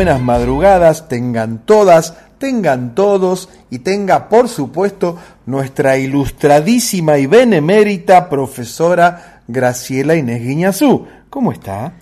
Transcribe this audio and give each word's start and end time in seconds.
buenas 0.00 0.22
madrugadas, 0.22 1.10
tengan 1.10 1.66
todas, 1.66 2.16
tengan 2.38 2.94
todos 2.94 3.50
y 3.68 3.80
tenga 3.80 4.30
por 4.30 4.48
supuesto 4.48 5.18
nuestra 5.44 5.98
ilustradísima 5.98 7.18
y 7.18 7.26
benemérita 7.26 8.30
profesora 8.30 9.42
Graciela 9.46 10.14
Inés 10.14 10.42
Guiñazú. 10.42 11.06
¿Cómo 11.28 11.52
está? 11.52 11.92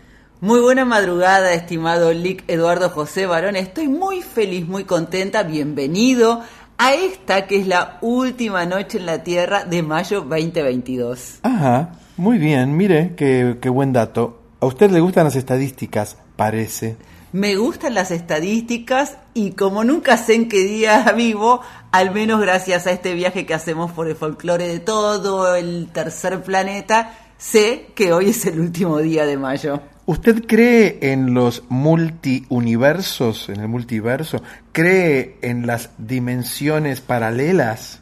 Muy 0.40 0.60
buena 0.60 0.84
madrugada, 0.84 1.52
estimado 1.54 2.12
Lic 2.12 2.44
Eduardo 2.46 2.88
José 2.90 3.26
Barón. 3.26 3.56
Estoy 3.56 3.88
muy 3.88 4.22
feliz, 4.22 4.68
muy 4.68 4.84
contenta. 4.84 5.42
Bienvenido 5.42 6.42
a 6.76 6.94
esta 6.94 7.48
que 7.48 7.56
es 7.56 7.66
la 7.66 7.98
última 8.00 8.64
noche 8.64 8.98
en 8.98 9.06
la 9.06 9.24
Tierra 9.24 9.64
de 9.64 9.82
mayo 9.82 10.20
2022. 10.20 11.40
Ajá, 11.42 11.94
muy 12.16 12.38
bien, 12.38 12.76
mire, 12.76 13.14
qué, 13.16 13.58
qué 13.60 13.68
buen 13.68 13.92
dato. 13.92 14.40
A 14.60 14.66
usted 14.66 14.88
le 14.92 15.00
gustan 15.00 15.24
las 15.24 15.34
estadísticas, 15.34 16.16
parece. 16.36 16.96
Me 17.32 17.56
gustan 17.56 17.92
las 17.92 18.10
estadísticas 18.10 19.18
y 19.34 19.50
como 19.50 19.84
nunca 19.84 20.16
sé 20.16 20.34
en 20.34 20.48
qué 20.48 20.64
día 20.64 21.12
vivo, 21.16 21.60
al 21.92 22.10
menos 22.10 22.40
gracias 22.40 22.86
a 22.86 22.92
este 22.92 23.12
viaje 23.12 23.44
que 23.44 23.52
hacemos 23.52 23.92
por 23.92 24.08
el 24.08 24.16
folclore 24.16 24.66
de 24.66 24.80
todo 24.80 25.54
el 25.54 25.88
tercer 25.92 26.42
planeta, 26.42 27.14
sé 27.36 27.88
que 27.94 28.14
hoy 28.14 28.30
es 28.30 28.46
el 28.46 28.58
último 28.58 28.98
día 28.98 29.26
de 29.26 29.36
mayo. 29.36 29.82
¿Usted 30.06 30.46
cree 30.46 31.00
en 31.02 31.34
los 31.34 31.64
multiuniversos, 31.68 33.50
en 33.50 33.60
el 33.60 33.68
multiverso? 33.68 34.42
¿Cree 34.72 35.36
en 35.42 35.66
las 35.66 35.90
dimensiones 35.98 37.02
paralelas? 37.02 38.00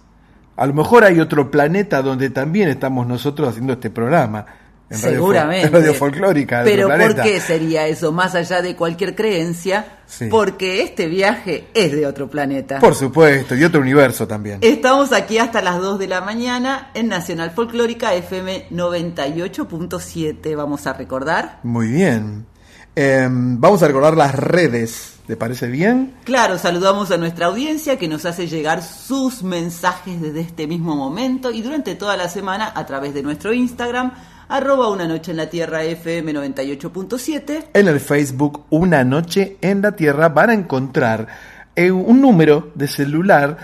A 0.55 0.67
lo 0.67 0.73
mejor 0.73 1.03
hay 1.03 1.19
otro 1.19 1.51
planeta 1.51 2.01
donde 2.01 2.31
también 2.31 2.69
estamos 2.69 3.09
nosotros 3.09 3.49
haciendo 3.49 3.73
este 3.73 3.91
programa. 3.91 4.47
En 4.89 5.03
radio 5.03 5.15
Seguramente. 5.17 5.67
en 5.67 5.73
radio 5.73 5.95
folclórica. 5.95 6.63
de 6.63 6.71
Pero 6.71 6.87
¿por 6.89 7.23
qué 7.23 7.41
sería 7.41 7.89
eso? 7.89 8.13
Más 8.13 8.37
allá 8.37 8.63
de 8.63 8.77
cualquier 8.77 9.17
creencia, 9.17 9.99
Sí. 10.07 10.27
porque 10.31 10.83
este 10.83 11.09
viaje 11.09 11.67
es 11.75 11.91
de 11.91 12.07
otro 12.07 12.31
planeta. 12.31 12.79
Por 12.79 12.95
supuesto, 12.95 13.57
y 13.57 13.65
otro 13.65 13.81
universo 13.81 14.29
también. 14.29 14.59
Estamos 14.63 15.13
aquí 15.13 15.39
hasta 15.39 15.61
las 15.61 15.81
2 15.81 15.99
de 15.99 16.07
la 16.07 16.21
mañana 16.21 16.91
en 16.95 17.09
Nacional 17.09 17.51
Folclórica 17.51 18.15
FM 18.15 18.69
98.7. 18.71 20.55
Vamos 20.57 20.87
a 20.87 20.93
recordar. 20.93 21.59
Muy 21.65 21.89
bien. 21.89 22.47
Eh, 22.95 23.27
vamos 23.29 23.83
a 23.83 23.89
recordar 23.89 24.17
las 24.17 24.35
redes. 24.35 25.15
¿Le 25.27 25.37
parece 25.37 25.67
bien? 25.67 26.15
Claro, 26.23 26.57
saludamos 26.57 27.11
a 27.11 27.17
nuestra 27.17 27.47
audiencia 27.47 27.99
que 27.99 28.07
nos 28.07 28.25
hace 28.25 28.47
llegar 28.47 28.81
sus 28.85 29.43
mensajes 29.43 30.23
desde 30.23 30.41
este 30.41 30.69
mismo 30.69 30.95
momento 30.95 31.51
y 31.51 31.63
durante 31.63 31.97
toda 31.97 32.17
la 32.17 32.29
semana 32.29 32.71
a 32.73 32.87
través 32.87 33.13
de 33.13 33.25
nuestro 33.25 33.53
Instagram, 33.53 34.13
arroba 34.49 34.89
una 34.89 35.07
noche 35.07 35.31
en 35.33 35.37
la 35.37 35.51
tierra 35.51 35.85
FM 35.85 36.33
98.7. 36.35 37.69
En 37.75 37.89
el 37.89 38.01
Facebook 38.01 38.65
Una 38.71 39.05
Noche 39.05 39.59
en 39.61 39.83
la 39.83 39.93
Tierra 39.93 40.29
van 40.29 40.51
a 40.51 40.55
encontrar 40.55 41.27
eh, 41.75 41.91
un 41.91 42.21
número 42.21 42.71
de 42.75 42.89
celular 42.89 43.59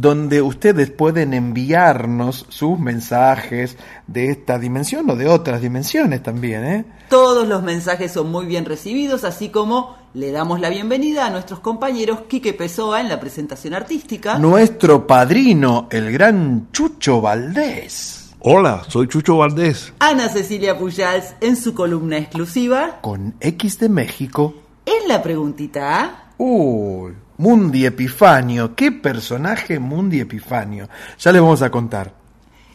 donde 0.00 0.42
ustedes 0.42 0.90
pueden 0.90 1.34
enviarnos 1.34 2.46
sus 2.48 2.80
mensajes 2.80 3.76
de 4.08 4.30
esta 4.30 4.58
dimensión 4.58 5.08
o 5.08 5.14
de 5.14 5.28
otras 5.28 5.60
dimensiones 5.60 6.20
también, 6.20 6.64
¿eh? 6.64 6.84
Todos 7.08 7.46
los 7.46 7.62
mensajes 7.62 8.10
son 8.10 8.32
muy 8.32 8.46
bien 8.46 8.64
recibidos, 8.64 9.22
así 9.22 9.50
como 9.50 9.96
le 10.14 10.32
damos 10.32 10.58
la 10.58 10.68
bienvenida 10.68 11.26
a 11.26 11.30
nuestros 11.30 11.60
compañeros 11.60 12.22
Quique 12.28 12.54
Pessoa 12.54 13.00
en 13.00 13.08
la 13.08 13.20
presentación 13.20 13.74
artística. 13.74 14.36
Nuestro 14.36 15.06
padrino, 15.06 15.86
el 15.92 16.10
gran 16.10 16.72
Chucho 16.72 17.20
Valdés, 17.20 18.23
Hola, 18.46 18.82
soy 18.88 19.08
Chucho 19.08 19.38
Valdés. 19.38 19.94
Ana 20.00 20.28
Cecilia 20.28 20.78
Pujals 20.78 21.34
en 21.40 21.56
su 21.56 21.72
columna 21.72 22.18
exclusiva. 22.18 22.98
con 23.00 23.34
X 23.40 23.78
de 23.78 23.88
México. 23.88 24.54
En 24.84 25.08
la 25.08 25.22
preguntita 25.22 25.98
A, 26.02 26.24
Uy, 26.36 27.14
Mundi 27.38 27.86
Epifanio, 27.86 28.74
qué 28.74 28.92
personaje 28.92 29.78
Mundi 29.78 30.20
Epifanio. 30.20 30.90
Ya 31.18 31.32
le 31.32 31.40
vamos 31.40 31.62
a 31.62 31.70
contar. 31.70 32.12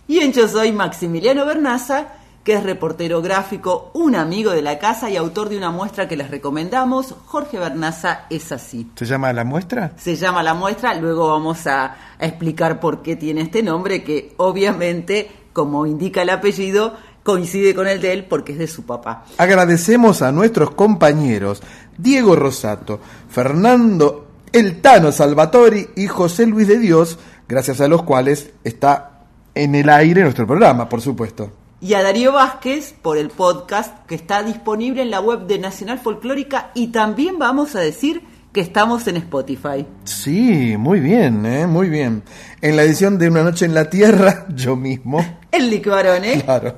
Y 0.07 0.17
en 0.19 0.33
Yo 0.33 0.47
Soy 0.47 0.71
Maximiliano 0.71 1.45
Bernaza, 1.45 2.07
que 2.43 2.53
es 2.53 2.63
reportero 2.63 3.21
gráfico, 3.21 3.91
un 3.93 4.15
amigo 4.15 4.49
de 4.49 4.63
la 4.63 4.79
casa 4.79 5.11
y 5.11 5.17
autor 5.17 5.49
de 5.49 5.57
una 5.57 5.69
muestra 5.69 6.07
que 6.07 6.17
les 6.17 6.31
recomendamos. 6.31 7.13
Jorge 7.27 7.59
Bernaza 7.59 8.25
es 8.31 8.51
así. 8.51 8.89
¿Se 8.95 9.05
llama 9.05 9.31
la 9.33 9.43
muestra? 9.43 9.91
Se 9.97 10.15
llama 10.15 10.41
la 10.41 10.55
muestra, 10.55 10.95
luego 10.95 11.27
vamos 11.27 11.67
a, 11.67 11.95
a 12.17 12.25
explicar 12.25 12.79
por 12.79 13.03
qué 13.03 13.15
tiene 13.15 13.41
este 13.41 13.61
nombre, 13.61 14.03
que 14.03 14.33
obviamente, 14.37 15.29
como 15.53 15.85
indica 15.85 16.21
el 16.21 16.29
apellido, 16.29 16.95
coincide 17.23 17.75
con 17.75 17.87
el 17.87 18.01
de 18.01 18.13
él 18.13 18.25
porque 18.25 18.53
es 18.53 18.59
de 18.59 18.67
su 18.67 18.83
papá. 18.83 19.25
Agradecemos 19.37 20.21
a 20.21 20.31
nuestros 20.31 20.71
compañeros 20.71 21.61
Diego 21.97 22.35
Rosato, 22.35 22.99
Fernando 23.29 24.27
El 24.51 24.81
Tano 24.81 25.11
Salvatori 25.11 25.89
y 25.95 26.07
José 26.07 26.45
Luis 26.45 26.67
de 26.67 26.79
Dios 26.79 27.19
gracias 27.47 27.81
a 27.81 27.87
los 27.87 28.03
cuales 28.03 28.51
está 28.63 29.25
en 29.55 29.75
el 29.75 29.89
aire 29.89 30.21
nuestro 30.21 30.47
programa, 30.47 30.87
por 30.87 31.01
supuesto. 31.01 31.51
Y 31.81 31.93
a 31.93 32.03
Darío 32.03 32.33
Vázquez 32.33 32.93
por 33.01 33.17
el 33.17 33.29
podcast 33.29 34.05
que 34.05 34.15
está 34.15 34.43
disponible 34.43 35.01
en 35.01 35.11
la 35.11 35.21
web 35.21 35.47
de 35.47 35.59
Nacional 35.59 35.99
Folclórica 35.99 36.71
y 36.73 36.87
también 36.87 37.39
vamos 37.39 37.75
a 37.75 37.79
decir 37.79 38.21
que 38.51 38.61
estamos 38.61 39.07
en 39.07 39.17
Spotify. 39.17 39.85
Sí, 40.03 40.75
muy 40.77 40.99
bien, 40.99 41.45
¿eh? 41.45 41.67
muy 41.67 41.89
bien. 41.89 42.23
En 42.61 42.75
la 42.75 42.83
edición 42.83 43.17
de 43.17 43.29
Una 43.29 43.43
Noche 43.43 43.65
en 43.65 43.73
la 43.73 43.89
Tierra, 43.89 44.45
yo 44.55 44.75
mismo. 44.75 45.23
El 45.51 45.69
Lic 45.69 45.87
Barone. 45.87 46.41
Claro. 46.41 46.77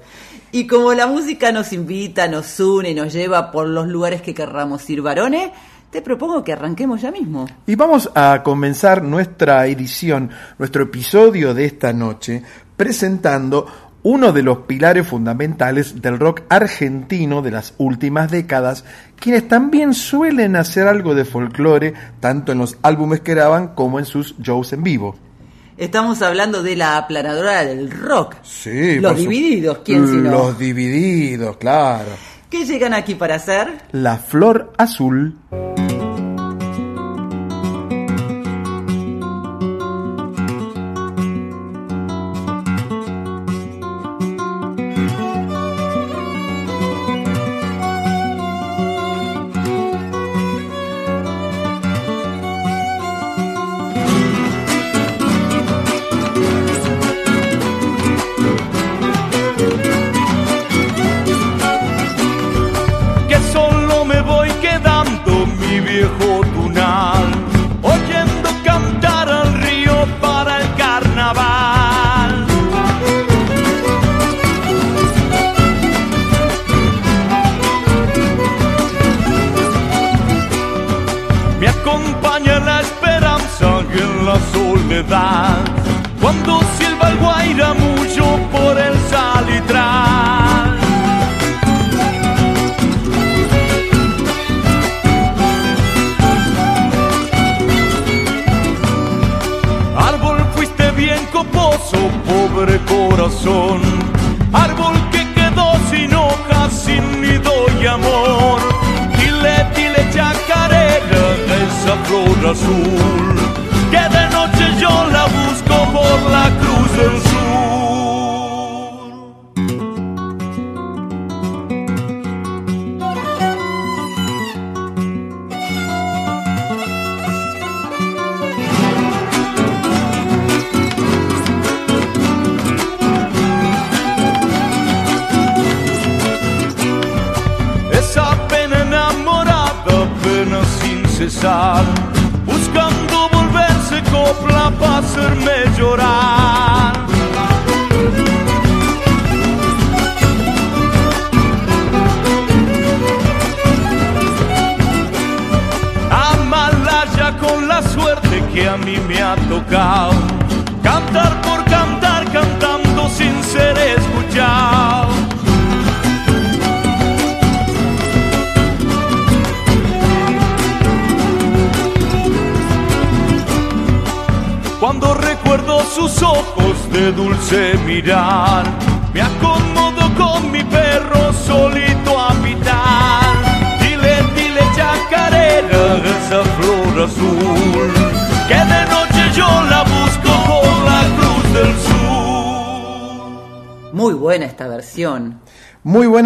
Y 0.52 0.68
como 0.68 0.94
la 0.94 1.08
música 1.08 1.52
nos 1.54 1.72
invita, 1.72 2.28
nos 2.28 2.60
une, 2.60 2.94
nos 2.94 3.14
lleva 3.14 3.52
por 3.52 3.68
los 3.68 3.88
lugares 3.88 4.22
que 4.22 4.34
querramos 4.34 4.90
ir, 4.90 5.02
Barone, 5.02 5.54
te 5.90 6.02
propongo 6.02 6.44
que 6.44 6.52
arranquemos 6.52 7.02
ya 7.02 7.10
mismo. 7.10 7.48
Y 7.68 7.76
vamos 7.76 8.10
a 8.16 8.42
comenzar 8.44 9.02
nuestra 9.02 9.66
edición, 9.68 10.30
nuestro 10.58 10.84
episodio 10.84 11.54
de 11.54 11.66
esta 11.66 11.94
noche, 11.94 12.44
presentando 12.76 13.91
uno 14.04 14.32
de 14.32 14.44
los 14.44 14.60
pilares 14.60 15.08
fundamentales 15.08 16.02
del 16.02 16.20
rock 16.20 16.42
argentino 16.50 17.42
de 17.42 17.52
las 17.52 17.74
últimas 17.78 18.32
décadas, 18.32 18.84
quienes 19.20 19.48
también 19.48 19.94
suelen 19.94 20.56
hacer 20.56 20.88
algo 20.88 21.14
de 21.16 21.26
folclore, 21.26 21.94
tanto 22.20 22.52
en 22.52 22.58
los 22.58 22.78
álbumes 22.82 23.22
que 23.22 23.34
graban 23.34 23.70
como 23.70 24.00
en 24.00 24.06
sus 24.06 24.36
shows 24.40 24.74
en 24.74 24.84
vivo. 24.84 25.16
Estamos 25.78 26.22
hablando 26.22 26.62
de 26.62 26.76
la 26.76 26.98
aplanadora 26.98 27.64
del 27.64 27.90
rock. 27.90 28.36
Sí, 28.44 29.00
Los 29.00 29.18
divididos, 29.18 29.80
¿quién 29.84 30.08
si 30.08 30.16
no? 30.16 30.32
Los 30.32 30.60
divididos, 30.60 31.58
claro. 31.58 32.10
¿Qué 32.50 32.66
llegan 32.66 32.94
aquí 32.94 33.16
para 33.16 33.36
hacer? 33.36 33.82
La 33.92 34.18
flor 34.18 34.74
azul. 34.78 35.38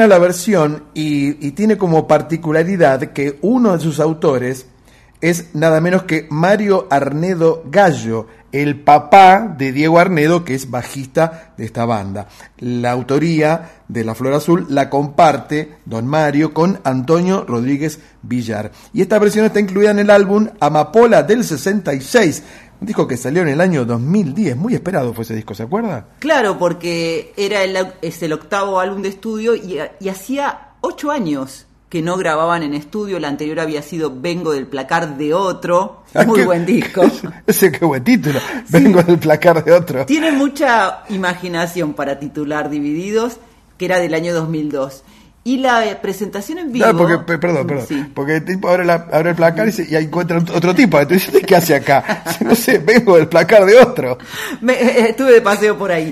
La 0.07 0.19
versión 0.19 0.85
y, 0.93 1.45
y 1.45 1.51
tiene 1.51 1.77
como 1.77 2.07
particularidad 2.07 3.13
que 3.13 3.39
uno 3.41 3.74
de 3.74 3.79
sus 3.79 4.00
autores 4.00 4.67
es 5.21 5.55
nada 5.55 5.81
menos 5.81 6.03
que 6.03 6.27
Mario 6.29 6.88
Arnedo 6.89 7.63
Gallo, 7.65 8.27
el 8.51 8.81
papá 8.81 9.55
de 9.57 9.71
Diego 9.71 9.97
Arnedo, 9.97 10.43
que 10.43 10.53
es 10.53 10.69
bajista 10.69 11.53
de 11.57 11.65
esta 11.65 11.85
banda. 11.85 12.27
La 12.59 12.91
autoría 12.91 13.81
de 13.88 14.03
La 14.03 14.13
Flor 14.13 14.33
Azul 14.33 14.67
la 14.69 14.89
comparte 14.89 15.77
don 15.85 16.05
Mario 16.05 16.53
con 16.53 16.79
Antonio 16.83 17.45
Rodríguez 17.47 18.00
Villar. 18.21 18.71
Y 18.93 19.01
esta 19.01 19.19
versión 19.19 19.45
está 19.45 19.59
incluida 19.59 19.91
en 19.91 20.00
el 20.00 20.09
álbum 20.09 20.47
Amapola 20.59 21.24
del 21.24 21.43
66, 21.43 22.43
un 22.82 22.88
disco 22.88 23.08
que 23.08 23.17
salió 23.17 23.41
en 23.41 23.48
el 23.50 23.62
año 23.62 23.86
2010. 23.86 24.55
Muy 24.58 24.74
esperado 24.75 25.13
fue 25.13 25.24
ese 25.24 25.36
disco, 25.36 25.53
¿se 25.55 25.63
acuerda? 25.63 26.08
Claro, 26.20 26.58
porque 26.58 27.34
era 27.38 27.63
el, 27.63 27.77
es 28.01 28.22
el 28.24 28.34
octavo 28.34 28.79
álbum 28.79 29.01
de 29.01 29.10
estudio 29.10 29.55
y, 29.55 29.79
y 30.00 30.10
hacía 30.10 30.70
ocho 30.82 31.12
años 31.12 31.65
que 31.89 32.01
no 32.01 32.17
grababan 32.17 32.63
en 32.63 32.74
estudio. 32.74 33.20
La 33.20 33.29
anterior 33.29 33.60
había 33.62 33.82
sido 33.82 34.12
Vengo 34.20 34.51
del 34.51 34.67
placar 34.67 35.17
de 35.17 35.34
otro. 35.34 36.03
Ah, 36.13 36.24
Muy 36.25 36.39
qué- 36.39 36.46
buen 36.46 36.65
disco. 36.65 37.03
Ese 37.48 37.72
qué 37.72 37.86
buen 37.86 38.03
título. 38.03 38.39
Vengo 38.70 39.01
del 39.03 39.20
placar 39.20 39.63
de 39.63 39.72
otro. 39.72 40.05
Tiene 40.05 40.32
mucha 40.32 41.03
imaginación 41.10 41.94
para 41.94 42.20
titular 42.20 42.70
Divididos, 42.70 43.38
que 43.77 43.86
era 43.86 44.00
del 44.00 44.13
año 44.13 44.34
2002. 44.34 45.03
Y 45.48 45.58
la 45.58 45.86
eh, 45.86 45.96
presentación 46.02 46.58
en 46.58 46.72
vivo. 46.72 46.88
Porque, 46.98 47.20
pe- 47.20 47.38
perdón, 47.38 47.68
perdón. 47.68 47.86
Sí. 47.88 48.04
Porque 48.16 48.38
el 48.38 48.46
tipo 48.46 48.68
abre, 48.68 48.84
la- 48.84 49.08
abre 49.14 49.30
el 49.30 49.36
placar 49.36 49.68
y, 49.68 49.72
se- 49.72 49.88
y 49.88 49.94
ahí 49.96 50.06
encuentra 50.06 50.40
otro 50.40 50.74
tipo. 50.74 51.00
Entonces, 51.00 51.28
¿usted 51.28 51.46
¿qué 51.46 51.56
hace 51.56 51.75
acá? 51.75 52.24
No 52.42 52.56
sé, 52.56 52.80
vengo 52.80 53.16
del 53.16 53.28
placar 53.28 53.64
de 53.64 53.78
otro. 53.78 54.18
Me- 54.62 54.74
eh, 54.74 55.10
estuve 55.10 55.34
de 55.34 55.42
paseo 55.42 55.78
por 55.78 55.92
ahí. 55.92 56.12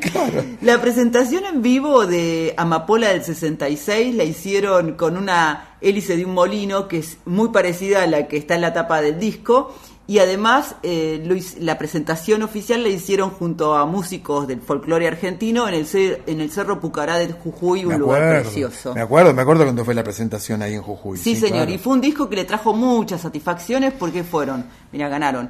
La 0.61 0.79
presentación 0.79 1.45
en 1.45 1.63
vivo 1.63 2.05
de 2.05 2.53
Amapola 2.57 3.09
del 3.09 3.23
66 3.23 4.13
la 4.13 4.23
hicieron 4.23 4.93
con 4.93 5.17
una 5.17 5.69
hélice 5.81 6.15
de 6.15 6.25
un 6.25 6.33
molino 6.35 6.87
que 6.87 6.99
es 6.99 7.17
muy 7.25 7.49
parecida 7.49 8.03
a 8.03 8.07
la 8.07 8.27
que 8.27 8.37
está 8.37 8.53
en 8.53 8.61
la 8.61 8.71
tapa 8.71 9.01
del 9.01 9.17
disco. 9.19 9.75
Y 10.05 10.19
además 10.19 10.75
eh, 10.83 11.23
lo 11.25 11.35
la 11.63 11.77
presentación 11.77 12.43
oficial 12.43 12.83
la 12.83 12.89
hicieron 12.89 13.29
junto 13.29 13.73
a 13.73 13.85
músicos 13.85 14.47
del 14.47 14.59
folclore 14.59 15.07
argentino 15.07 15.65
en 15.67 15.75
el, 15.75 15.87
en 16.27 16.41
el 16.41 16.51
Cerro 16.51 16.81
Pucará 16.81 17.17
de 17.17 17.31
Jujuy, 17.31 17.85
un 17.85 17.99
lugar 17.99 18.41
precioso. 18.41 18.93
me 18.93 19.01
acuerdo, 19.01 19.33
me 19.33 19.41
acuerdo 19.41 19.63
cuando 19.63 19.85
fue 19.85 19.93
la 19.93 20.03
presentación 20.03 20.61
ahí 20.61 20.73
en 20.73 20.81
Jujuy. 20.81 21.17
Sí, 21.17 21.37
señor, 21.37 21.59
claro. 21.59 21.71
y 21.71 21.77
fue 21.77 21.93
un 21.93 22.01
disco 22.01 22.29
que 22.29 22.35
le 22.35 22.43
trajo 22.43 22.73
muchas 22.73 23.21
satisfacciones 23.21 23.93
porque 23.93 24.25
fueron, 24.25 24.65
mira, 24.91 25.07
ganaron 25.07 25.49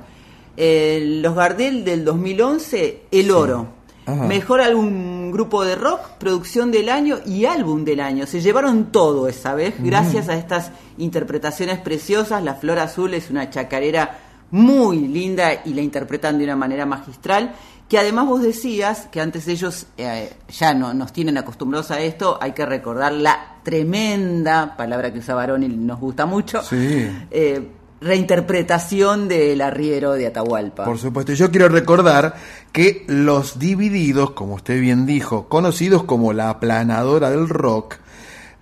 eh, 0.55 1.19
los 1.21 1.33
Gardel 1.33 1.83
del 1.83 2.05
2011, 2.05 3.03
El 3.09 3.31
Oro. 3.31 3.67
Ajá. 4.05 4.25
Mejor 4.25 4.61
álbum 4.61 5.31
grupo 5.31 5.63
de 5.63 5.75
rock, 5.75 6.01
producción 6.19 6.71
del 6.71 6.89
año 6.89 7.19
y 7.25 7.45
álbum 7.45 7.85
del 7.85 8.01
año. 8.01 8.27
Se 8.27 8.41
llevaron 8.41 8.91
todo 8.91 9.27
esa 9.27 9.55
vez 9.55 9.75
gracias 9.79 10.29
a 10.29 10.35
estas 10.35 10.71
interpretaciones 10.97 11.79
preciosas. 11.79 12.43
La 12.43 12.55
Flor 12.55 12.79
Azul 12.79 13.13
es 13.13 13.29
una 13.29 13.49
chacarera 13.49 14.32
muy 14.53 14.99
linda 14.99 15.63
y 15.65 15.73
la 15.73 15.81
interpretan 15.81 16.37
de 16.37 16.43
una 16.43 16.55
manera 16.55 16.85
magistral. 16.85 17.55
Que 17.89 17.97
además 17.97 18.27
vos 18.27 18.41
decías 18.41 19.07
que 19.11 19.19
antes 19.19 19.47
ellos 19.47 19.87
eh, 19.97 20.31
ya 20.47 20.73
no 20.75 20.93
nos 20.93 21.11
tienen 21.11 21.37
acostumbrados 21.37 21.91
a 21.91 21.99
esto, 22.01 22.37
hay 22.39 22.51
que 22.53 22.65
recordar 22.65 23.11
la 23.11 23.57
tremenda 23.63 24.77
palabra 24.77 25.11
que 25.11 25.19
usa 25.19 25.35
Barón 25.35 25.63
y 25.63 25.67
nos 25.67 25.99
gusta 25.99 26.25
mucho. 26.25 26.61
Sí. 26.61 27.07
eh, 27.31 27.67
reinterpretación 27.99 29.27
del 29.27 29.61
arriero 29.61 30.13
de 30.13 30.27
Atahualpa. 30.27 30.83
Por 30.85 30.97
supuesto, 30.97 31.33
yo 31.33 31.49
quiero 31.49 31.69
recordar 31.69 32.35
que 32.71 33.05
los 33.07 33.59
divididos, 33.59 34.31
como 34.31 34.55
usted 34.55 34.79
bien 34.79 35.05
dijo, 35.05 35.47
conocidos 35.47 36.03
como 36.03 36.33
la 36.33 36.49
aplanadora 36.49 37.29
del 37.29 37.47
rock, 37.47 37.95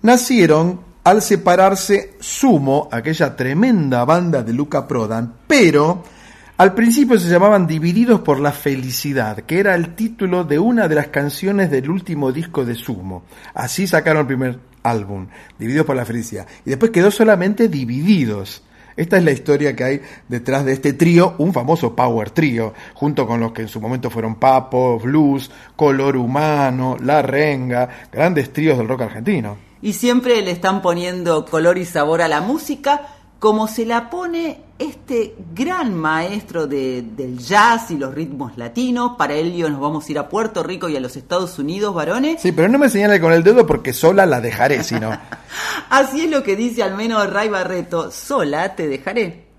nacieron 0.03 0.90
al 1.03 1.21
separarse 1.21 2.13
Sumo, 2.19 2.87
aquella 2.91 3.35
tremenda 3.35 4.05
banda 4.05 4.43
de 4.43 4.53
Luca 4.53 4.87
Prodan, 4.87 5.33
pero 5.47 6.03
al 6.57 6.75
principio 6.75 7.19
se 7.19 7.27
llamaban 7.27 7.65
Divididos 7.65 8.21
por 8.21 8.39
la 8.39 8.51
Felicidad, 8.51 9.39
que 9.39 9.59
era 9.59 9.73
el 9.73 9.95
título 9.95 10.43
de 10.43 10.59
una 10.59 10.87
de 10.87 10.95
las 10.95 11.07
canciones 11.07 11.71
del 11.71 11.89
último 11.89 12.31
disco 12.31 12.65
de 12.65 12.75
Sumo. 12.75 13.23
Así 13.55 13.87
sacaron 13.87 14.21
el 14.21 14.27
primer 14.27 14.59
álbum, 14.83 15.27
Divididos 15.57 15.87
por 15.87 15.95
la 15.95 16.05
Felicidad. 16.05 16.45
Y 16.65 16.69
después 16.69 16.91
quedó 16.91 17.09
solamente 17.09 17.67
Divididos. 17.67 18.63
Esta 18.95 19.17
es 19.17 19.23
la 19.23 19.31
historia 19.31 19.75
que 19.75 19.83
hay 19.83 20.01
detrás 20.27 20.65
de 20.65 20.73
este 20.73 20.93
trío, 20.93 21.33
un 21.39 21.51
famoso 21.51 21.95
power 21.95 22.29
trío, 22.29 22.75
junto 22.93 23.25
con 23.25 23.39
los 23.39 23.53
que 23.53 23.63
en 23.63 23.67
su 23.67 23.81
momento 23.81 24.11
fueron 24.11 24.35
Papo, 24.35 24.99
Blues, 24.99 25.49
Color 25.75 26.17
Humano, 26.17 26.97
La 27.01 27.23
Renga, 27.23 27.89
grandes 28.11 28.53
tríos 28.53 28.77
del 28.77 28.87
rock 28.87 29.01
argentino. 29.01 29.70
Y 29.81 29.93
siempre 29.93 30.41
le 30.41 30.51
están 30.51 30.81
poniendo 30.81 31.45
color 31.45 31.77
y 31.77 31.85
sabor 31.85 32.21
a 32.21 32.27
la 32.27 32.41
música, 32.41 33.01
como 33.39 33.67
se 33.67 33.85
la 33.87 34.09
pone 34.11 34.59
este 34.77 35.35
gran 35.55 35.95
maestro 35.95 36.67
de- 36.67 37.01
del 37.01 37.39
jazz 37.39 37.89
y 37.89 37.97
los 37.97 38.13
ritmos 38.13 38.55
latinos. 38.57 39.13
Para 39.17 39.33
ello 39.33 39.69
nos 39.69 39.79
vamos 39.79 40.07
a 40.07 40.11
ir 40.11 40.19
a 40.19 40.29
Puerto 40.29 40.61
Rico 40.61 40.89
y 40.89 40.95
a 40.95 40.99
los 40.99 41.15
Estados 41.15 41.57
Unidos, 41.57 41.93
varones. 41.95 42.41
Sí, 42.41 42.51
pero 42.51 42.67
no 42.67 42.77
me 42.77 42.89
señale 42.89 43.19
con 43.19 43.33
el 43.33 43.43
dedo 43.43 43.65
porque 43.65 43.93
sola 43.93 44.25
la 44.27 44.41
dejaré, 44.41 44.83
sino. 44.83 45.11
Así 45.89 46.21
es 46.25 46.29
lo 46.29 46.43
que 46.43 46.55
dice 46.55 46.83
al 46.83 46.95
menos 46.95 47.27
Ray 47.31 47.49
Barreto, 47.49 48.11
sola 48.11 48.75
te 48.75 48.87
dejaré. 48.87 49.50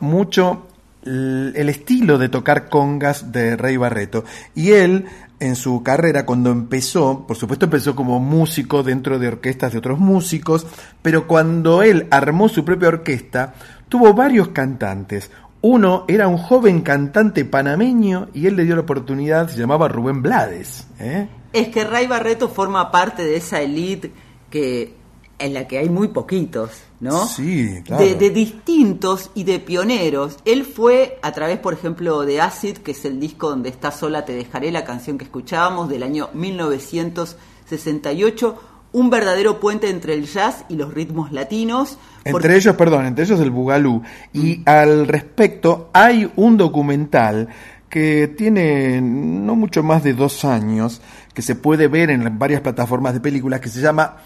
Mucho 0.00 0.66
el, 1.04 1.52
el 1.56 1.68
estilo 1.68 2.18
de 2.18 2.28
tocar 2.28 2.68
congas 2.68 3.32
de 3.32 3.56
Rey 3.56 3.76
Barreto. 3.76 4.24
Y 4.54 4.72
él, 4.72 5.06
en 5.40 5.56
su 5.56 5.82
carrera, 5.82 6.24
cuando 6.24 6.50
empezó, 6.50 7.26
por 7.26 7.36
supuesto 7.36 7.66
empezó 7.66 7.94
como 7.94 8.20
músico 8.20 8.82
dentro 8.82 9.18
de 9.18 9.28
orquestas 9.28 9.72
de 9.72 9.78
otros 9.78 9.98
músicos, 9.98 10.66
pero 11.02 11.26
cuando 11.26 11.82
él 11.82 12.06
armó 12.10 12.48
su 12.48 12.64
propia 12.64 12.88
orquesta, 12.88 13.54
tuvo 13.88 14.14
varios 14.14 14.48
cantantes. 14.48 15.30
Uno 15.60 16.04
era 16.08 16.28
un 16.28 16.36
joven 16.36 16.82
cantante 16.82 17.44
panameño 17.44 18.28
y 18.34 18.46
él 18.46 18.56
le 18.56 18.64
dio 18.64 18.74
la 18.74 18.82
oportunidad, 18.82 19.48
se 19.48 19.58
llamaba 19.58 19.88
Rubén 19.88 20.20
Blades. 20.20 20.86
¿eh? 20.98 21.26
Es 21.54 21.68
que 21.68 21.84
Ray 21.84 22.06
Barreto 22.06 22.48
forma 22.48 22.90
parte 22.90 23.24
de 23.24 23.36
esa 23.36 23.62
elite 23.62 24.12
que 24.50 24.94
en 25.38 25.54
la 25.54 25.66
que 25.66 25.78
hay 25.78 25.88
muy 25.88 26.08
poquitos, 26.08 26.70
¿no? 27.00 27.26
Sí, 27.26 27.80
claro. 27.84 28.04
De, 28.04 28.14
de 28.14 28.30
distintos 28.30 29.30
y 29.34 29.44
de 29.44 29.58
pioneros. 29.58 30.36
Él 30.44 30.64
fue 30.64 31.18
a 31.22 31.32
través, 31.32 31.58
por 31.58 31.74
ejemplo, 31.74 32.22
de 32.24 32.40
Acid, 32.40 32.78
que 32.78 32.92
es 32.92 33.04
el 33.04 33.18
disco 33.20 33.50
donde 33.50 33.68
está 33.68 33.90
sola 33.90 34.24
te 34.24 34.32
dejaré, 34.34 34.70
la 34.70 34.84
canción 34.84 35.18
que 35.18 35.24
escuchábamos 35.24 35.88
del 35.88 36.02
año 36.04 36.30
1968, 36.34 38.62
un 38.92 39.10
verdadero 39.10 39.58
puente 39.58 39.90
entre 39.90 40.14
el 40.14 40.26
jazz 40.26 40.64
y 40.68 40.76
los 40.76 40.94
ritmos 40.94 41.32
latinos. 41.32 41.98
Entre 42.18 42.32
porque- 42.32 42.54
ellos, 42.56 42.76
perdón, 42.76 43.06
entre 43.06 43.24
ellos 43.24 43.40
el 43.40 43.50
Bugalú. 43.50 44.02
Y 44.32 44.62
al 44.66 45.08
respecto 45.08 45.90
hay 45.92 46.30
un 46.36 46.56
documental 46.56 47.48
que 47.88 48.28
tiene 48.28 49.00
no 49.00 49.56
mucho 49.56 49.82
más 49.82 50.02
de 50.04 50.14
dos 50.14 50.44
años, 50.44 51.00
que 51.32 51.42
se 51.42 51.54
puede 51.54 51.86
ver 51.88 52.10
en 52.10 52.38
varias 52.38 52.60
plataformas 52.60 53.14
de 53.14 53.20
películas, 53.20 53.60
que 53.60 53.68
se 53.68 53.80
llama 53.80 54.16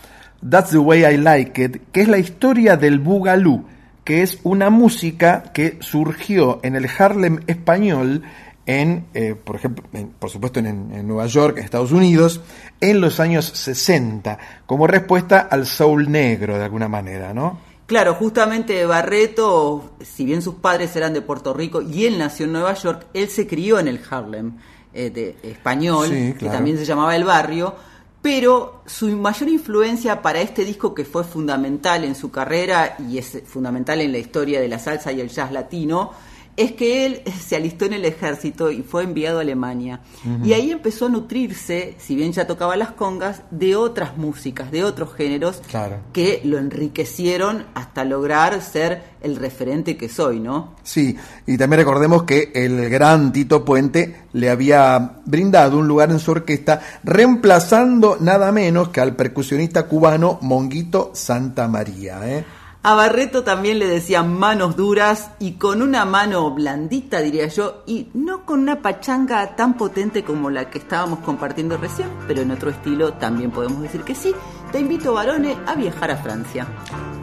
That's 0.48 0.70
the 0.70 0.78
Way 0.78 1.04
I 1.04 1.16
Like 1.16 1.62
It, 1.64 1.76
que 1.92 2.02
es 2.02 2.08
la 2.08 2.18
historia 2.18 2.76
del 2.76 2.98
Bugalú, 2.98 3.64
que 4.04 4.22
es 4.22 4.38
una 4.44 4.70
música 4.70 5.44
que 5.52 5.78
surgió 5.80 6.60
en 6.62 6.76
el 6.76 6.88
Harlem 6.98 7.40
español, 7.46 8.22
en, 8.64 9.06
eh, 9.14 9.34
por 9.34 9.56
ejemplo, 9.56 9.84
en- 9.92 10.08
por 10.10 10.30
supuesto 10.30 10.60
en, 10.60 10.66
en 10.66 11.06
Nueva 11.08 11.26
York, 11.26 11.58
en 11.58 11.64
Estados 11.64 11.90
Unidos, 11.92 12.40
en 12.80 13.00
los 13.00 13.18
años 13.18 13.46
60, 13.46 14.38
como 14.66 14.86
respuesta 14.86 15.40
al 15.50 15.66
soul 15.66 16.10
negro 16.10 16.56
de 16.58 16.64
alguna 16.64 16.88
manera, 16.88 17.32
¿no? 17.34 17.58
Claro, 17.86 18.14
justamente 18.14 18.84
Barreto, 18.84 19.92
si 20.02 20.26
bien 20.26 20.42
sus 20.42 20.56
padres 20.56 20.94
eran 20.96 21.14
de 21.14 21.22
Puerto 21.22 21.54
Rico 21.54 21.80
y 21.80 22.04
él 22.04 22.18
nació 22.18 22.44
en 22.44 22.52
Nueva 22.52 22.74
York, 22.74 23.06
él 23.14 23.28
se 23.28 23.46
crió 23.46 23.78
en 23.78 23.88
el 23.88 24.00
Harlem 24.10 24.52
eh, 24.92 25.08
de 25.10 25.36
español, 25.42 26.08
Sí, 26.08 26.34
que 26.38 26.48
también 26.50 26.76
se 26.76 26.84
llamaba 26.84 27.16
El 27.16 27.24
Barrio, 27.24 27.74
pero 28.20 28.82
su 28.86 29.06
mayor 29.08 29.48
influencia 29.48 30.20
para 30.22 30.40
este 30.40 30.64
disco 30.64 30.94
que 30.94 31.04
fue 31.04 31.24
fundamental 31.24 32.04
en 32.04 32.14
su 32.14 32.30
carrera 32.30 32.96
y 33.08 33.18
es 33.18 33.42
fundamental 33.46 34.00
en 34.00 34.12
la 34.12 34.18
historia 34.18 34.60
de 34.60 34.68
la 34.68 34.78
salsa 34.78 35.12
y 35.12 35.20
el 35.20 35.28
jazz 35.28 35.52
latino, 35.52 36.12
es 36.58 36.72
que 36.72 37.06
él 37.06 37.22
se 37.40 37.54
alistó 37.56 37.84
en 37.84 37.92
el 37.92 38.04
ejército 38.04 38.70
y 38.70 38.82
fue 38.82 39.04
enviado 39.04 39.38
a 39.38 39.42
Alemania. 39.42 40.00
Y 40.44 40.52
ahí 40.52 40.72
empezó 40.72 41.06
a 41.06 41.08
nutrirse, 41.08 41.94
si 41.98 42.16
bien 42.16 42.32
ya 42.32 42.46
tocaba 42.48 42.76
las 42.76 42.90
congas, 42.90 43.42
de 43.52 43.76
otras 43.76 44.16
músicas, 44.16 44.70
de 44.72 44.82
otros 44.82 45.14
géneros 45.14 45.62
Claro. 45.70 45.98
que 46.12 46.40
lo 46.44 46.58
enriquecieron 46.58 47.64
hasta 47.74 48.04
lograr 48.04 48.60
ser 48.60 49.02
el 49.20 49.36
referente 49.36 49.96
que 49.96 50.08
soy, 50.08 50.40
¿no? 50.40 50.74
Sí, 50.82 51.16
y 51.46 51.56
también 51.56 51.78
recordemos 51.80 52.24
que 52.24 52.50
el 52.54 52.88
gran 52.90 53.32
Tito 53.32 53.64
Puente 53.64 54.22
le 54.32 54.50
había 54.50 55.12
brindado 55.24 55.78
un 55.78 55.86
lugar 55.86 56.10
en 56.10 56.18
su 56.18 56.32
orquesta, 56.32 56.80
reemplazando 57.04 58.16
nada 58.20 58.50
menos 58.50 58.88
que 58.88 59.00
al 59.00 59.14
percusionista 59.14 59.84
cubano 59.86 60.38
Monguito 60.42 61.12
Santa 61.14 61.68
María. 61.68 62.20
¿eh? 62.28 62.44
A 62.88 62.94
Barreto 62.94 63.44
también 63.44 63.78
le 63.78 63.86
decían 63.86 64.32
manos 64.32 64.74
duras 64.74 65.32
y 65.38 65.52
con 65.58 65.82
una 65.82 66.06
mano 66.06 66.50
blandita, 66.52 67.20
diría 67.20 67.46
yo, 67.48 67.82
y 67.86 68.08
no 68.14 68.46
con 68.46 68.60
una 68.60 68.80
pachanga 68.80 69.56
tan 69.56 69.76
potente 69.76 70.24
como 70.24 70.48
la 70.48 70.70
que 70.70 70.78
estábamos 70.78 71.18
compartiendo 71.18 71.76
recién, 71.76 72.08
pero 72.26 72.40
en 72.40 72.50
otro 72.50 72.70
estilo 72.70 73.12
también 73.12 73.50
podemos 73.50 73.82
decir 73.82 74.04
que 74.04 74.14
sí. 74.14 74.34
Te 74.72 74.80
invito, 74.80 75.12
Barone, 75.12 75.54
a 75.66 75.74
viajar 75.74 76.12
a 76.12 76.16
Francia. 76.16 76.66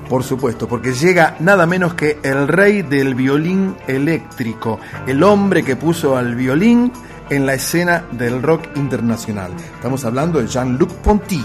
Por 0.08 0.24
supuesto, 0.24 0.68
porque 0.68 0.94
llega 0.94 1.36
nada 1.40 1.66
menos 1.66 1.96
que 1.96 2.20
el 2.22 2.48
rey 2.48 2.84
del 2.84 3.16
violín 3.16 3.76
eléctrico, 3.88 4.80
el 5.08 5.24
hombre 5.24 5.64
que 5.64 5.76
puso 5.76 6.16
al 6.16 6.36
violín 6.36 6.94
en 7.32 7.48
la 7.48 7.56
escena 7.56 8.06
del 8.12 8.44
rock 8.44 8.66
internacional. 8.76 9.52
Estamos 9.74 10.06
hablando 10.06 10.40
de 10.40 10.46
Jean-Luc 10.46 10.92
Ponty. 10.98 11.44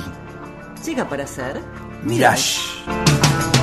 Llega 0.85 1.09
para 1.09 1.27
ser 1.27 1.59
Mirage. 2.05 2.61
Mirage. 2.87 3.60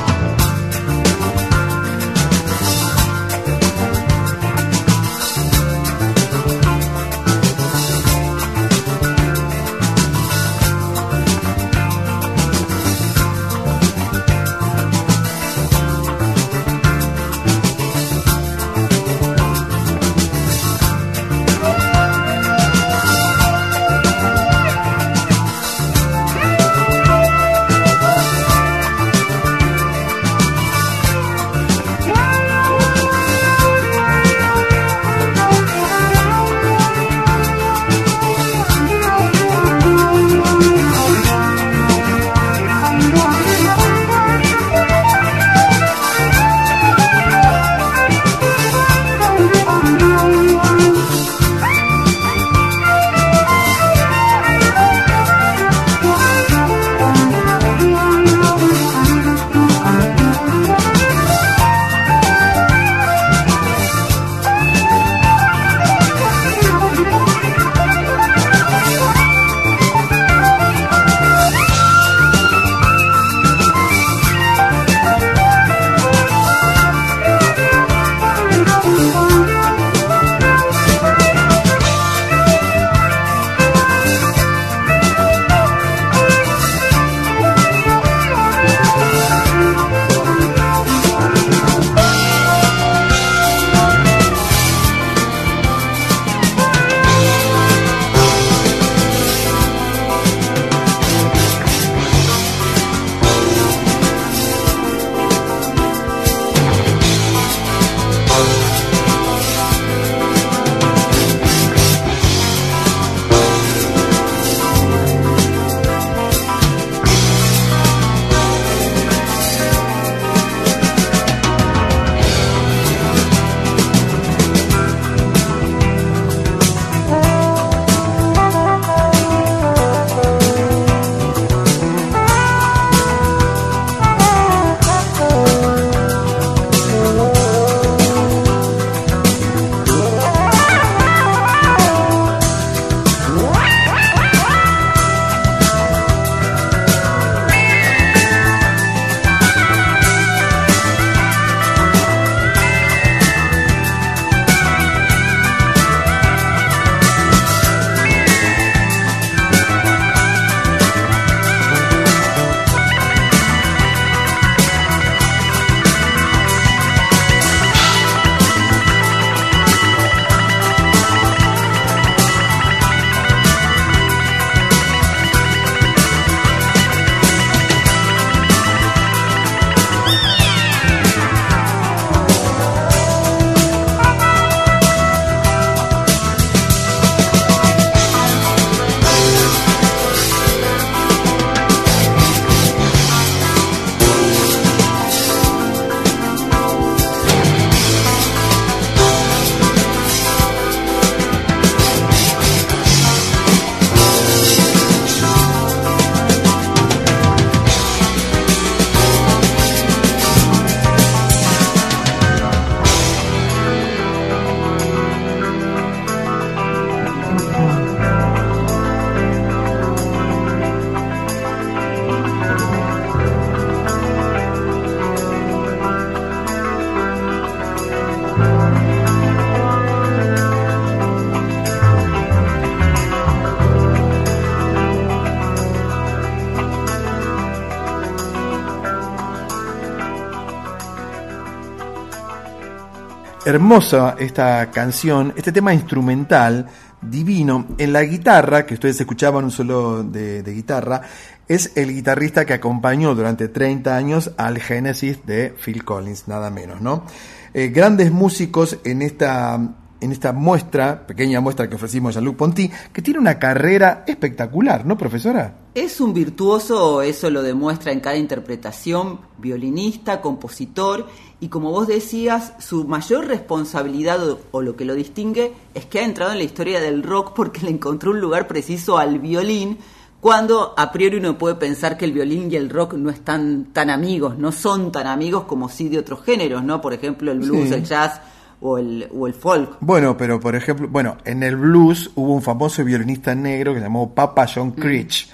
Hermosa 243.47 244.17
esta 244.19 244.69
canción, 244.71 245.33
este 245.37 245.53
tema 245.53 245.73
instrumental, 245.73 246.67
divino. 247.01 247.65
En 247.77 247.93
la 247.93 248.03
guitarra, 248.03 248.65
que 248.65 248.73
ustedes 248.73 248.99
escuchaban 248.99 249.45
un 249.45 249.51
solo 249.51 250.03
de, 250.03 250.43
guitarra, 250.43 251.01
es 251.47 251.71
el 251.77 251.93
guitarrista 251.93 252.45
que 252.45 252.51
acompañó 252.51 253.15
durante 253.15 253.47
30 253.47 253.95
años 253.95 254.33
al 254.35 254.59
Genesis 254.59 255.25
de 255.25 255.55
Phil 255.63 255.85
Collins, 255.85 256.27
nada 256.27 256.49
menos, 256.49 256.81
¿no? 256.81 257.05
Eh, 257.53 257.69
grandes 257.69 258.11
músicos 258.11 258.79
en 258.83 259.01
esta 259.01 259.57
en 259.99 260.11
esta 260.11 260.31
muestra, 260.33 261.07
pequeña 261.07 261.41
muestra 261.41 261.67
que 261.69 261.75
ofrecimos 261.75 262.15
a 262.17 262.21
Luc 262.21 262.35
Ponty, 262.37 262.69
que 262.93 263.01
tiene 263.01 263.19
una 263.19 263.39
carrera 263.39 264.03
espectacular, 264.07 264.85
¿no, 264.85 264.97
profesora? 264.97 265.55
Es 265.73 265.99
un 266.01 266.13
virtuoso, 266.13 267.01
eso 267.01 267.29
lo 267.29 267.41
demuestra 267.43 267.91
en 267.91 267.99
cada 267.99 268.15
interpretación, 268.17 269.19
violinista, 269.37 270.21
compositor, 270.21 271.07
y 271.39 271.49
como 271.49 271.71
vos 271.71 271.87
decías, 271.87 272.53
su 272.59 272.85
mayor 272.85 273.27
responsabilidad 273.27 274.27
o, 274.29 274.39
o 274.51 274.61
lo 274.61 274.75
que 274.75 274.85
lo 274.85 274.95
distingue 274.95 275.53
es 275.73 275.85
que 275.85 275.99
ha 275.99 276.03
entrado 276.03 276.31
en 276.31 276.39
la 276.39 276.43
historia 276.43 276.79
del 276.79 277.03
rock 277.03 277.33
porque 277.35 277.61
le 277.61 277.69
encontró 277.71 278.11
un 278.11 278.21
lugar 278.21 278.47
preciso 278.47 278.97
al 278.97 279.19
violín, 279.19 279.77
cuando 280.19 280.73
a 280.77 280.91
priori 280.91 281.17
uno 281.17 281.37
puede 281.37 281.55
pensar 281.55 281.95
que 281.97 282.05
el 282.05 282.11
violín 282.11 282.51
y 282.51 282.55
el 282.55 282.69
rock 282.71 282.93
no 282.93 283.11
están 283.11 283.65
tan 283.71 283.91
amigos, 283.91 284.37
no 284.37 284.51
son 284.51 284.91
tan 284.91 285.05
amigos 285.05 285.43
como 285.43 285.69
sí 285.69 285.89
de 285.89 285.99
otros 285.99 286.23
géneros, 286.23 286.63
¿no? 286.63 286.81
Por 286.81 286.93
ejemplo, 286.93 287.31
el 287.31 287.39
blues, 287.39 287.67
Sí. 287.69 287.73
el 287.75 287.83
jazz 287.83 288.19
o 288.61 288.77
el, 288.77 289.07
o 289.13 289.27
el 289.27 289.33
folk. 289.33 289.77
Bueno, 289.79 290.17
pero 290.17 290.39
por 290.39 290.55
ejemplo, 290.55 290.87
bueno, 290.89 291.17
en 291.25 291.43
el 291.43 291.55
blues 291.55 292.11
hubo 292.15 292.33
un 292.33 292.41
famoso 292.41 292.83
violinista 292.83 293.35
negro 293.35 293.73
que 293.73 293.79
se 293.79 293.85
llamó 293.85 294.13
Papa 294.13 294.47
John 294.53 294.71
Creech, 294.71 295.29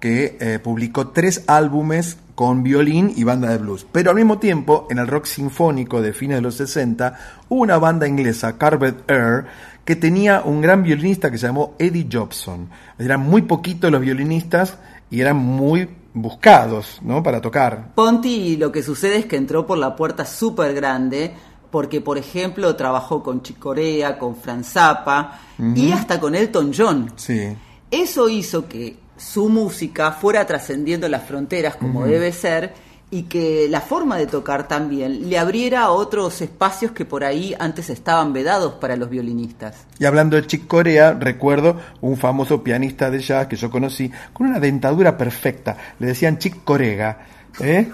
que 0.00 0.36
eh, 0.40 0.58
publicó 0.58 1.08
tres 1.08 1.44
álbumes 1.46 2.18
con 2.34 2.62
violín 2.62 3.12
y 3.16 3.24
banda 3.24 3.50
de 3.50 3.58
blues. 3.58 3.84
Pero 3.90 4.10
al 4.10 4.16
mismo 4.16 4.38
tiempo, 4.38 4.86
en 4.90 4.98
el 4.98 5.08
rock 5.08 5.24
sinfónico 5.24 6.00
de 6.00 6.12
fines 6.12 6.36
de 6.36 6.42
los 6.42 6.54
60, 6.54 7.18
hubo 7.48 7.62
una 7.62 7.78
banda 7.78 8.06
inglesa, 8.06 8.56
Carpet 8.56 9.10
Air, 9.10 9.46
que 9.84 9.96
tenía 9.96 10.42
un 10.44 10.60
gran 10.60 10.84
violinista 10.84 11.30
que 11.30 11.38
se 11.38 11.46
llamó 11.46 11.74
Eddie 11.78 12.08
Jobson. 12.12 12.68
Eran 12.98 13.22
muy 13.22 13.42
poquitos 13.42 13.90
los 13.90 14.00
violinistas 14.00 14.78
y 15.10 15.20
eran 15.20 15.36
muy 15.38 15.88
buscados, 16.14 17.00
¿no? 17.02 17.22
Para 17.22 17.40
tocar. 17.40 17.94
Ponti 17.94 18.56
lo 18.56 18.70
que 18.70 18.82
sucede 18.82 19.16
es 19.16 19.26
que 19.26 19.36
entró 19.36 19.66
por 19.66 19.78
la 19.78 19.96
puerta 19.96 20.24
súper 20.24 20.74
grande 20.74 21.34
porque, 21.70 22.00
por 22.00 22.18
ejemplo, 22.18 22.74
trabajó 22.76 23.22
con 23.22 23.42
Chick 23.42 23.58
Corea, 23.58 24.18
con 24.18 24.36
Franz 24.36 24.72
Zappa 24.72 25.40
y 25.74 25.92
hasta 25.92 26.18
con 26.18 26.34
Elton 26.34 26.72
John. 26.76 27.12
Sí. 27.16 27.56
Eso 27.90 28.28
hizo 28.28 28.68
que 28.68 28.96
su 29.16 29.48
música 29.48 30.12
fuera 30.12 30.46
trascendiendo 30.46 31.08
las 31.08 31.24
fronteras 31.24 31.76
como 31.76 32.06
debe 32.06 32.32
ser 32.32 32.72
y 33.10 33.22
que 33.22 33.66
la 33.70 33.80
forma 33.80 34.18
de 34.18 34.26
tocar 34.26 34.68
también 34.68 35.30
le 35.30 35.38
abriera 35.38 35.82
a 35.82 35.90
otros 35.90 36.42
espacios 36.42 36.92
que 36.92 37.06
por 37.06 37.24
ahí 37.24 37.54
antes 37.58 37.88
estaban 37.88 38.32
vedados 38.32 38.74
para 38.74 38.96
los 38.96 39.08
violinistas. 39.08 39.86
Y 39.98 40.04
hablando 40.04 40.36
de 40.36 40.46
Chick 40.46 40.66
Corea, 40.66 41.14
recuerdo 41.14 41.78
un 42.02 42.18
famoso 42.18 42.62
pianista 42.62 43.10
de 43.10 43.20
jazz 43.20 43.46
que 43.46 43.56
yo 43.56 43.70
conocí 43.70 44.10
con 44.32 44.48
una 44.48 44.60
dentadura 44.60 45.16
perfecta. 45.16 45.76
Le 45.98 46.08
decían 46.08 46.38
Chick 46.38 46.64
Corega. 46.64 47.18
¿Eh? 47.60 47.90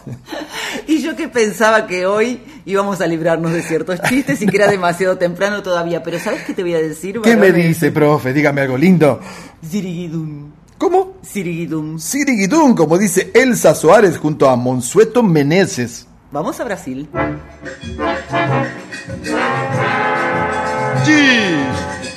y 0.86 1.02
yo 1.02 1.16
que 1.16 1.28
pensaba 1.28 1.86
que 1.86 2.06
hoy 2.06 2.40
íbamos 2.64 3.00
a 3.00 3.06
librarnos 3.06 3.52
de 3.52 3.62
ciertos 3.62 4.00
chistes 4.02 4.40
y 4.42 4.46
que 4.46 4.56
era 4.56 4.68
demasiado 4.68 5.18
temprano 5.18 5.62
todavía, 5.62 6.02
pero 6.02 6.18
¿sabes 6.18 6.42
qué 6.42 6.54
te 6.54 6.62
voy 6.62 6.74
a 6.74 6.78
decir? 6.80 7.20
¿Qué 7.20 7.36
me 7.36 7.52
dice, 7.52 7.90
profe? 7.92 8.32
Dígame 8.32 8.60
algo 8.62 8.76
lindo. 8.76 9.20
Ziriguidum, 9.64 10.50
¿Cómo? 10.78 11.14
ziriguidum. 11.24 11.98
Siriguidún, 11.98 12.74
como 12.74 12.96
dice 12.96 13.30
Elsa 13.34 13.74
Suárez 13.74 14.18
junto 14.18 14.48
a 14.48 14.56
Monsueto 14.56 15.22
Meneses. 15.22 16.06
Vamos 16.32 16.60
a 16.60 16.64
Brasil. 16.64 17.08
Diz, 21.06 21.69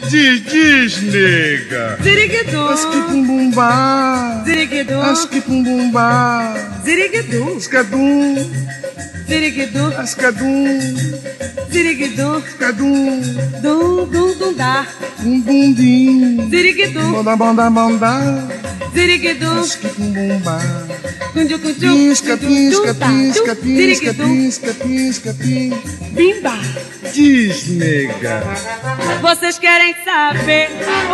diz, 0.10 1.02
nega. 1.02 1.98
Ziriguidum, 2.04 2.68
Asquipumbumba. 2.68 4.44
ziriguidum, 4.46 5.02
Asquipumbumba. 5.02 6.54
ziriguidum, 6.84 7.58
Ascadum. 7.58 8.36
ziriguidum, 9.28 9.94
Ascadum. 9.98 10.80
ziriguidum, 11.72 12.36
Ascadum. 12.38 13.22
dum, 13.62 14.10
dum, 14.12 14.38
dum, 14.39 14.54
dá. 14.56 14.86
Um 15.26 15.39
bundim. 15.42 16.50
Ziriguidum, 16.50 17.24
Banda, 17.24 17.36
banda, 17.36 17.70
banda. 17.70 18.48
ziriguidum, 18.94 19.60
Asquipumbumba. 19.60 20.60
cunju, 21.34 21.58
cunju, 21.60 21.80
Pisca, 21.80 22.38
pisca, 22.38 22.94
pisca, 22.94 23.56
pisca, 23.56 24.13
pisca, 24.13 24.74
pisca, 24.74 25.34
pisca. 25.34 25.34
bimba. 26.13 26.54
Diz, 27.13 27.68
nega. 27.70 28.44
Vocês 29.22 29.58
querem 29.60 29.92
saber 30.03 30.69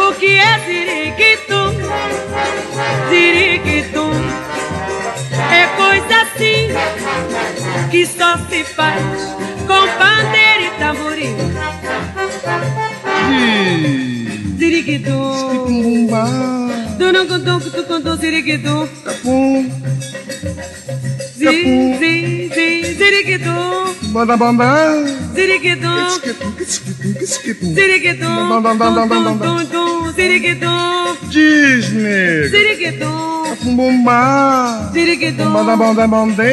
o 0.08 0.14
que 0.16 0.38
é 0.38 0.60
ziriguidum? 0.66 1.74
Ziriguidum 3.10 4.12
é 5.52 5.68
coisa 5.78 6.22
assim 6.22 6.70
que 7.92 8.06
só 8.06 8.38
se 8.50 8.64
faz 8.64 9.02
com 9.68 9.88
pandeiro 9.98 10.64
e 10.66 10.72
tamborim. 10.80 11.36
Diz. 13.30 14.58
Ziriguidum, 14.60 15.32
Asquipumbumba. 15.32 16.26
dunugudum, 16.98 17.60
cutucundum, 17.62 18.16
ziriguidum. 18.18 18.88
Capum. 19.06 19.72
Zin, 20.40 22.00
zin, 22.00 22.52
zin, 22.56 22.84
ziriquitum. 22.98 23.96
Banda 24.14 24.38
banda. 24.38 24.68
Ziriquitum. 25.36 26.10
Ziriquitum. 27.76 28.36
Tum, 28.50 29.40
tum, 29.40 29.66
tum, 29.66 30.12
ziriquitum. 30.14 31.18
Disney. 31.30 32.48
Ziriquitum. 32.50 33.76
Bumbá. 33.76 34.90
Ziriquitum. 34.94 35.54
Banda 35.54 35.76
banda 35.76 36.08
banda. 36.08 36.44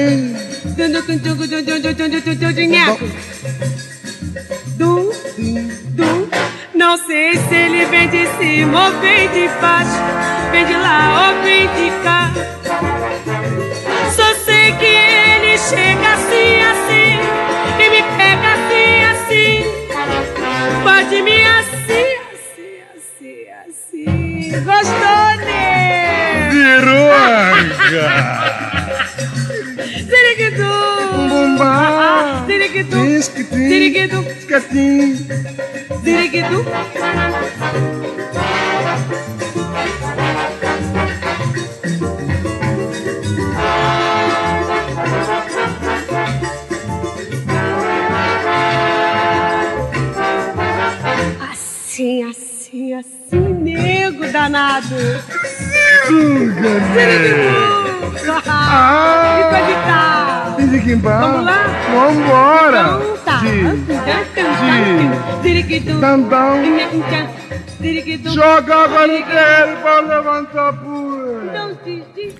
Du, 4.76 5.12
du, 5.96 6.28
não 6.74 6.98
sei 6.98 7.36
se 7.36 7.54
ele 7.54 7.86
vem 7.86 8.08
de 8.08 8.26
cima 8.36 8.86
ou 8.86 9.00
vem 9.00 9.28
de 9.28 9.48
baixo, 9.60 10.02
vem 10.50 10.66
de 10.66 10.74
lá 10.74 11.28
ou 11.28 11.42
vem 11.42 11.66
de 11.68 11.90
cá. 12.02 12.95
Ele 15.56 15.64
chega 15.64 16.12
assim, 16.12 16.60
assim, 16.60 17.16
e 17.80 17.88
me 17.88 18.02
pega 18.18 18.48
assim, 18.52 19.04
assim. 19.10 19.64
Pode 20.82 21.16
me 21.22 21.38
assim, 21.46 22.08
assim, 22.36 22.76
assim, 22.94 23.48
assim. 23.64 24.60
Gostou, 24.66 25.28
né? 25.46 26.50
Piroca. 26.50 28.06
Ziriguidum. 30.04 31.06
Bumbumba. 31.12 31.72
Ziriguidum. 32.46 33.04
Esquitum. 33.16 33.56
Ziriguidum. 33.56 34.24
Esquitum. 36.04 36.64
Danado. 54.46 54.96
Ziriguidum. 56.06 57.16
Ah. 58.46 59.36
Que 59.36 59.42
coisa 59.50 59.66
que 59.66 59.74
tá. 59.86 60.56
Ziriquimba. 60.58 61.18
Vamos 61.18 61.44
lá? 61.44 61.60
Vambora. 61.92 62.84
Então 63.00 63.16
tá. 63.24 63.36
Di. 63.38 63.52
Ziriguidum. 65.42 66.00
Dandão. 66.00 66.62
Ziriguidum. 67.80 68.30
Joga 68.30 68.84
agora 68.84 69.06
o 69.06 69.24
dedo 69.24 69.82
para 69.82 70.00
levantar 70.00 70.72
poeira. 70.74 71.15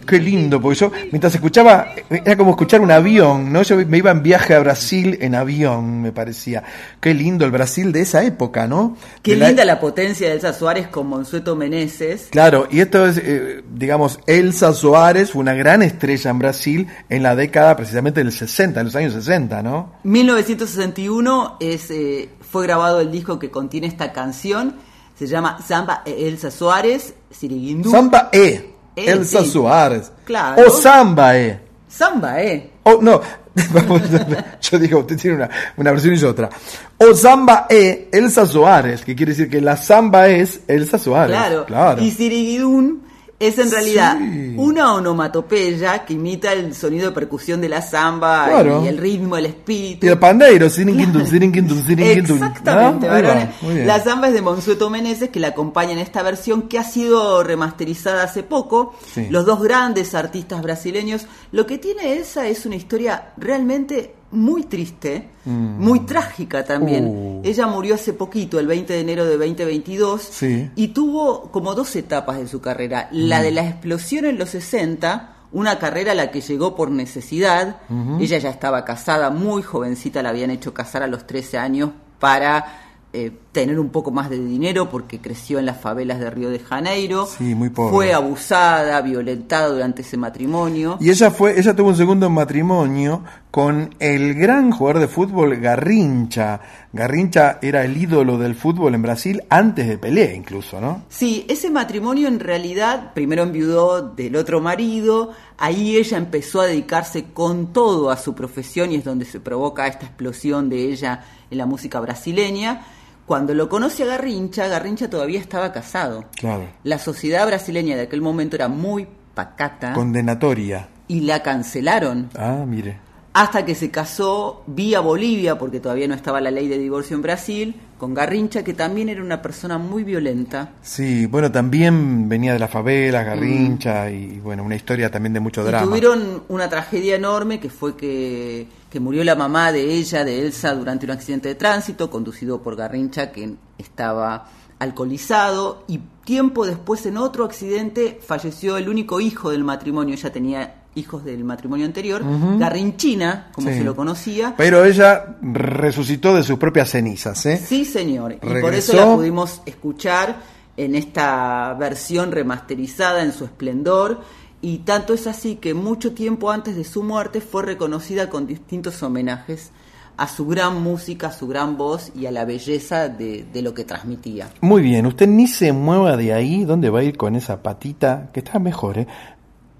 Qué 0.07 0.19
lindo, 0.19 0.61
porque 0.61 0.79
yo 0.79 0.92
mientras 1.11 1.35
escuchaba, 1.35 1.95
era 2.09 2.37
como 2.37 2.51
escuchar 2.51 2.81
un 2.81 2.90
avión, 2.90 3.53
¿no? 3.53 3.62
Yo 3.62 3.77
me 3.77 3.99
iba 3.99 4.11
en 4.11 4.23
viaje 4.23 4.55
a 4.55 4.61
Brasil 4.61 5.19
en 5.21 5.35
avión, 5.35 6.03
me 6.03 6.12
parecía. 6.12 6.62
Qué 7.01 7.12
lindo 7.14 7.45
el 7.45 7.51
Brasil 7.51 7.92
de 7.92 8.03
esa 8.03 8.23
época, 8.23 8.66
¿no? 8.66 8.97
Qué 9.23 9.37
De 9.37 9.47
linda 9.47 9.64
la 9.64 9.81
potencia 9.81 10.29
de 10.29 10.35
Elsa 10.35 10.53
Suárez 10.53 10.88
con 10.88 11.09
Monsueto 11.09 11.57
Meneses. 11.57 12.29
Claro, 12.31 12.69
y 12.71 12.81
esto 12.81 13.07
es, 13.07 13.19
eh, 13.19 13.62
digamos, 13.75 14.21
Elsa 14.27 14.73
Soares 14.73 15.33
fue 15.33 15.42
una 15.42 15.55
gran 15.55 15.83
estrella 15.83 16.31
en 16.31 16.38
Brasil 16.38 16.87
en 17.09 17.23
la 17.23 17.35
década 17.35 17.77
precisamente 17.77 18.23
del 18.23 18.33
60, 18.33 18.81
en 18.81 18.87
los 18.87 18.97
años 18.97 19.12
60, 19.14 19.62
¿no? 19.62 19.92
1961 20.05 21.57
es, 21.61 21.90
eh, 21.90 22.31
fue 22.40 22.64
grabado 22.64 23.01
el 23.01 23.11
disco 23.11 23.38
que 23.38 23.51
contiene 23.51 23.87
esta 23.87 24.12
canción. 24.12 24.77
Se 25.19 25.27
llama 25.27 25.59
Samba 25.66 26.03
e 26.05 26.29
Elsa 26.29 26.51
Suárez, 26.51 27.14
Siriguindú. 27.31 27.90
Samba 27.90 28.29
E, 28.33 28.76
Elsa 28.97 29.43
sí. 29.43 29.51
Soares. 29.51 30.11
Claro. 30.25 30.63
O 30.67 30.71
Samba 30.71 31.39
E. 31.39 31.61
Samba, 31.89 32.43
¿eh? 32.43 32.71
O, 32.83 33.01
no, 33.01 33.21
yo 34.61 34.79
digo, 34.79 35.01
usted 35.01 35.17
tiene 35.17 35.37
una, 35.37 35.51
una 35.77 35.91
versión 35.93 36.15
y 36.15 36.17
yo 36.17 36.31
otra. 36.31 36.51
O 36.99 37.15
samba 37.15 37.67
e 37.69 38.09
Elsa 38.13 38.47
Soares, 38.47 39.05
que 39.05 39.15
quiere 39.15 39.33
decir 39.33 39.51
que 39.51 39.61
la 39.61 39.77
samba 39.77 40.29
es 40.29 40.61
Elsa 40.69 40.99
Soares. 40.99 41.37
Claro. 41.37 41.67
claro. 41.67 42.03
Y 42.03 42.11
Siriguidún 42.11 43.06
es 43.38 43.59
en 43.59 43.70
realidad 43.70 44.16
Sí. 44.18 44.55
una 44.57 44.94
onomatopeya 44.94 46.05
que 46.07 46.14
imita 46.14 46.53
el 46.53 46.75
sonido 46.75 47.09
de 47.09 47.14
percusión 47.14 47.61
de 47.61 47.68
la 47.68 47.83
samba 47.83 48.46
Claro. 48.49 48.83
y 48.85 48.88
el 48.88 48.96
ritmo, 48.99 49.37
el 49.37 49.44
Y 49.44 49.49
espíritu. 49.49 50.07
el 50.07 50.18
pandeiro, 50.18 50.70
sirinquindun, 50.70 51.27
sirinquindun, 51.27 51.83
sirinquindun. 51.85 52.37
Exactamente, 52.38 53.09
varones. 53.09 53.49
La 53.85 54.03
samba 54.03 54.29
es 54.29 54.35
de 54.35 54.42
Monsueto 54.42 54.88
Meneses 54.88 55.29
que 55.29 55.40
la 55.40 55.49
acompaña 55.49 55.92
en 55.92 55.99
esta 55.99 56.22
versión 56.22 56.62
que 56.62 56.79
ha 56.79 56.85
sido 56.85 57.42
remasterizada 57.42 58.22
hace 58.22 58.42
poco. 58.42 58.94
Sí. 59.12 59.27
Los 59.31 59.44
dos 59.44 59.62
grandes 59.62 60.14
artistas 60.14 60.62
brasileños. 60.62 61.27
Lo 61.53 61.66
que 61.66 61.79
tiene 61.79 62.14
esa 62.14 62.46
es 62.49 62.64
una 62.64 62.77
historia 62.77 63.33
realmente 63.37 64.14
muy 64.31 64.65
triste, 64.65 65.31
muy 65.45 66.01
trágica 66.01 66.65
también. 66.65 67.05
Mm. 67.05 67.39
Uh. 67.39 67.43
Ella 67.45 67.67
murió 67.67 67.95
hace 67.95 68.12
poquito, 68.12 68.59
el 68.59 68.67
20 68.67 68.93
de 68.93 69.01
enero 69.01 69.25
de 69.25 69.37
2022, 69.37 70.23
Sí. 70.23 70.71
y 70.75 70.89
tuvo 70.89 71.51
como 71.53 71.75
dos 71.75 71.95
etapas 71.97 72.39
de 72.39 72.49
su 72.49 72.61
carrera. 72.61 73.09
La 73.12 73.41
de 73.43 73.53
la 73.53 73.67
explosión 73.67 74.25
en 74.25 74.39
los 74.39 74.51
60, 74.51 75.35
una 75.53 75.79
carrera 75.79 76.12
a 76.12 76.15
la 76.17 76.31
que 76.31 76.41
llegó 76.41 76.75
por 76.75 76.91
necesidad. 76.91 77.79
Ella 78.21 78.39
ya 78.39 78.51
estaba 78.51 78.85
casada, 78.85 79.31
muy 79.31 79.62
jovencita, 79.62 80.23
la 80.23 80.31
habían 80.31 80.51
hecho 80.51 80.75
casar 80.75 81.03
a 81.03 81.07
los 81.07 81.27
13 81.27 81.59
años 81.59 81.91
para 82.19 82.83
eh, 83.12 83.31
tener 83.62 83.81
un 83.81 83.88
poco 83.88 84.11
más 84.11 84.29
de 84.29 84.38
dinero 84.38 84.90
porque 84.90 85.19
creció 85.19 85.59
en 85.59 85.64
las 85.64 85.81
favelas 85.81 86.21
de 86.21 86.29
Río 86.29 86.51
de 86.51 86.59
Janeiro. 86.59 87.25
Sí, 87.25 87.55
muy 87.55 87.71
pobre. 87.71 87.90
Fue 87.90 88.12
abusada, 88.12 89.01
violentada 89.01 89.69
durante 89.69 90.03
ese 90.03 90.19
matrimonio. 90.19 90.99
Y 91.01 91.09
ella 91.09 91.31
fue, 91.31 91.59
ella 91.59 91.75
tuvo 91.75 91.88
un 91.88 91.97
segundo 91.97 92.29
matrimonio 92.29 93.23
con 93.51 93.95
el 93.99 94.35
gran 94.35 94.73
jugador 94.73 95.01
de 95.01 95.09
fútbol 95.09 95.57
Garrincha. 95.57 96.61
Garrincha 96.92 97.59
era 97.62 97.83
el 97.83 97.97
ídolo 97.97 98.37
del 98.37 98.55
fútbol 98.55 98.95
en 98.95 99.01
Brasil 99.01 99.42
antes 99.49 99.88
de 99.88 99.97
Pelé 99.97 100.35
incluso, 100.35 100.79
¿no? 100.79 101.05
Sí, 101.09 101.47
ese 101.49 101.71
matrimonio 101.71 102.29
en 102.29 102.38
realidad 102.38 103.14
primero 103.14 103.42
enviudó 103.42 104.03
del 104.03 104.37
otro 104.37 104.61
marido, 104.61 105.31
ahí 105.57 105.97
ella 105.97 106.19
empezó 106.19 106.61
a 106.61 106.66
dedicarse 106.66 107.25
con 107.33 107.73
todo 107.73 108.11
a 108.11 108.19
su 108.19 108.35
profesión 108.35 108.92
y 108.92 108.97
es 108.97 109.05
donde 109.05 109.25
se 109.25 109.40
provoca 109.40 109.87
esta 109.87 110.05
explosión 110.05 110.69
de 110.69 110.92
ella 110.92 111.25
en 111.51 111.57
la 111.57 111.64
música 111.64 111.99
brasileña. 112.01 112.85
Cuando 113.27 113.55
lo 113.55 113.69
conoce 113.69 114.05
a 114.05 114.07
Garrincha, 114.07 114.69
Garrincha 114.69 115.11
todavía 115.11 115.41
estaba 115.41 115.73
casado. 115.73 116.27
Claro. 116.37 116.65
La 116.85 116.99
sociedad 116.99 117.47
brasileña 117.47 117.97
de 117.97 118.03
aquel 118.03 118.23
momento 118.23 118.55
era 118.57 118.69
muy 118.69 119.07
pacata 119.35 119.93
Condenatoria. 119.93 120.89
y 121.09 121.21
la 121.21 121.43
cancelaron 121.43 122.31
Ah, 122.37 122.65
mire. 122.67 122.99
hasta 123.35 123.65
que 123.67 123.75
se 123.75 123.91
casó 123.91 124.62
vía 124.67 125.01
Bolivia, 125.01 125.59
porque 125.59 125.79
todavía 125.81 126.09
no 126.09 126.15
estaba 126.15 126.41
la 126.41 126.51
ley 126.51 126.69
de 126.69 126.79
divorcio 126.79 127.17
en 127.17 127.23
Brasil, 127.23 127.75
con 127.99 128.15
Garrincha, 128.15 128.62
que 128.62 128.73
también 128.75 129.09
era 129.11 129.23
una 129.23 129.43
persona 129.43 129.77
muy 129.77 130.05
violenta. 130.05 130.71
Sí, 130.83 131.27
bueno, 131.27 131.51
también 131.53 132.29
venía 132.31 132.53
de 132.55 132.59
la 132.59 132.69
favela, 132.69 133.23
Garrincha, 133.25 134.09
y 134.11 134.39
bueno, 134.41 134.62
una 134.62 134.77
historia 134.77 135.11
también 135.11 135.33
de 135.35 135.41
mucho 135.41 135.62
Y 135.62 135.65
drama. 135.67 135.87
tuvieron 135.87 136.45
una 136.49 136.69
tragedia 136.69 137.17
enorme 137.17 137.59
que 137.61 137.69
fue 137.71 137.95
que, 137.97 138.69
que 138.97 139.01
murió 139.01 139.23
la 139.25 139.35
mamá 139.35 139.73
de 139.73 139.93
ella, 139.93 140.25
de 140.25 140.41
Elsa, 140.41 140.75
durante 140.75 141.05
un 141.05 141.11
accidente 141.13 141.49
de 141.49 141.55
tránsito 141.55 142.09
conducido 142.09 142.63
por 142.63 142.77
Garrincha, 142.77 143.31
que 143.31 143.57
estaba 143.77 144.49
alcoholizado. 144.79 145.85
Y 145.87 145.99
tiempo 146.25 146.65
después, 146.65 147.05
en 147.05 147.19
otro 147.19 147.45
accidente, 147.45 148.19
falleció 148.27 148.79
el 148.79 148.89
único 148.89 149.21
hijo 149.21 149.51
del 149.51 149.65
matrimonio. 149.65 150.15
Ella 150.15 150.33
tenía 150.33 150.85
hijos 150.95 151.27
del 151.27 151.45
matrimonio 151.45 151.85
anterior, 151.85 152.23
Garrinchina, 152.59 153.51
como 153.53 153.69
Sí. 153.69 153.77
se 153.77 153.85
lo 153.85 153.95
conocía. 153.95 154.55
Pero 154.57 154.83
ella 154.83 155.37
resucitó 155.43 156.35
de 156.35 156.43
sus 156.43 156.57
propias 156.59 156.89
cenizas, 156.89 157.45
¿eh? 157.45 157.59
Sí, 157.63 157.85
señor. 157.85 158.33
Y 158.33 158.61
por 158.63 158.73
eso 158.73 158.95
la 158.95 159.15
pudimos 159.15 159.61
escuchar 159.67 160.41
en 160.75 160.95
esta 160.95 161.75
versión 161.79 162.33
remasterizada 162.33 163.23
en 163.23 163.35
su 163.35 163.45
esplendor. 163.45 164.23
Y 164.62 164.79
tanto 164.79 165.14
es 165.14 165.27
así 165.27 165.57
que 165.57 165.75
mucho 165.75 166.12
tiempo 166.12 166.51
antes 166.51 166.77
de 166.77 166.85
su 166.85 167.03
muerte 167.03 167.40
fue 167.40 167.62
reconocida 167.62 168.31
con 168.31 168.47
distintos 168.47 169.03
homenajes 169.03 169.71
a 170.16 170.29
su 170.29 170.47
gran 170.47 170.83
música, 170.83 171.29
a 171.29 171.33
su 171.33 171.47
gran 171.47 171.77
voz 171.77 172.11
y 172.16 172.27
a 172.27 172.31
la 172.31 172.45
belleza 172.45 173.09
de, 173.09 173.45
de 173.53 173.62
lo 173.62 173.75
que 173.75 173.85
transmitía. 173.85 174.49
Muy 174.61 174.83
bien, 174.83 175.07
usted 175.07 175.29
ni 175.29 175.47
se 175.47 175.73
mueva 175.73 176.16
de 176.16 176.33
ahí, 176.33 176.64
¿dónde 176.64 176.90
va 176.90 177.01
a 177.01 177.05
ir 177.05 177.16
con 177.16 177.37
esa 177.37 177.62
patita? 177.62 178.31
Que 178.33 178.40
está 178.40 178.59
mejor, 178.59 178.99
¿eh? 178.99 179.07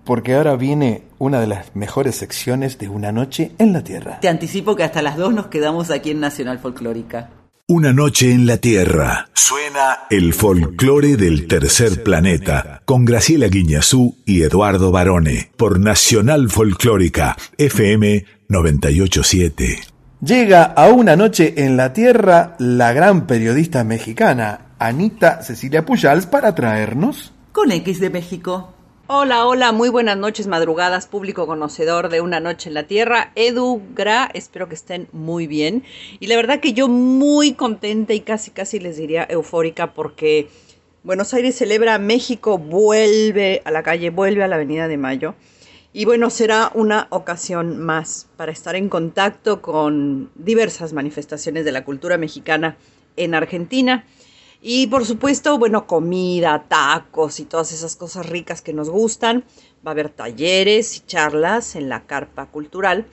Porque 0.04 0.34
ahora 0.36 0.54
viene 0.54 1.02
una 1.18 1.40
de 1.40 1.48
las 1.48 1.74
mejores 1.74 2.14
secciones 2.14 2.78
de 2.78 2.88
Una 2.88 3.10
Noche 3.10 3.52
en 3.58 3.72
la 3.72 3.82
Tierra. 3.82 4.20
Te 4.20 4.28
anticipo 4.28 4.76
que 4.76 4.84
hasta 4.84 5.02
las 5.02 5.16
dos 5.16 5.34
nos 5.34 5.48
quedamos 5.48 5.90
aquí 5.90 6.12
en 6.12 6.20
Nacional 6.20 6.60
Folclórica. 6.60 7.30
Una 7.68 7.92
noche 7.92 8.31
en 8.31 8.46
la 8.46 8.59
Tierra. 8.59 9.29
Suena 9.35 10.07
el 10.09 10.35
folclore 10.35 11.16
del 11.16 11.48
tercer 11.48 12.05
planeta 12.05 12.81
con 12.85 13.05
Graciela 13.05 13.48
Guiñazú 13.48 14.18
y 14.24 14.42
Eduardo 14.42 14.92
Barone 14.92 15.50
por 15.57 15.81
Nacional 15.81 16.48
Folclórica 16.48 17.37
FM 17.59 18.24
987. 18.48 19.81
Llega 20.20 20.62
a 20.62 20.90
Una 20.90 21.16
Noche 21.16 21.55
en 21.57 21.76
la 21.76 21.92
Tierra 21.92 22.55
la 22.61 22.92
gran 22.92 23.26
periodista 23.26 23.83
mexicana 23.83 24.66
Anita 24.79 25.42
Cecilia 25.42 25.85
Pujals 25.85 26.26
para 26.26 26.55
traernos. 26.55 27.35
Con 27.50 27.72
X 27.72 27.98
de 27.98 28.11
México. 28.11 28.75
Hola, 29.08 29.46
hola, 29.46 29.70
muy 29.70 29.88
buenas 29.88 30.16
noches, 30.16 30.48
madrugadas, 30.48 31.06
público 31.06 31.46
conocedor 31.46 32.08
de 32.08 32.20
Una 32.20 32.40
Noche 32.40 32.70
en 32.70 32.74
la 32.74 32.88
Tierra. 32.88 33.30
Edu 33.36 33.80
Gra, 33.94 34.28
espero 34.34 34.68
que 34.68 34.74
estén 34.74 35.06
muy 35.12 35.46
bien. 35.46 35.84
Y 36.18 36.26
la 36.26 36.34
verdad 36.34 36.58
que 36.58 36.72
yo 36.72 36.88
muy 36.88 37.52
contenta 37.52 38.14
y 38.14 38.20
casi, 38.22 38.50
casi 38.50 38.80
les 38.80 38.96
diría 38.96 39.24
eufórica 39.30 39.94
porque 39.94 40.48
Buenos 41.04 41.32
Aires 41.34 41.54
celebra 41.54 42.00
México, 42.00 42.58
vuelve 42.58 43.62
a 43.64 43.70
la 43.70 43.84
calle, 43.84 44.10
vuelve 44.10 44.42
a 44.42 44.48
la 44.48 44.56
Avenida 44.56 44.88
de 44.88 44.96
Mayo. 44.96 45.36
Y 45.92 46.04
bueno, 46.04 46.28
será 46.28 46.72
una 46.74 47.06
ocasión 47.10 47.78
más 47.78 48.26
para 48.36 48.50
estar 48.50 48.74
en 48.74 48.88
contacto 48.88 49.62
con 49.62 50.32
diversas 50.34 50.92
manifestaciones 50.92 51.64
de 51.64 51.70
la 51.70 51.84
cultura 51.84 52.18
mexicana 52.18 52.76
en 53.14 53.36
Argentina. 53.36 54.04
Y 54.60 54.86
por 54.88 55.04
supuesto, 55.04 55.58
bueno, 55.58 55.86
comida, 55.86 56.64
tacos 56.68 57.40
y 57.40 57.44
todas 57.44 57.72
esas 57.72 57.96
cosas 57.96 58.28
ricas 58.28 58.62
que 58.62 58.72
nos 58.72 58.90
gustan. 58.90 59.44
Va 59.86 59.90
a 59.90 59.92
haber 59.92 60.08
talleres 60.08 60.96
y 60.96 61.00
charlas 61.00 61.76
en 61.76 61.88
la 61.88 62.06
carpa 62.06 62.46
cultural. 62.46 63.06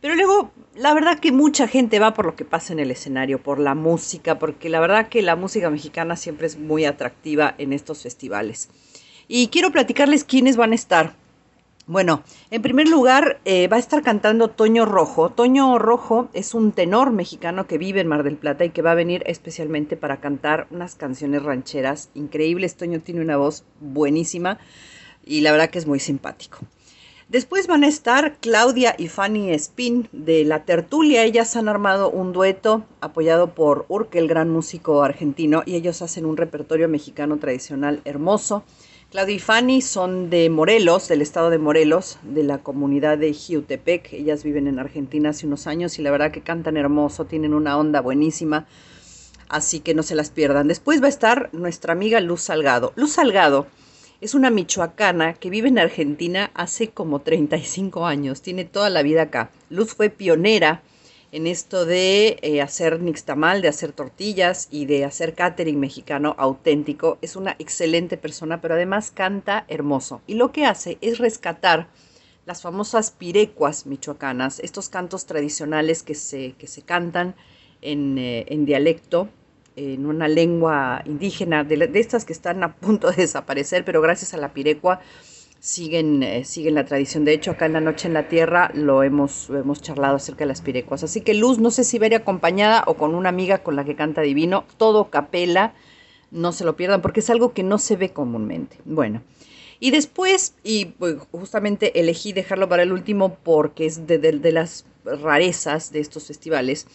Pero 0.00 0.14
luego, 0.14 0.50
la 0.74 0.94
verdad 0.94 1.18
que 1.18 1.30
mucha 1.30 1.68
gente 1.68 1.98
va 1.98 2.14
por 2.14 2.24
lo 2.24 2.34
que 2.34 2.44
pasa 2.44 2.72
en 2.72 2.80
el 2.80 2.90
escenario, 2.90 3.42
por 3.42 3.58
la 3.58 3.74
música, 3.74 4.38
porque 4.38 4.70
la 4.70 4.80
verdad 4.80 5.08
que 5.08 5.20
la 5.20 5.36
música 5.36 5.68
mexicana 5.68 6.16
siempre 6.16 6.46
es 6.46 6.58
muy 6.58 6.86
atractiva 6.86 7.54
en 7.58 7.72
estos 7.72 8.02
festivales. 8.02 8.70
Y 9.28 9.48
quiero 9.48 9.70
platicarles 9.70 10.24
quiénes 10.24 10.56
van 10.56 10.72
a 10.72 10.74
estar. 10.74 11.16
Bueno, 11.90 12.22
en 12.52 12.62
primer 12.62 12.86
lugar 12.86 13.40
eh, 13.44 13.66
va 13.66 13.74
a 13.74 13.80
estar 13.80 14.04
cantando 14.04 14.46
Toño 14.46 14.86
Rojo. 14.86 15.30
Toño 15.30 15.76
Rojo 15.76 16.28
es 16.34 16.54
un 16.54 16.70
tenor 16.70 17.10
mexicano 17.10 17.66
que 17.66 17.78
vive 17.78 18.00
en 18.00 18.06
Mar 18.06 18.22
del 18.22 18.36
Plata 18.36 18.64
y 18.64 18.70
que 18.70 18.80
va 18.80 18.92
a 18.92 18.94
venir 18.94 19.24
especialmente 19.26 19.96
para 19.96 20.20
cantar 20.20 20.68
unas 20.70 20.94
canciones 20.94 21.42
rancheras 21.42 22.10
increíbles. 22.14 22.76
Toño 22.76 23.00
tiene 23.00 23.22
una 23.22 23.38
voz 23.38 23.64
buenísima 23.80 24.60
y 25.24 25.40
la 25.40 25.50
verdad 25.50 25.68
que 25.70 25.80
es 25.80 25.88
muy 25.88 25.98
simpático. 25.98 26.58
Después 27.28 27.66
van 27.66 27.82
a 27.82 27.88
estar 27.88 28.36
Claudia 28.36 28.94
y 28.96 29.08
Fanny 29.08 29.50
Spin 29.54 30.08
de 30.12 30.44
La 30.44 30.64
Tertulia. 30.64 31.24
Ellas 31.24 31.56
han 31.56 31.68
armado 31.68 32.08
un 32.08 32.32
dueto 32.32 32.84
apoyado 33.00 33.52
por 33.56 33.86
Urque, 33.88 34.20
el 34.20 34.28
gran 34.28 34.48
músico 34.48 35.02
argentino, 35.02 35.64
y 35.66 35.74
ellos 35.74 36.02
hacen 36.02 36.24
un 36.24 36.36
repertorio 36.36 36.88
mexicano 36.88 37.38
tradicional 37.38 38.00
hermoso. 38.04 38.62
Claudia 39.10 39.34
y 39.34 39.38
Fanny 39.40 39.82
son 39.82 40.30
de 40.30 40.48
Morelos, 40.50 41.08
del 41.08 41.20
estado 41.20 41.50
de 41.50 41.58
Morelos, 41.58 42.20
de 42.22 42.44
la 42.44 42.58
comunidad 42.58 43.18
de 43.18 43.32
Jiutepec. 43.32 44.12
Ellas 44.12 44.44
viven 44.44 44.68
en 44.68 44.78
Argentina 44.78 45.30
hace 45.30 45.48
unos 45.48 45.66
años 45.66 45.98
y 45.98 46.02
la 46.02 46.12
verdad 46.12 46.30
que 46.30 46.42
cantan 46.42 46.76
hermoso, 46.76 47.24
tienen 47.24 47.52
una 47.52 47.76
onda 47.76 48.00
buenísima, 48.00 48.68
así 49.48 49.80
que 49.80 49.94
no 49.94 50.04
se 50.04 50.14
las 50.14 50.30
pierdan. 50.30 50.68
Después 50.68 51.02
va 51.02 51.06
a 51.06 51.08
estar 51.08 51.50
nuestra 51.52 51.92
amiga 51.92 52.20
Luz 52.20 52.42
Salgado. 52.42 52.92
Luz 52.94 53.14
Salgado 53.14 53.66
es 54.20 54.34
una 54.34 54.48
michoacana 54.48 55.34
que 55.34 55.50
vive 55.50 55.66
en 55.66 55.80
Argentina 55.80 56.52
hace 56.54 56.90
como 56.90 57.18
35 57.18 58.06
años, 58.06 58.42
tiene 58.42 58.64
toda 58.64 58.90
la 58.90 59.02
vida 59.02 59.22
acá. 59.22 59.50
Luz 59.70 59.92
fue 59.92 60.10
pionera 60.10 60.84
en 61.32 61.46
esto 61.46 61.86
de 61.86 62.38
eh, 62.42 62.60
hacer 62.60 63.00
nixtamal, 63.00 63.62
de 63.62 63.68
hacer 63.68 63.92
tortillas 63.92 64.68
y 64.70 64.86
de 64.86 65.04
hacer 65.04 65.34
catering 65.34 65.78
mexicano 65.78 66.34
auténtico. 66.38 67.18
Es 67.22 67.36
una 67.36 67.54
excelente 67.58 68.16
persona, 68.16 68.60
pero 68.60 68.74
además 68.74 69.12
canta 69.12 69.64
hermoso. 69.68 70.22
Y 70.26 70.34
lo 70.34 70.52
que 70.52 70.64
hace 70.64 70.98
es 71.00 71.18
rescatar 71.18 71.88
las 72.46 72.62
famosas 72.62 73.12
pirecuas 73.12 73.86
michoacanas, 73.86 74.58
estos 74.60 74.88
cantos 74.88 75.26
tradicionales 75.26 76.02
que 76.02 76.14
se, 76.14 76.52
que 76.58 76.66
se 76.66 76.82
cantan 76.82 77.36
en, 77.80 78.18
eh, 78.18 78.46
en 78.48 78.64
dialecto, 78.64 79.28
en 79.76 80.06
una 80.06 80.26
lengua 80.26 81.02
indígena, 81.04 81.62
de, 81.62 81.76
de, 81.76 82.00
estas 82.00 82.24
que 82.24 82.32
están 82.32 82.64
a 82.64 82.74
punto 82.74 83.10
de 83.10 83.16
desaparecer, 83.18 83.84
pero 83.84 84.00
gracias 84.00 84.34
a 84.34 84.36
la 84.36 84.52
pirecua 84.52 85.00
siguen, 85.60 86.22
eh, 86.22 86.44
siguen 86.44 86.74
la 86.74 86.84
tradición. 86.84 87.24
De 87.24 87.32
hecho, 87.32 87.52
acá 87.52 87.66
en 87.66 87.74
La 87.74 87.80
Noche 87.80 88.08
en 88.08 88.14
la 88.14 88.28
Tierra 88.28 88.70
lo 88.74 89.02
hemos, 89.02 89.50
hemos 89.50 89.80
charlado 89.80 90.16
acerca 90.16 90.40
de 90.40 90.48
las 90.48 90.62
pirecuas. 90.62 91.04
Así 91.04 91.20
que 91.20 91.34
Luz, 91.34 91.58
no 91.58 91.70
sé 91.70 91.84
si 91.84 91.98
veré 91.98 92.16
acompañada 92.16 92.82
o 92.86 92.94
con 92.94 93.14
una 93.14 93.28
amiga 93.28 93.58
con 93.58 93.76
la 93.76 93.84
que 93.84 93.94
canta 93.94 94.22
divino, 94.22 94.64
todo 94.78 95.10
capela, 95.10 95.74
no 96.30 96.52
se 96.52 96.64
lo 96.64 96.76
pierdan 96.76 97.02
porque 97.02 97.20
es 97.20 97.30
algo 97.30 97.52
que 97.52 97.62
no 97.62 97.78
se 97.78 97.96
ve 97.96 98.10
comúnmente. 98.10 98.78
Bueno. 98.84 99.22
Y 99.82 99.92
después, 99.92 100.54
y 100.62 100.86
pues, 100.86 101.16
justamente 101.30 101.98
elegí 102.00 102.34
dejarlo 102.34 102.68
para 102.68 102.82
el 102.82 102.92
último 102.92 103.36
porque 103.42 103.86
es 103.86 104.06
de, 104.06 104.18
de 104.18 104.52
las 104.52 104.84
rarezas 105.04 105.90
de 105.90 106.00
estos 106.00 106.26
festivales. 106.26 106.86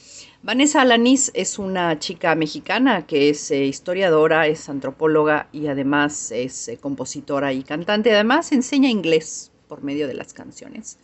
Vanessa 0.45 0.81
Alanis 0.81 1.31
es 1.34 1.58
una 1.58 1.97
chica 1.97 2.36
mexicana 2.36 3.08
que 3.08 3.29
es 3.31 3.49
eh, 3.49 3.65
historiadora, 3.65 4.45
es 4.45 4.69
antropóloga 4.69 5.49
y 5.51 5.65
además 5.65 6.29
es 6.29 6.67
eh, 6.67 6.77
compositora 6.77 7.51
y 7.51 7.63
cantante. 7.63 8.13
Además 8.13 8.51
enseña 8.51 8.88
inglés 8.88 9.51
por 9.67 9.81
medio 9.81 10.08
de 10.08 10.13
las 10.13 10.34
canciones. 10.34 10.99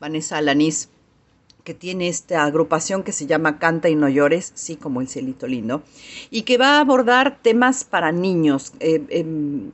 Vanessa 0.00 0.38
Alanis, 0.38 0.88
que 1.62 1.72
tiene 1.72 2.08
esta 2.08 2.42
agrupación 2.42 3.04
que 3.04 3.12
se 3.12 3.28
llama 3.28 3.60
Canta 3.60 3.88
y 3.88 3.94
no 3.94 4.08
llores, 4.08 4.50
sí 4.56 4.74
como 4.74 5.00
el 5.00 5.06
cielito 5.06 5.46
lindo, 5.46 5.84
y 6.32 6.42
que 6.42 6.58
va 6.58 6.78
a 6.78 6.80
abordar 6.80 7.38
temas 7.40 7.84
para 7.84 8.10
niños. 8.10 8.72
Eh, 8.80 9.06
em, 9.10 9.70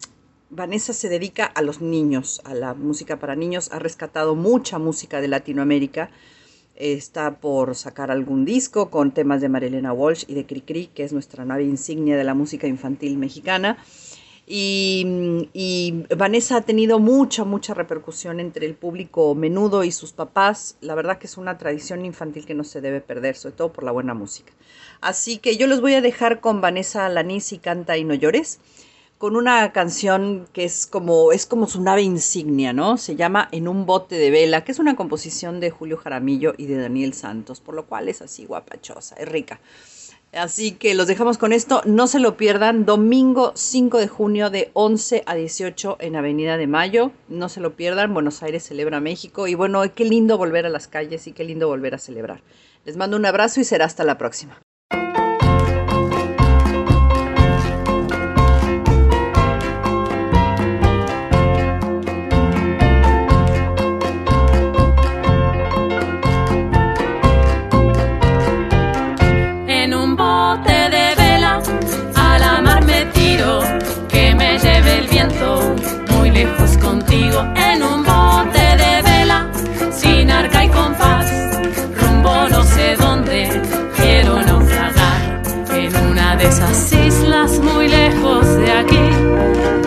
Vanessa 0.50 0.92
se 0.92 1.08
dedica 1.08 1.46
a 1.46 1.62
los 1.62 1.80
niños, 1.80 2.42
a 2.44 2.52
la 2.52 2.74
música 2.74 3.18
para 3.18 3.34
niños, 3.34 3.70
ha 3.72 3.78
rescatado 3.78 4.34
mucha 4.34 4.78
música 4.78 5.22
de 5.22 5.28
Latinoamérica 5.28 6.10
está 6.76 7.38
por 7.38 7.74
sacar 7.74 8.10
algún 8.10 8.44
disco 8.44 8.90
con 8.90 9.12
temas 9.12 9.40
de 9.40 9.48
Marilena 9.48 9.92
Walsh 9.92 10.24
y 10.28 10.34
de 10.34 10.46
Cricri, 10.46 10.88
que 10.88 11.04
es 11.04 11.12
nuestra 11.12 11.44
nave 11.44 11.64
insignia 11.64 12.16
de 12.16 12.24
la 12.24 12.34
música 12.34 12.66
infantil 12.66 13.18
mexicana. 13.18 13.78
Y, 14.48 16.04
Vanessa 16.16 16.56
ha 16.56 16.60
tenido 16.60 17.00
mucha, 17.00 17.44
mucha 17.44 17.74
repercusión 17.74 18.38
entre 18.38 18.66
el 18.66 18.74
público 18.74 19.34
menudo 19.34 19.82
y 19.82 19.90
sus 19.90 20.12
papás. 20.12 20.76
La 20.80 20.94
verdad 20.94 21.18
que 21.18 21.26
es 21.26 21.36
una 21.36 21.58
tradición 21.58 22.04
infantil 22.04 22.46
que 22.46 22.54
no 22.54 22.62
se 22.62 22.80
debe 22.80 23.00
perder, 23.00 23.34
sobre 23.34 23.56
todo 23.56 23.72
por 23.72 23.82
la 23.82 23.90
buena 23.90 24.14
música. 24.14 24.52
Así 25.00 25.38
que 25.38 25.56
yo 25.56 25.66
los 25.66 25.80
voy 25.80 25.94
a 25.94 26.00
dejar 26.00 26.40
con 26.40 26.60
Vanessa 26.60 27.08
Lanis 27.08 27.52
y 27.52 27.58
Canta 27.58 27.96
y 27.96 28.04
No 28.04 28.14
Llores 28.14 28.60
con 29.18 29.34
una 29.36 29.72
canción 29.72 30.46
que 30.52 30.64
es 30.64 30.86
como, 30.86 31.32
es 31.32 31.46
como 31.46 31.66
su 31.66 31.82
nave 31.82 32.02
insignia, 32.02 32.72
¿no? 32.72 32.98
Se 32.98 33.16
llama 33.16 33.48
En 33.50 33.66
un 33.66 33.86
bote 33.86 34.16
de 34.16 34.30
vela, 34.30 34.64
que 34.64 34.72
es 34.72 34.78
una 34.78 34.96
composición 34.96 35.58
de 35.60 35.70
Julio 35.70 35.96
Jaramillo 35.96 36.54
y 36.56 36.66
de 36.66 36.76
Daniel 36.76 37.14
Santos, 37.14 37.60
por 37.60 37.74
lo 37.74 37.86
cual 37.86 38.08
es 38.08 38.20
así 38.20 38.44
guapachosa, 38.44 39.16
es 39.16 39.28
rica. 39.28 39.60
Así 40.32 40.72
que 40.72 40.94
los 40.94 41.06
dejamos 41.06 41.38
con 41.38 41.52
esto, 41.54 41.80
no 41.86 42.06
se 42.08 42.18
lo 42.18 42.36
pierdan, 42.36 42.84
domingo 42.84 43.52
5 43.54 43.98
de 43.98 44.08
junio 44.08 44.50
de 44.50 44.70
11 44.74 45.22
a 45.24 45.34
18 45.34 45.96
en 46.00 46.14
Avenida 46.14 46.58
de 46.58 46.66
Mayo, 46.66 47.12
no 47.28 47.48
se 47.48 47.60
lo 47.60 47.74
pierdan, 47.74 48.12
Buenos 48.12 48.42
Aires 48.42 48.64
celebra 48.64 49.00
México 49.00 49.46
y 49.46 49.54
bueno, 49.54 49.82
qué 49.94 50.04
lindo 50.04 50.36
volver 50.36 50.66
a 50.66 50.70
las 50.70 50.88
calles 50.88 51.26
y 51.26 51.32
qué 51.32 51.44
lindo 51.44 51.68
volver 51.68 51.94
a 51.94 51.98
celebrar. 51.98 52.42
Les 52.84 52.98
mando 52.98 53.16
un 53.16 53.24
abrazo 53.24 53.60
y 53.60 53.64
será 53.64 53.86
hasta 53.86 54.04
la 54.04 54.18
próxima. 54.18 54.60
En 77.12 77.82
un 77.82 78.02
bote 78.02 78.58
de 78.58 79.02
vela, 79.02 79.46
sin 79.92 80.30
arca 80.30 80.64
y 80.64 80.68
compás, 80.68 81.30
rumbo 82.00 82.48
no 82.50 82.64
sé 82.64 82.96
dónde, 82.96 83.62
quiero 83.96 84.42
naufragar 84.42 85.42
en 85.70 85.96
una 86.10 86.36
de 86.36 86.46
esas 86.48 86.92
islas 86.92 87.58
muy 87.60 87.88
lejos 87.88 88.46
de 88.56 88.72
aquí, 88.72 89.08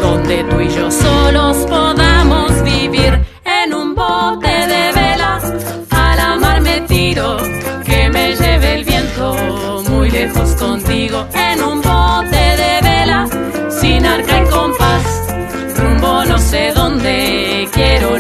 donde 0.01 0.43
tú 0.45 0.61
y 0.61 0.69
yo 0.69 0.89
solos 0.89 1.48
quiero 17.71 18.17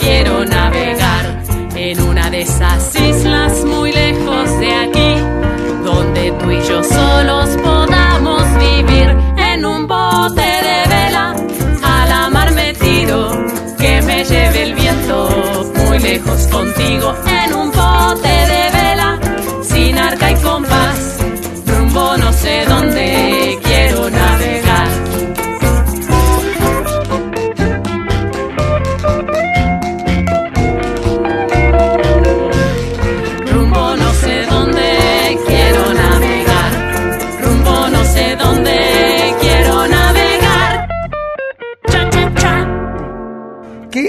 quiero 0.00 0.44
navegar 0.44 1.42
en 1.74 2.00
una 2.02 2.30
de 2.30 2.42
esas 2.42 2.94
islas 2.94 3.64
muy 3.64 3.92
lejos 3.92 4.58
de 4.58 4.74
aquí, 4.74 5.14
donde 5.84 6.32
tú 6.32 6.50
y 6.50 6.60
yo 6.68 6.82
solos 6.82 7.50
podamos 7.62 8.42
vivir 8.58 9.16
en 9.36 9.64
un 9.64 9.86
bote 9.86 10.40
de 10.40 10.78
vela, 10.88 11.34
a 11.82 12.06
la 12.06 12.30
mar 12.30 12.52
me 12.52 12.72
tiro, 12.74 13.30
que 13.78 14.02
me 14.02 14.24
lleve 14.24 14.62
el 14.62 14.74
viento 14.74 15.72
muy 15.86 15.98
lejos 15.98 16.46
contigo 16.48 17.14
en 17.26 17.54
un 17.54 17.70
bote 17.70 18.28
de 18.28 18.70
vela, 18.78 19.18
sin 19.62 19.98
arca 19.98 20.30
y 20.32 20.34
compás 20.36 21.25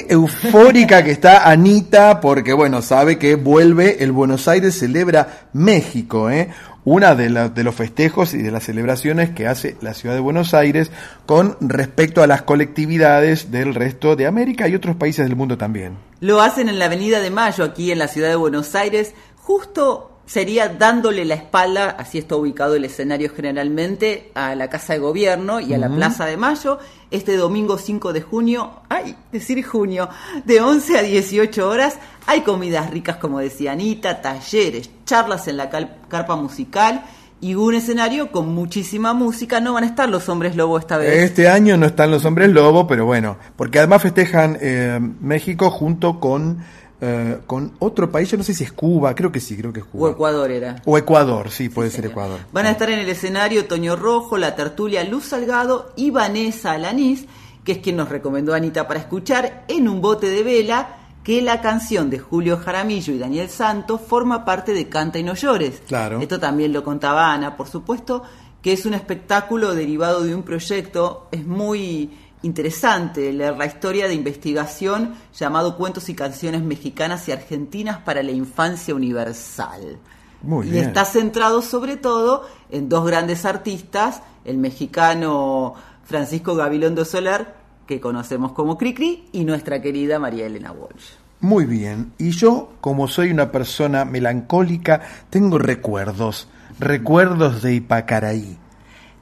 eufórica 0.09 1.03
que 1.03 1.11
está 1.11 1.49
Anita, 1.49 2.19
porque 2.19 2.53
bueno, 2.53 2.81
sabe 2.81 3.17
que 3.17 3.35
vuelve 3.35 4.03
el 4.03 4.11
Buenos 4.11 4.47
Aires 4.47 4.77
celebra 4.77 5.47
México, 5.53 6.29
¿eh? 6.29 6.49
una 6.83 7.15
de, 7.15 7.49
de, 7.49 7.63
los 7.65 7.75
festejos 7.75 8.33
y 8.33 8.41
de 8.41 8.49
las 8.49 8.63
celebraciones 8.63 9.31
que 9.31 9.45
hace 9.45 9.75
la 9.81 9.93
ciudad 9.93 10.15
de 10.15 10.21
Buenos 10.21 10.53
Aires 10.53 10.89
con 11.25 11.57
respecto 11.59 12.23
a 12.23 12.27
las 12.27 12.43
colectividades 12.43 13.51
del 13.51 13.75
resto 13.75 14.15
de 14.15 14.25
América 14.25 14.69
y 14.69 14.75
otros 14.75 14.95
países 14.95 15.27
del 15.27 15.35
mundo 15.35 15.57
también. 15.57 15.97
Lo 16.21 16.41
hacen 16.41 16.69
en 16.69 16.79
la 16.79 16.85
Avenida 16.85 17.19
de 17.19 17.29
Mayo, 17.29 17.65
aquí 17.65 17.91
en 17.91 17.99
la 17.99 18.07
ciudad 18.07 18.29
de 18.29 18.37
Buenos 18.37 18.73
Aires, 18.73 19.13
justo 19.35 20.16
sería 20.27 20.67
dándole 20.67 21.25
la 21.25 21.35
espalda, 21.35 21.89
así 21.97 22.19
está 22.19 22.35
ubicado 22.35 22.75
el 22.75 22.85
escenario 22.85 23.31
generalmente, 23.33 24.31
a 24.35 24.53
la 24.53 24.69
Casa 24.69 24.93
de 24.93 24.99
Gobierno 24.99 25.59
y 25.61 25.73
a 25.73 25.77
la 25.77 25.89
Plaza 25.89 26.25
de 26.25 26.37
Mayo, 26.37 26.77
este 27.09 27.37
domingo 27.37 27.77
5 27.77 28.11
de 28.11 28.21
junio, 28.21 28.81
ay, 28.89 29.15
decir 29.31 29.63
junio, 29.63 30.09
de 30.43 30.61
11 30.61 30.99
a 30.99 31.01
18 31.01 31.67
horas, 31.67 31.97
hay 32.27 32.41
comidas 32.41 32.91
ricas 32.91 33.15
como 33.17 33.39
decía 33.39 33.71
Anita, 33.71 34.21
talleres, 34.21 34.91
charlas 35.05 35.47
en 35.47 35.57
la 35.57 35.69
carpa 35.69 36.35
musical 36.35 37.05
y 37.39 37.55
un 37.55 37.75
escenario 37.75 38.31
con 38.31 38.53
muchísima 38.53 39.13
música. 39.13 39.61
No 39.61 39.73
van 39.73 39.85
a 39.85 39.87
estar 39.87 40.09
los 40.09 40.27
hombres 40.27 40.55
lobo 40.55 40.77
esta 40.77 40.97
vez. 40.97 41.23
Este 41.23 41.47
año 41.47 41.77
no 41.77 41.85
están 41.85 42.11
los 42.11 42.25
hombres 42.25 42.49
lobo, 42.49 42.87
pero 42.87 43.05
bueno, 43.05 43.37
porque 43.55 43.79
además 43.79 44.01
festejan 44.01 44.57
eh, 44.59 44.99
México 45.21 45.69
junto 45.69 46.19
con 46.19 46.57
eh, 46.99 47.39
con 47.45 47.73
otro 47.79 48.11
país, 48.11 48.29
yo 48.31 48.37
no 48.37 48.43
sé 48.43 48.55
si 48.55 48.63
es 48.63 48.71
Cuba, 48.71 49.13
creo 49.13 49.31
que 49.31 49.39
sí, 49.39 49.55
creo 49.55 49.71
que 49.71 49.81
es 49.81 49.85
Cuba. 49.85 50.09
O 50.09 50.11
Ecuador 50.11 50.49
era. 50.49 50.81
O 50.85 50.97
Ecuador, 50.97 51.51
sí, 51.51 51.69
puede 51.69 51.91
ser 51.91 52.07
Ecuador. 52.07 52.39
Van 52.51 52.65
a 52.65 52.71
estar 52.71 52.89
en 52.89 52.99
el 52.99 53.09
escenario 53.09 53.65
Toño 53.65 53.95
Rojo, 53.95 54.37
la 54.37 54.55
tertulia 54.55 55.03
Luz 55.03 55.25
Salgado 55.25 55.91
y 55.95 56.09
Vanessa 56.09 56.71
Alanís, 56.71 57.25
que 57.63 57.73
es 57.73 57.77
quien 57.79 57.97
nos 57.97 58.09
recomendó 58.09 58.53
Anita 58.53 58.87
para 58.87 58.99
escuchar, 58.99 59.65
en 59.67 59.87
un 59.87 60.01
bote 60.01 60.29
de 60.29 60.41
vela, 60.41 60.97
que 61.23 61.41
la 61.41 61.61
canción 61.61 62.09
de 62.09 62.17
Julio 62.17 62.57
Jaramillo 62.57 63.13
y 63.13 63.19
Daniel 63.19 63.49
Santos 63.49 64.01
forma 64.01 64.45
parte 64.45 64.73
de 64.73 64.87
Canta 64.87 65.19
y 65.19 65.23
no 65.23 65.35
llores. 65.35 65.81
Claro. 65.87 66.19
Esto 66.21 66.39
también 66.39 66.73
lo 66.73 66.83
contaba 66.83 67.31
Ana, 67.31 67.57
por 67.57 67.67
supuesto, 67.67 68.23
que 68.61 68.73
es 68.73 68.85
un 68.85 68.93
espectáculo 68.93 69.75
derivado 69.75 70.23
de 70.23 70.33
un 70.33 70.43
proyecto, 70.43 71.27
es 71.31 71.45
muy 71.45 72.09
interesante 72.43 73.31
leer 73.31 73.57
la 73.57 73.65
historia 73.65 74.07
de 74.07 74.13
investigación 74.13 75.15
llamado 75.33 75.77
Cuentos 75.77 76.09
y 76.09 76.15
Canciones 76.15 76.61
Mexicanas 76.61 77.27
y 77.27 77.31
Argentinas 77.31 77.97
para 77.99 78.23
la 78.23 78.31
Infancia 78.31 78.93
Universal. 78.93 79.97
Muy 80.41 80.67
y 80.67 80.71
bien. 80.71 80.85
está 80.85 81.03
centrado 81.05 81.61
sobre 81.61 81.97
todo 81.97 82.47
en 82.69 82.89
dos 82.89 83.05
grandes 83.05 83.45
artistas, 83.45 84.21
el 84.45 84.57
mexicano 84.57 85.73
Francisco 86.03 86.55
Gabilondo 86.55 87.05
Soler, 87.05 87.55
que 87.87 87.99
conocemos 87.99 88.51
como 88.51 88.77
Cricri, 88.77 89.27
y 89.31 89.45
nuestra 89.45 89.81
querida 89.81 90.19
María 90.19 90.45
Elena 90.45 90.71
Walsh. 90.71 91.15
Muy 91.39 91.65
bien. 91.65 92.13
Y 92.17 92.31
yo, 92.31 92.73
como 92.81 93.07
soy 93.07 93.31
una 93.31 93.51
persona 93.51 94.05
melancólica, 94.05 95.01
tengo 95.29 95.57
recuerdos. 95.57 96.47
Recuerdos 96.79 97.61
de 97.61 97.75
Ipacaraí. 97.75 98.57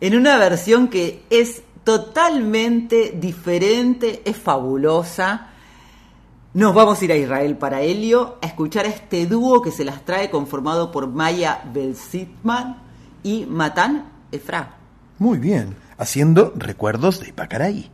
En 0.02 0.16
una 0.16 0.38
versión 0.38 0.88
que 0.88 1.24
es 1.30 1.64
totalmente 1.86 3.16
diferente, 3.16 4.22
es 4.26 4.36
fabulosa. 4.36 5.52
Nos 6.54 6.74
vamos 6.74 7.00
a 7.00 7.06
ir 7.06 7.12
a 7.14 7.16
Israel 7.16 7.58
para 7.58 7.82
Helio 7.82 8.38
a 8.42 8.48
escuchar 8.48 8.86
a 8.86 8.90
este 8.90 9.26
dúo 9.28 9.62
que 9.62 9.72
se 9.72 9.86
las 9.86 10.04
trae 10.04 10.30
conformado 10.30 10.92
por 10.92 11.08
Maya 11.08 11.62
Belsitman 11.74 12.82
y 13.24 13.46
Matan 13.46 14.12
Efra. 14.32 14.76
Muy 15.20 15.38
bien. 15.38 15.76
Haciendo 15.98 16.52
recuerdos 16.58 17.22
de 17.22 17.30
Ipacaraí. 17.30 17.90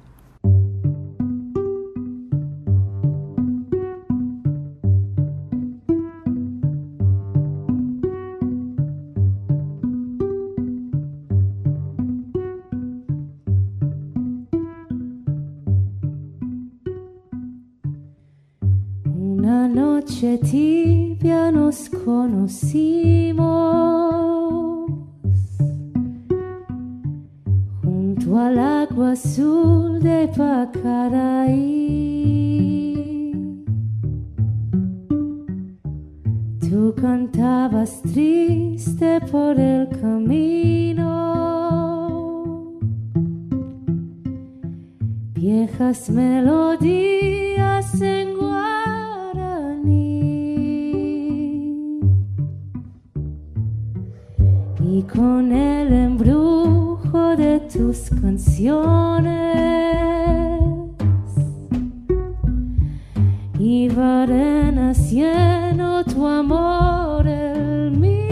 Conocimos 22.41 23.45
junto 27.83 28.37
al 28.37 28.57
agua 28.57 29.11
azul 29.11 29.99
de 30.01 30.27
Pacaraí. 30.35 31.83
Tú 36.67 36.95
cantabas 36.99 38.01
triste 38.01 39.21
por 39.31 39.59
el 39.59 39.87
camino. 39.89 41.11
Viejas 45.35 46.09
melodías 46.09 48.01
en 48.01 48.40
con 55.13 55.51
el 55.51 55.91
embrujo 55.91 57.35
de 57.35 57.59
tus 57.61 58.09
canciones 58.21 59.51
iba 63.59 64.25
renaciendo 64.25 66.03
tu 66.05 66.25
amor 66.25 67.27
en 67.27 67.99
mí. 67.99 68.27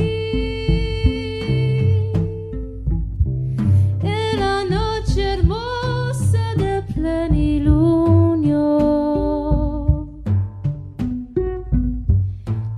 En 4.02 4.40
la 4.40 4.64
noche 4.64 5.34
hermosa 5.34 6.56
de 6.56 6.82
plenilunio, 6.94 8.60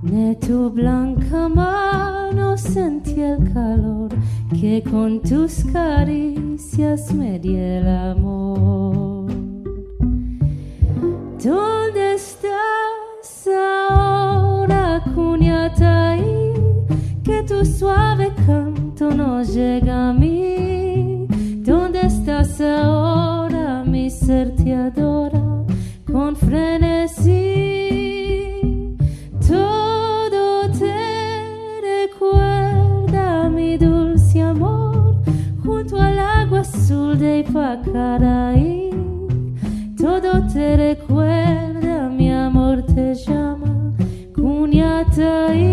de 0.02 0.34
tu 0.36 0.70
blanca 0.70 1.48
mano 1.48 1.91
el 3.22 3.52
calor 3.52 4.08
que 4.60 4.82
con 4.82 5.20
tus 5.22 5.64
caricias 5.72 7.12
me 7.14 7.38
di 7.38 7.56
el 7.56 7.88
amor. 7.88 9.32
¿Dónde 11.42 12.14
estás 12.14 13.48
ahora, 13.48 15.02
Cuñataí? 15.14 16.52
Que 17.24 17.42
tu 17.42 17.64
suave 17.64 18.32
canto 18.46 19.10
no 19.10 19.42
llega 19.42 20.10
a 20.10 20.12
mí. 20.12 21.26
¿Dónde 21.64 22.02
estás 22.06 22.60
ahora? 22.60 23.84
Mi 23.84 24.10
ser 24.10 24.54
te 24.56 24.74
adora 24.74 25.42
con 26.10 26.36
frenesí. 26.36 28.21
Azul. 36.92 37.18
Todo 39.96 40.46
te 40.52 40.76
recuerda, 40.76 42.08
mi 42.08 42.30
amor 42.30 42.84
te 42.86 43.14
llama, 43.14 43.92
Cuñataí. 44.34 45.72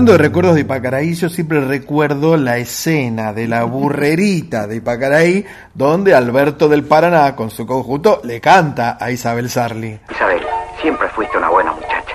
Hablando 0.00 0.12
de 0.12 0.28
recuerdos 0.28 0.54
de 0.54 0.62
Ipacaraí, 0.62 1.12
yo 1.12 1.28
siempre 1.28 1.60
recuerdo 1.60 2.38
la 2.38 2.56
escena 2.56 3.34
de 3.34 3.46
la 3.46 3.64
burrerita 3.64 4.66
de 4.66 4.76
Ipacaraí, 4.76 5.44
donde 5.74 6.14
Alberto 6.14 6.70
del 6.70 6.84
Paraná, 6.84 7.36
con 7.36 7.50
su 7.50 7.66
conjunto, 7.66 8.22
le 8.24 8.40
canta 8.40 8.96
a 8.98 9.10
Isabel 9.10 9.50
Sarli. 9.50 10.00
Isabel, 10.10 10.40
siempre 10.80 11.06
fuiste 11.10 11.36
una 11.36 11.50
buena 11.50 11.72
muchacha. 11.72 12.14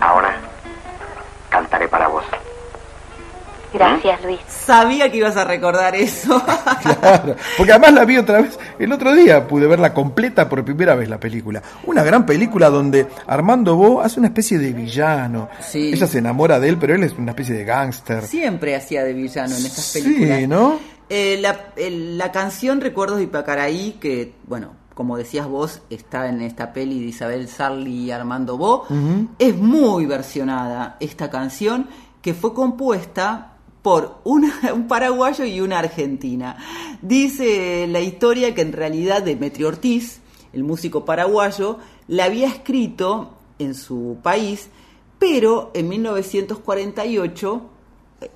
Ahora 0.00 0.34
cantaré 1.48 1.86
para 1.86 2.08
vos. 2.08 2.24
Gracias, 3.72 4.24
Luis. 4.24 4.40
Sabía 4.48 5.08
que 5.12 5.18
ibas 5.18 5.36
a 5.36 5.44
recordar 5.44 5.94
eso. 5.94 6.42
Claro, 7.00 7.36
porque 7.56 7.72
además 7.72 7.92
la 7.92 8.04
vi 8.04 8.16
otra 8.16 8.40
vez, 8.40 8.58
el 8.84 8.92
otro 8.92 9.14
día 9.14 9.46
pude 9.46 9.66
verla 9.66 9.94
completa 9.94 10.48
por 10.48 10.64
primera 10.64 10.94
vez 10.94 11.08
la 11.08 11.20
película. 11.20 11.62
Una 11.86 12.02
gran 12.02 12.26
película 12.26 12.70
donde 12.70 13.06
Armando 13.26 13.76
Bo 13.76 14.00
hace 14.00 14.18
una 14.18 14.28
especie 14.28 14.58
de 14.58 14.72
villano. 14.72 15.48
Sí. 15.60 15.92
Ella 15.92 16.06
se 16.06 16.18
enamora 16.18 16.58
de 16.58 16.68
él, 16.68 16.78
pero 16.78 16.94
él 16.94 17.04
es 17.04 17.12
una 17.18 17.32
especie 17.32 17.54
de 17.54 17.64
gángster. 17.64 18.24
Siempre 18.24 18.74
hacía 18.74 19.04
de 19.04 19.12
villano 19.12 19.54
en 19.54 19.66
estas 19.66 19.92
películas. 19.92 20.38
Sí, 20.38 20.46
¿no? 20.46 20.78
Eh, 21.08 21.38
la, 21.40 21.72
la 21.76 22.32
canción 22.32 22.80
Recuerdos 22.80 23.18
de 23.18 23.24
Ipacaraí, 23.24 23.98
que, 24.00 24.34
bueno, 24.46 24.70
como 24.94 25.16
decías 25.16 25.46
vos, 25.46 25.82
está 25.90 26.28
en 26.28 26.40
esta 26.40 26.72
peli 26.72 27.00
de 27.00 27.06
Isabel 27.06 27.48
Sarli 27.48 28.04
y 28.04 28.10
Armando 28.10 28.56
Bo, 28.56 28.86
es 29.38 29.56
muy 29.56 30.06
versionada 30.06 30.96
esta 31.00 31.30
canción 31.30 31.88
que 32.20 32.34
fue 32.34 32.52
compuesta 32.52 33.49
por 33.82 34.18
una- 34.24 34.58
un 34.74 34.86
paraguayo 34.88 35.44
y 35.44 35.60
una 35.60 35.78
argentina. 35.78 36.56
Dice 37.02 37.86
la 37.88 38.00
historia 38.00 38.54
que 38.54 38.62
en 38.62 38.72
realidad 38.72 39.22
Demetrio 39.22 39.68
Ortiz, 39.68 40.20
el 40.52 40.64
músico 40.64 41.04
paraguayo, 41.04 41.78
la 42.08 42.24
había 42.24 42.48
escrito 42.48 43.30
en 43.58 43.74
su 43.74 44.18
país, 44.22 44.68
pero 45.18 45.70
en 45.74 45.88
1948 45.88 47.62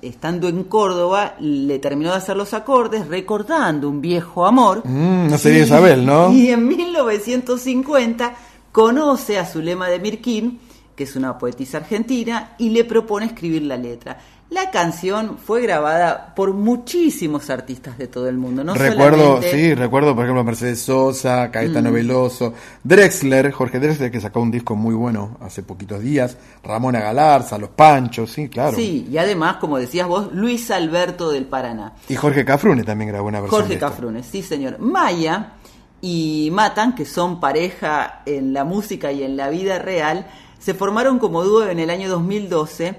estando 0.01 0.47
en 0.47 0.63
Córdoba, 0.63 1.35
le 1.39 1.77
terminó 1.77 2.09
de 2.09 2.17
hacer 2.17 2.35
los 2.35 2.55
acordes 2.55 3.07
recordando 3.07 3.87
un 3.87 4.01
viejo 4.01 4.47
amor. 4.47 4.81
Mm, 4.83 5.27
no 5.29 5.37
sería 5.37 5.63
Isabel, 5.63 6.03
¿no? 6.03 6.31
Y 6.31 6.49
en 6.49 6.67
1950 6.67 8.35
conoce 8.71 9.37
a 9.37 9.45
Zulema 9.45 9.87
de 9.87 9.99
Mirquín, 9.99 10.59
que 10.95 11.03
es 11.03 11.15
una 11.15 11.37
poetisa 11.37 11.77
argentina, 11.77 12.55
y 12.57 12.69
le 12.69 12.83
propone 12.83 13.27
escribir 13.27 13.61
la 13.63 13.77
letra. 13.77 14.17
La 14.51 14.69
canción 14.69 15.39
fue 15.43 15.63
grabada 15.63 16.33
por 16.35 16.53
muchísimos 16.53 17.49
artistas 17.49 17.97
de 17.97 18.07
todo 18.07 18.29
el 18.29 18.37
mundo. 18.37 18.63
No 18.63 18.75
recuerdo, 18.75 19.17
solamente- 19.41 19.51
sí, 19.51 19.73
recuerdo 19.73 20.13
por 20.15 20.23
ejemplo 20.25 20.43
Mercedes 20.43 20.81
Sosa, 20.81 21.49
Caetano 21.49 21.89
Mm. 21.89 21.93
Veloso, 21.93 22.53
Drexler, 22.83 23.51
Jorge 23.51 23.79
Drexler 23.79 24.11
que 24.11 24.21
sacó 24.21 24.41
un 24.41 24.51
disco 24.51 24.75
muy 24.75 24.93
bueno 24.93 25.37
hace 25.41 25.63
poquitos 25.63 25.99
días, 26.01 26.37
Ramona 26.63 26.99
Galarza, 26.99 27.57
Los 27.57 27.69
Panchos, 27.69 28.31
sí, 28.31 28.47
claro. 28.47 28.77
Sí, 28.77 29.07
y 29.11 29.17
además, 29.17 29.57
como 29.57 29.79
decías 29.79 30.07
vos, 30.07 30.31
Luis 30.31 30.69
Alberto 30.69 31.31
del 31.31 31.45
Paraná. 31.45 31.93
Y 32.07 32.15
Jorge 32.15 32.45
Cafrune 32.45 32.83
también 32.83 33.09
grabó 33.09 33.27
una 33.27 33.41
versión. 33.41 33.61
Jorge 33.61 33.69
de 33.69 33.75
esto. 33.83 33.87
Cafrunes, 33.89 34.27
sí 34.27 34.43
señor. 34.43 34.77
Maya 34.79 35.53
y 36.01 36.49
Matan, 36.53 36.93
que 36.93 37.05
son 37.05 37.39
pareja 37.39 38.21
en 38.27 38.53
la 38.53 38.63
música 38.63 39.11
y 39.11 39.23
en 39.23 39.37
la 39.37 39.49
vida 39.49 39.79
real, 39.79 40.27
se 40.59 40.75
formaron 40.75 41.17
como 41.17 41.43
dúo 41.43 41.65
en 41.67 41.79
el 41.79 41.89
año 41.89 42.09
2012 42.09 42.95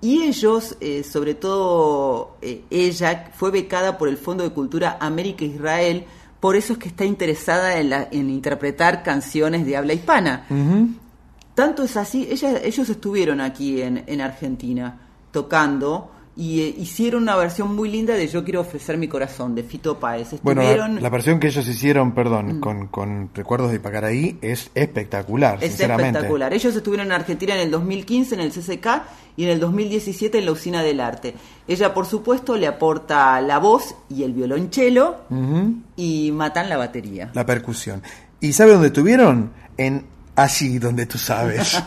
y 0.00 0.22
ellos, 0.24 0.76
eh, 0.80 1.02
sobre 1.02 1.34
todo 1.34 2.36
eh, 2.42 2.62
ella, 2.70 3.30
fue 3.34 3.50
becada 3.50 3.96
por 3.98 4.08
el 4.08 4.16
Fondo 4.16 4.44
de 4.44 4.50
Cultura 4.50 4.98
América 5.00 5.44
Israel, 5.44 6.04
por 6.40 6.54
eso 6.54 6.74
es 6.74 6.78
que 6.78 6.88
está 6.88 7.04
interesada 7.04 7.78
en, 7.78 7.90
la- 7.90 8.08
en 8.10 8.28
interpretar 8.30 9.02
canciones 9.02 9.64
de 9.66 9.76
habla 9.76 9.94
hispana. 9.94 10.46
Tanto 11.54 11.82
es 11.82 11.96
así, 11.96 12.28
ella- 12.30 12.60
ellos 12.62 12.88
estuvieron 12.88 13.40
aquí 13.40 13.80
en, 13.80 14.04
en 14.06 14.20
Argentina 14.20 14.98
tocando 15.32 16.10
y 16.36 16.60
eh, 16.60 16.74
hicieron 16.78 17.22
una 17.22 17.34
versión 17.34 17.74
muy 17.74 17.90
linda 17.90 18.14
de 18.14 18.28
Yo 18.28 18.44
quiero 18.44 18.60
ofrecer 18.60 18.98
mi 18.98 19.08
corazón 19.08 19.54
de 19.54 19.62
Fito 19.62 19.98
Páez. 19.98 20.28
Bueno, 20.42 20.62
la, 21.00 21.08
versión 21.08 21.40
que 21.40 21.46
ellos 21.46 21.66
hicieron, 21.66 22.12
perdón, 22.12 22.58
Mm. 22.58 22.60
con, 22.60 22.86
con 22.88 23.30
Recuerdos 23.34 23.70
de 23.70 23.76
Ipacaraí 23.76 24.38
es 24.42 24.70
espectacular, 24.74 25.54
es 25.62 25.70
sinceramente. 25.70 26.18
espectacular. 26.18 26.52
Ellos 26.52 26.76
estuvieron 26.76 27.06
en 27.06 27.12
Argentina 27.12 27.54
en 27.54 27.60
el 27.60 27.70
2015 27.70 28.34
en 28.34 28.40
el 28.42 28.50
CCK 28.52 28.86
y 29.38 29.44
en 29.44 29.50
el 29.50 29.60
2017 29.60 30.38
en 30.38 30.44
la 30.44 30.52
Usina 30.52 30.82
del 30.82 31.00
Arte. 31.00 31.34
Ella, 31.66 31.94
por 31.94 32.04
supuesto, 32.06 32.56
le 32.56 32.66
aporta 32.66 33.40
la 33.40 33.58
voz 33.58 33.94
y 34.10 34.22
el 34.22 34.32
violonchelo 34.34 35.16
y 35.96 36.30
matan 36.32 36.68
la 36.68 36.76
batería. 36.76 37.30
La 37.34 37.46
percusión. 37.46 38.02
¿Y 38.40 38.52
sabe 38.52 38.72
dónde 38.72 38.88
estuvieron? 38.88 39.52
En 39.78 40.04
allí 40.36 40.78
donde 40.78 41.06
tú 41.06 41.18
sabes. 41.18 41.82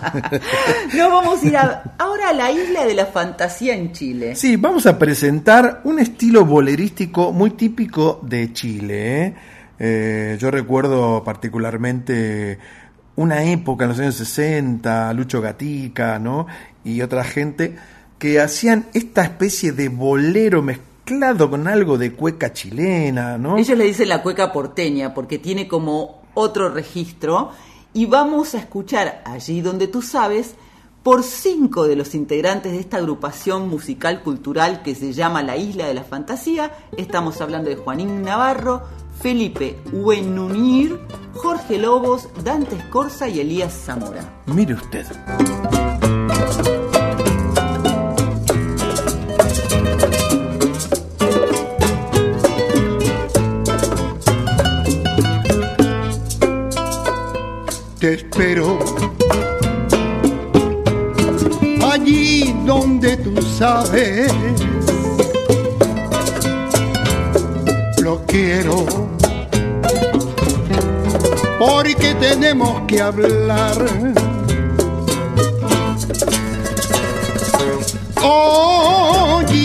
Nos 0.97 1.09
vamos 1.11 1.43
a 1.43 1.45
ir 1.47 1.57
a- 1.57 1.83
ahora 1.97 2.29
a 2.29 2.33
la 2.33 2.51
isla 2.51 2.85
de 2.85 2.95
la 2.95 3.05
fantasía 3.05 3.75
en 3.75 3.91
Chile. 3.93 4.35
Sí, 4.35 4.55
vamos 4.55 4.85
a 4.87 4.97
presentar 4.97 5.81
un 5.83 5.99
estilo 5.99 6.45
bolerístico 6.45 7.31
muy 7.31 7.51
típico 7.51 8.19
de 8.23 8.51
Chile. 8.51 9.25
¿eh? 9.25 9.35
Eh, 9.79 10.37
yo 10.39 10.51
recuerdo 10.51 11.23
particularmente 11.23 12.59
una 13.15 13.43
época 13.43 13.85
en 13.85 13.89
los 13.89 13.99
años 13.99 14.15
60, 14.15 15.13
Lucho 15.13 15.41
Gatica, 15.41 16.19
¿no? 16.19 16.47
Y 16.83 17.01
otra 17.01 17.23
gente 17.23 17.75
que 18.17 18.39
hacían 18.41 18.87
esta 18.93 19.23
especie 19.23 19.71
de 19.71 19.89
bolero 19.89 20.61
mezclado 20.61 21.49
con 21.49 21.67
algo 21.67 21.97
de 21.97 22.13
cueca 22.13 22.51
chilena, 22.53 23.37
¿no? 23.37 23.57
Ellos 23.57 23.77
le 23.77 23.85
dicen 23.85 24.09
la 24.09 24.21
cueca 24.21 24.51
porteña 24.51 25.13
porque 25.13 25.37
tiene 25.37 25.67
como 25.67 26.21
otro 26.33 26.69
registro 26.69 27.51
y 27.93 28.05
vamos 28.05 28.55
a 28.55 28.59
escuchar 28.59 29.21
allí 29.25 29.61
donde 29.61 29.87
tú 29.87 30.01
sabes 30.01 30.55
por 31.03 31.23
cinco 31.23 31.87
de 31.87 31.95
los 31.95 32.13
integrantes 32.13 32.71
de 32.73 32.79
esta 32.79 32.97
agrupación 32.97 33.69
musical 33.69 34.21
cultural 34.21 34.81
que 34.83 34.95
se 34.95 35.13
llama 35.13 35.43
La 35.43 35.57
Isla 35.57 35.87
de 35.87 35.93
la 35.93 36.03
Fantasía. 36.03 36.71
Estamos 36.97 37.41
hablando 37.41 37.69
de 37.69 37.77
Juanín 37.77 38.21
Navarro, 38.21 38.83
Felipe 39.21 39.77
Uenunir, 39.91 40.99
Jorge 41.33 41.77
Lobos, 41.77 42.27
Dante 42.43 42.75
Escorza 42.75 43.27
y 43.27 43.39
Elías 43.39 43.73
Zamora. 43.73 44.41
Mire 44.45 44.73
usted. 44.73 45.05
Te 58.09 58.15
espero. 58.15 58.79
Allí 61.91 62.55
donde 62.65 63.17
tú 63.17 63.39
sabes, 63.41 64.31
lo 68.01 68.25
quiero. 68.25 68.85
Porque 71.59 72.15
tenemos 72.19 72.81
que 72.87 73.01
hablar. 73.01 73.77
Oye, 78.23 79.59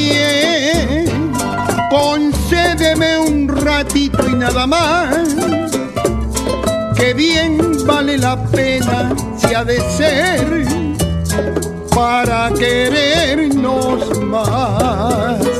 concédeme 1.90 3.18
un 3.18 3.48
ratito 3.48 4.28
y 4.28 4.34
nada 4.34 4.66
más 4.66 5.63
que 6.96 7.14
bien 7.14 7.58
vale 7.86 8.18
la 8.18 8.36
pena 8.46 9.12
si 9.36 9.54
ha 9.54 9.64
de 9.64 9.78
ser 9.96 10.64
para 11.94 12.50
querernos 12.58 14.18
más. 14.20 15.53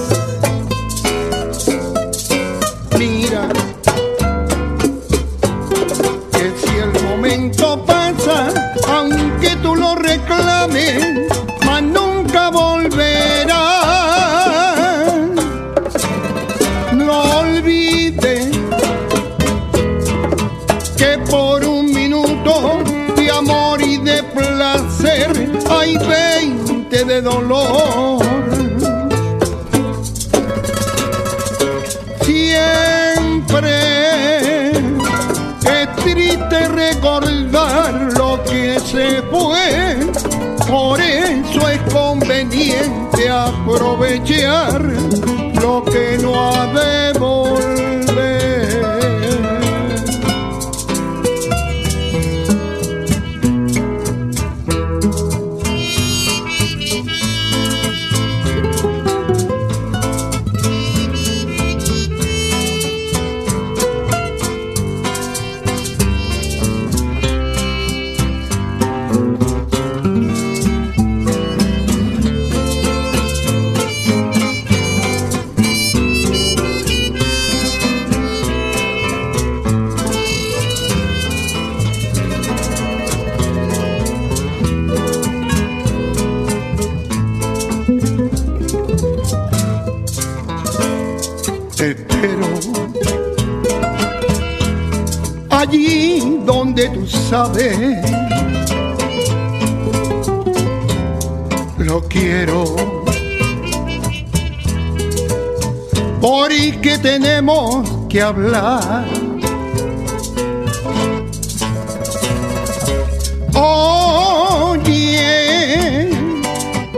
Aprovechar 44.24 45.03
donde 96.74 96.88
tú 96.88 97.06
sabes. 97.06 97.78
Lo 101.78 102.02
quiero. 102.02 102.64
Porque 106.20 106.98
tenemos 106.98 107.88
que 108.08 108.22
hablar. 108.22 109.04
Oye, 113.54 114.88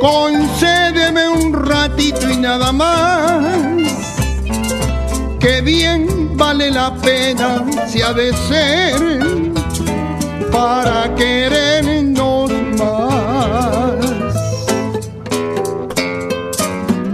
concédeme 0.00 1.28
un 1.28 1.52
ratito 1.52 2.30
y 2.30 2.36
nada 2.38 2.72
más. 2.72 3.44
Que 5.38 5.60
bien 5.60 6.36
vale 6.36 6.70
la 6.70 6.94
pena 6.96 7.64
si 7.88 8.00
ha 8.00 8.12
de 8.12 8.32
ser 8.32 9.55
para 10.56 11.14
querernos 11.14 12.50
más. 12.78 13.94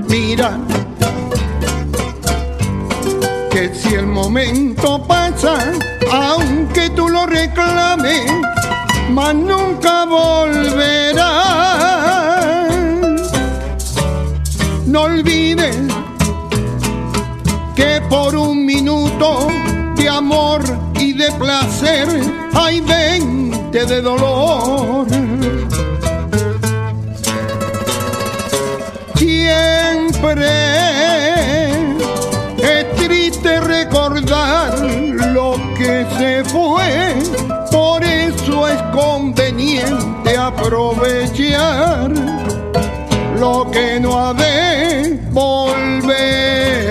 Mira, 0.09 0.61
que 3.51 3.75
si 3.75 3.95
el 3.95 4.07
momento 4.07 5.03
pasa, 5.09 5.57
aunque 6.13 6.91
tú 6.91 7.09
lo 7.09 7.27
reclames, 7.27 8.31
mas 9.11 9.35
nunca 9.35 10.05
volverá. 10.05 11.33
No 14.87 15.03
olvides 15.03 15.77
que 17.75 18.01
por 18.09 18.37
un 18.37 18.65
minuto 18.65 19.49
de 19.97 20.09
amor 20.09 20.63
y 20.95 21.13
de 21.13 21.33
placer 21.33 22.42
hay 22.55 22.81
veinte 22.81 23.85
de 23.87 24.01
dolor. 24.01 25.07
Siempre 29.17 30.47
es 32.59 32.97
triste 32.97 33.61
recordar 33.61 34.79
lo 35.33 35.57
que 35.77 36.07
se 36.19 36.45
fue, 36.45 37.15
por 37.71 38.03
eso 38.05 38.69
es 38.69 38.83
conveniente 38.95 40.37
aprovechar 40.37 42.11
lo 43.39 43.71
que 43.71 43.99
no 44.01 44.19
ha 44.19 44.35
de 44.35 45.19
volver. 45.31 46.82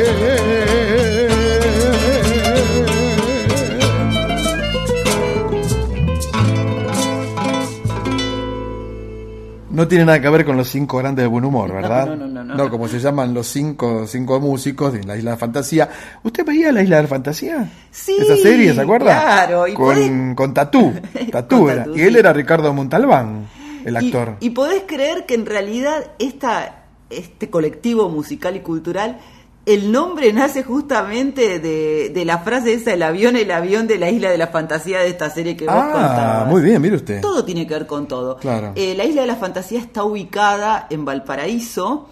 No 9.81 9.87
tiene 9.87 10.05
nada 10.05 10.21
que 10.21 10.29
ver 10.29 10.45
con 10.45 10.55
los 10.57 10.67
cinco 10.69 10.97
grandes 10.99 11.23
de 11.23 11.27
buen 11.27 11.43
humor, 11.43 11.73
¿verdad? 11.73 12.05
no, 12.05 12.15
no, 12.15 12.27
no, 12.27 12.43
no. 12.55 12.69
como 12.69 12.87
se 12.87 12.99
llaman 12.99 13.33
los 13.33 13.47
cinco, 13.47 14.05
cinco 14.05 14.39
músicos 14.39 14.93
de 14.93 15.03
la 15.03 15.17
Isla 15.17 15.31
de 15.31 15.37
Fantasía. 15.37 15.89
¿Usted 16.23 16.45
veía 16.45 16.71
la 16.71 16.83
Isla 16.83 17.01
de 17.01 17.07
Fantasía? 17.07 17.71
Sí, 17.89 18.15
Esa 18.19 18.37
serie, 18.37 18.73
¿se 18.75 18.81
acuerda? 18.81 19.19
claro, 19.21 19.67
y 19.67 19.73
con, 19.73 19.85
podés- 19.97 20.35
con 20.35 20.53
Tatú. 20.53 20.93
Tatú 21.31 21.61
Con 21.61 21.69
era. 21.71 21.83
Tatú, 21.85 21.97
Y 21.97 22.01
él 22.01 22.13
sí. 22.13 22.19
era 22.19 22.31
Ricardo 22.33 22.71
Montalbán, 22.73 23.47
el 23.83 23.93
Y- 23.93 23.97
actor. 23.97 24.35
Y, 24.39 24.51
podés 24.51 24.83
creer 24.85 25.25
que 25.25 25.33
en 25.33 25.45
realidad 25.47 26.11
esta, 26.19 26.83
este 27.09 27.49
colectivo 27.49 28.07
musical 28.09 28.55
y 28.55 28.59
cultural, 28.59 29.17
el 29.65 29.91
nombre 29.91 30.33
nace 30.33 30.63
justamente 30.63 31.59
de, 31.59 32.09
de 32.09 32.25
la 32.25 32.39
frase 32.39 32.73
esa, 32.73 32.93
el 32.93 33.03
avión, 33.03 33.35
el 33.35 33.51
avión 33.51 33.85
de 33.87 33.97
la 33.99 34.09
isla 34.09 34.29
de 34.31 34.37
la 34.37 34.47
fantasía 34.47 34.99
de 34.99 35.09
esta 35.09 35.29
serie 35.29 35.55
que 35.55 35.65
vos 35.65 35.75
ah, 35.77 35.89
contabas. 35.91 36.47
muy 36.47 36.61
bien, 36.61 36.81
mire 36.81 36.95
usted. 36.95 37.21
Todo 37.21 37.45
tiene 37.45 37.67
que 37.67 37.73
ver 37.75 37.85
con 37.87 38.07
todo. 38.07 38.37
Claro. 38.37 38.73
Eh, 38.75 38.95
la 38.95 39.05
isla 39.05 39.21
de 39.21 39.27
la 39.27 39.35
fantasía 39.35 39.79
está 39.79 40.03
ubicada 40.03 40.87
en 40.89 41.05
Valparaíso, 41.05 42.09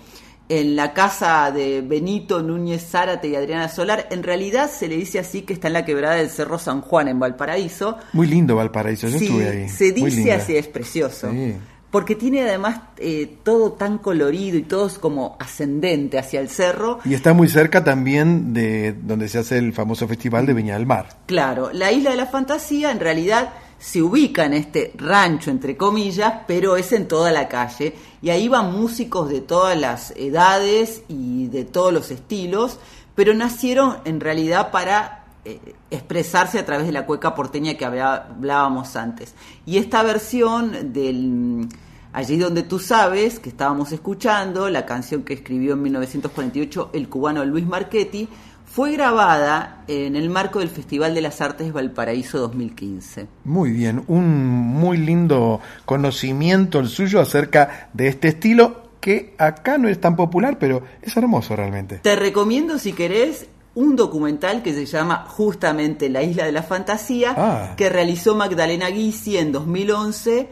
en 0.48 0.76
la 0.76 0.94
casa 0.94 1.52
de 1.52 1.82
Benito 1.82 2.42
Núñez 2.42 2.86
Zárate 2.90 3.28
y 3.30 3.36
Adriana 3.36 3.68
Solar. 3.70 4.08
En 4.12 4.24
realidad 4.24 4.70
se 4.70 4.88
le 4.88 4.96
dice 4.98 5.20
así 5.20 5.42
que 5.44 5.54
está 5.54 5.68
en 5.68 5.74
la 5.74 5.86
quebrada 5.86 6.16
del 6.16 6.30
Cerro 6.30 6.58
San 6.60 6.82
Juan, 6.82 7.08
en 7.08 7.20
Valparaíso. 7.20 7.98
Muy 8.14 8.28
lindo 8.28 8.56
Valparaíso, 8.56 9.08
yo 9.08 9.18
Sí, 9.20 9.26
estuve 9.26 9.50
ahí. 9.50 9.70
se 9.70 9.92
dice 9.92 10.34
así, 10.34 10.56
es 10.56 10.68
precioso. 10.68 11.32
Sí. 11.32 11.56
Porque 11.92 12.16
tiene 12.16 12.44
además 12.44 12.82
eh, 12.98 13.38
todo 13.44 13.74
tan 13.74 13.98
colorido 13.98 14.58
y 14.58 14.64
todo 14.64 14.88
es 14.88 15.00
como 15.00 15.36
ascendente 15.40 16.20
hacia 16.20 16.40
el 16.40 16.50
cerro. 16.50 17.00
Y 17.04 17.16
está 17.16 17.34
muy 17.34 17.50
cerca 17.50 17.84
también 17.84 18.54
de 18.54 18.94
donde 18.94 19.28
se 19.28 19.40
hace 19.40 19.58
el 19.58 19.74
famoso 19.74 20.08
festival 20.08 20.46
de 20.46 20.54
Viña 20.54 20.76
del 20.76 20.86
Mar. 20.86 21.18
Claro, 21.26 21.72
la 21.74 21.92
isla 21.92 22.12
de 22.12 22.18
la 22.18 22.28
fantasía 22.28 22.92
en 22.92 23.00
realidad 23.00 23.50
se 23.80 24.02
ubica 24.02 24.46
en 24.46 24.54
este 24.54 24.92
rancho, 24.98 25.50
entre 25.50 25.78
comillas, 25.78 26.34
pero 26.46 26.76
es 26.76 26.92
en 26.92 27.08
toda 27.08 27.32
la 27.32 27.48
calle. 27.48 27.96
Y 28.22 28.30
ahí 28.30 28.48
van 28.48 28.74
músicos 28.74 29.30
de 29.30 29.42
todas 29.42 29.80
las 29.80 30.12
edades 30.18 31.04
y 31.08 31.48
de 31.48 31.64
todos 31.64 31.94
los 31.94 32.12
estilos, 32.12 32.78
pero 33.16 33.34
nacieron 33.34 33.98
en 34.06 34.20
realidad 34.20 34.72
para 34.72 35.19
eh, 35.52 35.76
expresarse 35.90 36.60
a 36.60 36.66
través 36.66 36.86
de 36.86 36.92
la 36.92 37.06
cueca 37.06 37.36
porteña 37.36 37.76
que 37.76 37.86
hablábamos 37.86 38.96
antes. 38.96 39.36
Y 39.66 39.78
esta 39.78 40.04
versión 40.04 40.94
del 40.94 41.28
mm, 41.28 41.70
Allí 42.12 42.38
donde 42.38 42.64
tú 42.64 42.80
sabes, 42.80 43.40
que 43.40 43.50
estábamos 43.50 43.92
escuchando, 43.92 44.68
la 44.70 44.86
canción 44.86 45.22
que 45.22 45.34
escribió 45.34 45.74
en 45.74 45.84
1948 45.84 46.90
el 46.94 47.08
cubano 47.08 47.46
Luis 47.46 47.68
Marchetti, 47.68 48.28
fue 48.66 48.94
grabada 48.94 49.84
en 49.88 50.16
el 50.16 50.30
marco 50.30 50.60
del 50.60 50.70
Festival 50.70 51.14
de 51.14 51.22
las 51.22 51.40
Artes 51.40 51.72
Valparaíso 51.72 52.40
2015. 52.40 53.28
Muy 53.44 53.72
bien, 53.72 54.04
un 54.08 54.48
muy 54.48 54.98
lindo 54.98 55.60
conocimiento 55.86 56.80
el 56.80 56.88
suyo 56.88 57.20
acerca 57.20 57.90
de 57.94 58.08
este 58.08 58.30
estilo 58.30 58.90
que 59.00 59.36
acá 59.38 59.78
no 59.78 59.88
es 59.88 60.02
tan 60.02 60.16
popular, 60.16 60.58
pero 60.60 60.84
es 61.02 61.16
hermoso 61.16 61.56
realmente. 61.56 62.00
Te 62.00 62.16
recomiendo, 62.16 62.80
si 62.80 62.94
querés, 62.94 63.48
un 63.76 63.96
documental 63.96 64.62
que 64.64 64.74
se 64.74 64.86
llama 64.86 65.26
justamente 65.28 66.10
La 66.10 66.24
Isla 66.24 66.46
de 66.46 66.52
la 66.52 66.64
Fantasía, 66.64 67.34
Ah. 67.38 67.74
que 67.78 67.90
realizó 67.90 68.36
Magdalena 68.36 68.90
Guisi 68.90 69.38
en 69.38 69.52
2011 69.52 70.50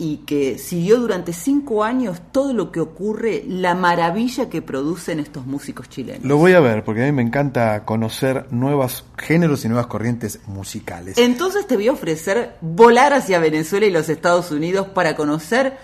y 0.00 0.18
que 0.18 0.58
siguió 0.58 1.00
durante 1.00 1.32
cinco 1.32 1.82
años 1.82 2.20
todo 2.30 2.52
lo 2.52 2.70
que 2.70 2.78
ocurre, 2.78 3.42
la 3.48 3.74
maravilla 3.74 4.48
que 4.48 4.62
producen 4.62 5.18
estos 5.18 5.44
músicos 5.44 5.88
chilenos. 5.88 6.22
Lo 6.24 6.36
voy 6.36 6.52
a 6.52 6.60
ver 6.60 6.84
porque 6.84 7.02
a 7.02 7.06
mí 7.06 7.10
me 7.10 7.22
encanta 7.22 7.84
conocer 7.84 8.46
nuevos 8.52 9.04
géneros 9.16 9.64
y 9.64 9.68
nuevas 9.68 9.88
corrientes 9.88 10.38
musicales. 10.46 11.18
Entonces 11.18 11.66
te 11.66 11.74
voy 11.74 11.88
a 11.88 11.92
ofrecer 11.92 12.58
volar 12.60 13.12
hacia 13.12 13.40
Venezuela 13.40 13.86
y 13.86 13.90
los 13.90 14.08
Estados 14.08 14.52
Unidos 14.52 14.86
para 14.86 15.16
conocer 15.16 15.76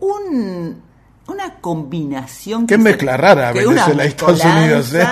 un, 0.00 0.82
una 1.28 1.54
combinación. 1.60 2.66
Qué 2.66 2.74
que 2.76 2.82
se- 2.82 2.88
mezcla 2.88 3.16
rara 3.16 3.52
que 3.52 3.66
Venezuela 3.66 4.04
y 4.04 4.08
Estados 4.08 4.44
Unidos, 4.44 4.94
¿eh? 4.94 5.06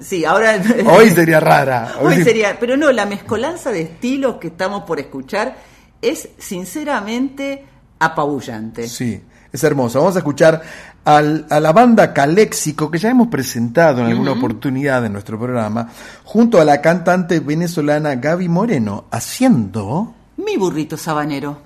Sí, 0.00 0.24
ahora. 0.24 0.60
Hoy 0.90 1.10
sería 1.10 1.40
rara. 1.40 1.94
Hoy 2.00 2.22
sería. 2.22 2.58
Pero 2.58 2.76
no, 2.76 2.90
la 2.92 3.06
mezcolanza 3.06 3.70
de 3.70 3.82
estilos 3.82 4.36
que 4.36 4.48
estamos 4.48 4.82
por 4.84 4.98
escuchar 5.00 5.56
es 6.02 6.28
sinceramente 6.38 7.64
apabullante. 7.98 8.88
Sí, 8.88 9.20
es 9.52 9.64
hermoso. 9.64 9.98
Vamos 10.00 10.16
a 10.16 10.18
escuchar 10.20 10.62
al- 11.04 11.46
a 11.50 11.60
la 11.60 11.72
banda 11.72 12.12
Caléxico, 12.12 12.90
que 12.90 12.98
ya 12.98 13.10
hemos 13.10 13.28
presentado 13.28 14.00
en 14.02 14.06
alguna 14.08 14.32
oportunidad 14.32 15.04
en 15.04 15.12
nuestro 15.12 15.38
programa, 15.38 15.90
junto 16.24 16.60
a 16.60 16.64
la 16.64 16.80
cantante 16.80 17.40
venezolana 17.40 18.14
Gaby 18.16 18.48
Moreno, 18.48 19.04
haciendo... 19.10 20.14
Mi 20.38 20.56
burrito 20.56 20.96
sabanero. 20.96 21.65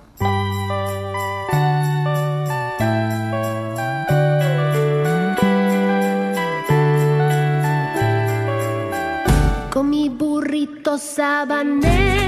Burrito 10.91 10.97
sabanero 10.97 12.20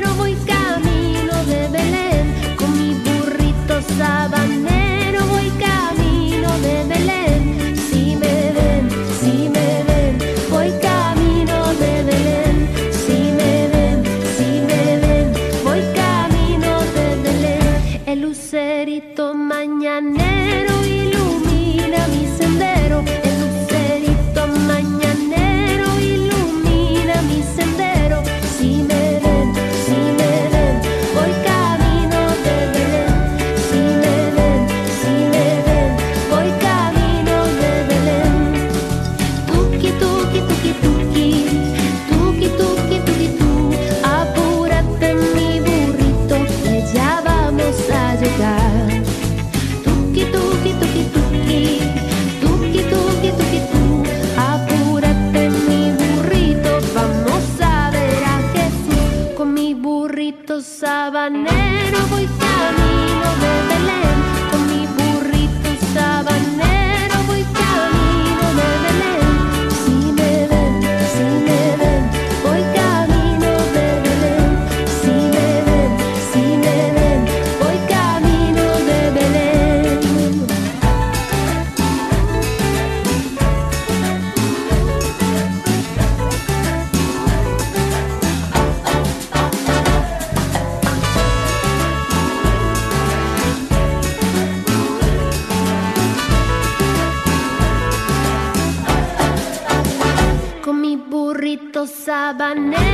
burrito 102.33 102.92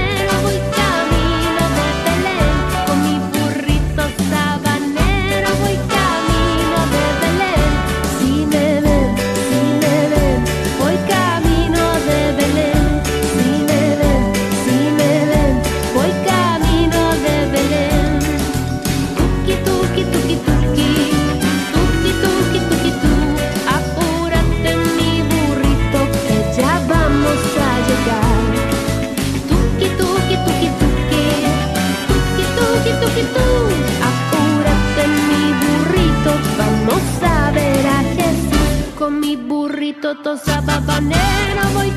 I'm 40.99 41.09
an 41.13 41.13
animal. 41.13 41.88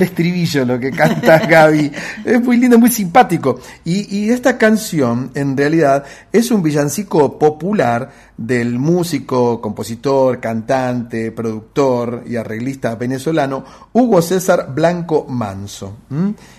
El 0.00 0.08
estribillo, 0.08 0.64
lo 0.64 0.80
que 0.80 0.90
canta 0.90 1.38
Gaby. 1.46 1.92
Es 2.24 2.42
muy 2.42 2.56
lindo, 2.56 2.78
muy 2.78 2.90
simpático. 2.90 3.60
Y, 3.84 4.30
esta 4.30 4.56
canción, 4.56 5.30
en 5.34 5.56
realidad, 5.56 6.04
es 6.32 6.50
un 6.50 6.62
villancico 6.62 7.38
popular 7.38 8.10
del 8.36 8.78
músico, 8.78 9.60
compositor, 9.60 10.40
cantante, 10.40 11.30
productor 11.32 12.24
y 12.26 12.36
arreglista 12.36 12.94
venezolano 12.94 13.64
Hugo 13.92 14.22
César 14.22 14.72
Blanco 14.74 15.26
Manso. 15.28 15.98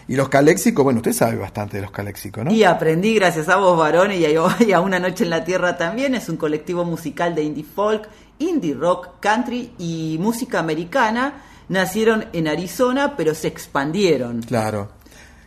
Y 0.08 0.16
los 0.16 0.30
caléxicos, 0.30 0.84
bueno, 0.84 1.00
usted 1.00 1.14
sabe 1.14 1.38
bastante 1.38 1.78
de 1.78 1.84
los 1.84 1.92
caléxicos, 1.92 2.46
¿no? 2.46 2.52
Y 2.52 2.64
aprendí 2.64 3.16
gracias 3.16 3.50
a 3.50 3.58
vos, 3.58 3.78
varones, 3.78 4.20
y 4.20 4.26
y 4.66 4.72
a 4.72 4.82
Una 4.82 5.00
Noche 5.00 5.24
en 5.24 5.32
la 5.32 5.44
Tierra 5.44 5.78
también. 5.78 6.14
Es 6.14 6.30
un 6.30 6.38
colectivo 6.38 6.86
musical 6.86 7.34
de 7.34 7.44
indie 7.44 7.64
folk, 7.64 8.08
indie 8.38 8.74
rock, 8.74 9.20
country 9.20 9.72
y 9.80 10.18
música 10.20 10.60
americana. 10.60 11.46
Nacieron 11.72 12.26
en 12.34 12.49
Arizona, 12.49 13.15
pero 13.15 13.34
se 13.34 13.47
expandieron. 13.47 14.41
Claro. 14.41 14.89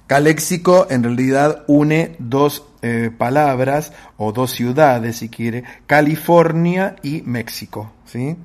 Caléxico 0.06 0.86
en 0.88 1.02
realidad 1.02 1.64
une 1.66 2.16
dos 2.18 2.64
eh, 2.80 3.10
palabras 3.16 3.92
o 4.16 4.32
dos 4.32 4.50
ciudades, 4.50 5.16
si 5.18 5.28
quiere, 5.28 5.64
California 5.86 6.96
y 7.02 7.20
México, 7.22 7.92
¿sí? 8.06 8.36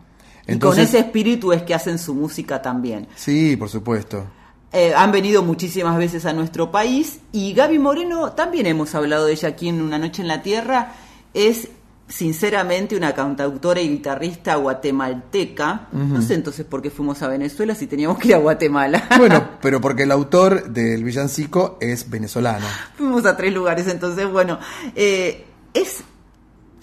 y 0.45 0.59
con 0.59 0.77
ese 0.77 0.99
espíritu 0.99 1.53
es 1.53 1.63
que 1.63 1.73
hacen 1.73 1.99
su 1.99 2.13
música 2.15 2.61
también. 2.61 3.07
Sí, 3.15 3.55
por 3.55 3.69
supuesto. 3.69 4.25
Eh, 4.73 4.93
han 4.93 5.13
venido 5.13 5.41
muchísimas 5.41 5.97
veces 5.97 6.25
a 6.25 6.33
nuestro 6.33 6.71
país 6.71 7.19
y 7.31 7.53
Gaby 7.53 7.79
Moreno, 7.79 8.33
también 8.33 8.65
hemos 8.65 8.93
hablado 8.93 9.25
de 9.25 9.33
ella 9.33 9.49
aquí 9.49 9.69
en 9.69 9.81
Una 9.81 9.97
Noche 9.97 10.21
en 10.21 10.27
la 10.27 10.41
Tierra, 10.41 10.95
es 11.33 11.69
sinceramente 12.09 12.97
una 12.97 13.13
cantautora 13.13 13.79
y 13.79 13.87
guitarrista 13.87 14.55
guatemalteca. 14.55 15.87
No 15.93 16.21
sé 16.21 16.33
entonces 16.33 16.65
por 16.65 16.81
qué 16.81 16.89
fuimos 16.89 17.21
a 17.21 17.27
Venezuela 17.27 17.75
si 17.75 17.87
teníamos 17.87 18.17
que 18.17 18.29
ir 18.29 18.35
a 18.35 18.39
Guatemala. 18.39 19.07
Bueno, 19.17 19.51
pero 19.61 19.79
porque 19.79 20.03
el 20.03 20.11
autor 20.11 20.69
del 20.69 21.03
villancico 21.03 21.77
es 21.79 22.09
venezolano. 22.09 22.65
Fuimos 22.97 23.25
a 23.25 23.37
tres 23.37 23.53
lugares, 23.53 23.87
entonces, 23.87 24.29
bueno, 24.29 24.59
eh, 24.95 25.45
es 25.73 26.03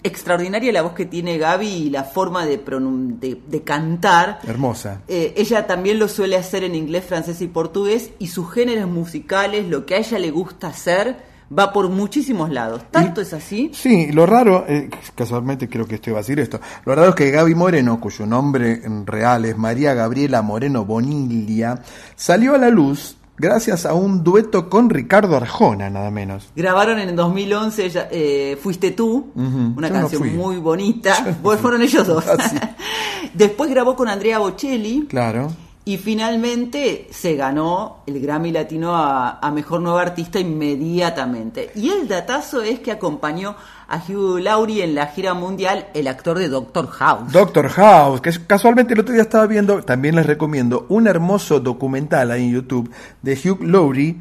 extraordinaria 0.03 0.71
la 0.71 0.81
voz 0.81 0.93
que 0.93 1.05
tiene 1.05 1.37
Gaby 1.37 1.67
y 1.67 1.89
la 1.89 2.05
forma 2.05 2.45
de, 2.45 2.57
de, 2.57 3.41
de 3.45 3.63
cantar. 3.63 4.39
Hermosa. 4.47 5.01
Eh, 5.07 5.33
ella 5.35 5.67
también 5.67 5.99
lo 5.99 6.07
suele 6.07 6.37
hacer 6.37 6.63
en 6.63 6.75
inglés, 6.75 7.03
francés 7.05 7.41
y 7.41 7.47
portugués 7.47 8.11
y 8.19 8.27
sus 8.27 8.51
géneros 8.51 8.89
musicales, 8.89 9.67
lo 9.67 9.85
que 9.85 9.95
a 9.95 9.97
ella 9.97 10.19
le 10.19 10.31
gusta 10.31 10.67
hacer, 10.67 11.17
va 11.57 11.71
por 11.71 11.89
muchísimos 11.89 12.49
lados. 12.49 12.83
¿Tanto 12.91 13.21
es 13.21 13.33
así? 13.33 13.71
Sí, 13.73 14.11
lo 14.11 14.25
raro, 14.25 14.65
eh, 14.67 14.89
casualmente 15.15 15.69
creo 15.69 15.85
que 15.85 15.95
estoy 15.95 16.13
a 16.13 16.17
decir 16.17 16.39
esto, 16.39 16.59
lo 16.85 16.95
raro 16.95 17.09
es 17.09 17.15
que 17.15 17.31
Gaby 17.31 17.55
Moreno, 17.55 17.99
cuyo 17.99 18.25
nombre 18.25 18.81
en 18.83 19.05
real 19.05 19.45
es 19.45 19.57
María 19.57 19.93
Gabriela 19.93 20.41
Moreno 20.41 20.85
Bonilla, 20.85 21.81
salió 22.15 22.55
a 22.55 22.57
la 22.57 22.69
luz 22.69 23.17
gracias 23.37 23.85
a 23.85 23.93
un 23.93 24.23
dueto 24.23 24.69
con 24.69 24.89
Ricardo 24.89 25.35
Arjona, 25.35 25.89
nada 25.89 26.11
menos. 26.11 26.49
Grabaron 26.55 26.99
en 26.99 27.15
2011 27.15 27.85
ella, 27.85 28.07
eh, 28.11 28.57
Fuiste 28.61 28.91
tú, 28.91 29.31
una 29.35 29.87
Yo 29.87 29.93
no 29.93 29.99
canción 30.01 30.35
muy 30.35 30.57
bonita. 30.57 31.37
Pues 31.41 31.59
fueron 31.59 31.81
ellos 31.81 32.05
dos. 32.07 32.25
Después 33.33 33.69
grabó 33.69 33.95
con 33.95 34.07
Andrea 34.07 34.39
Bocelli. 34.39 35.05
Claro. 35.07 35.51
Y 35.87 35.97
finalmente 35.97 37.07
se 37.11 37.37
ganó 37.37 38.03
el 38.05 38.19
Grammy 38.19 38.51
Latino 38.51 38.93
a, 38.93 39.39
Mejor 39.55 39.79
Nueva 39.79 40.01
Artista 40.01 40.37
inmediatamente. 40.37 41.71
Y 41.75 41.91
el 41.91 42.09
datazo 42.09 42.61
es 42.61 42.81
que 42.81 42.91
acompañó 42.91 43.55
a 43.87 43.95
Hugh 43.95 44.37
Laurie 44.41 44.83
en 44.83 44.95
la 44.95 45.07
gira 45.07 45.33
mundial, 45.33 45.87
el 45.93 46.09
actor 46.09 46.39
de 46.39 46.49
Doctor 46.49 46.87
House. 46.87 47.31
Doctor 47.31 47.69
House, 47.69 48.19
que 48.19 48.31
casualmente 48.45 48.95
el 48.95 48.99
otro 48.99 49.13
día 49.13 49.21
estaba 49.21 49.47
viendo, 49.47 49.81
también 49.81 50.17
les 50.17 50.25
recomiendo, 50.25 50.87
un 50.89 51.07
hermoso 51.07 51.61
documental 51.61 52.31
ahí 52.31 52.43
en 52.43 52.51
YouTube 52.51 52.91
de 53.21 53.39
Hugh 53.41 53.63
Laurie 53.63 54.17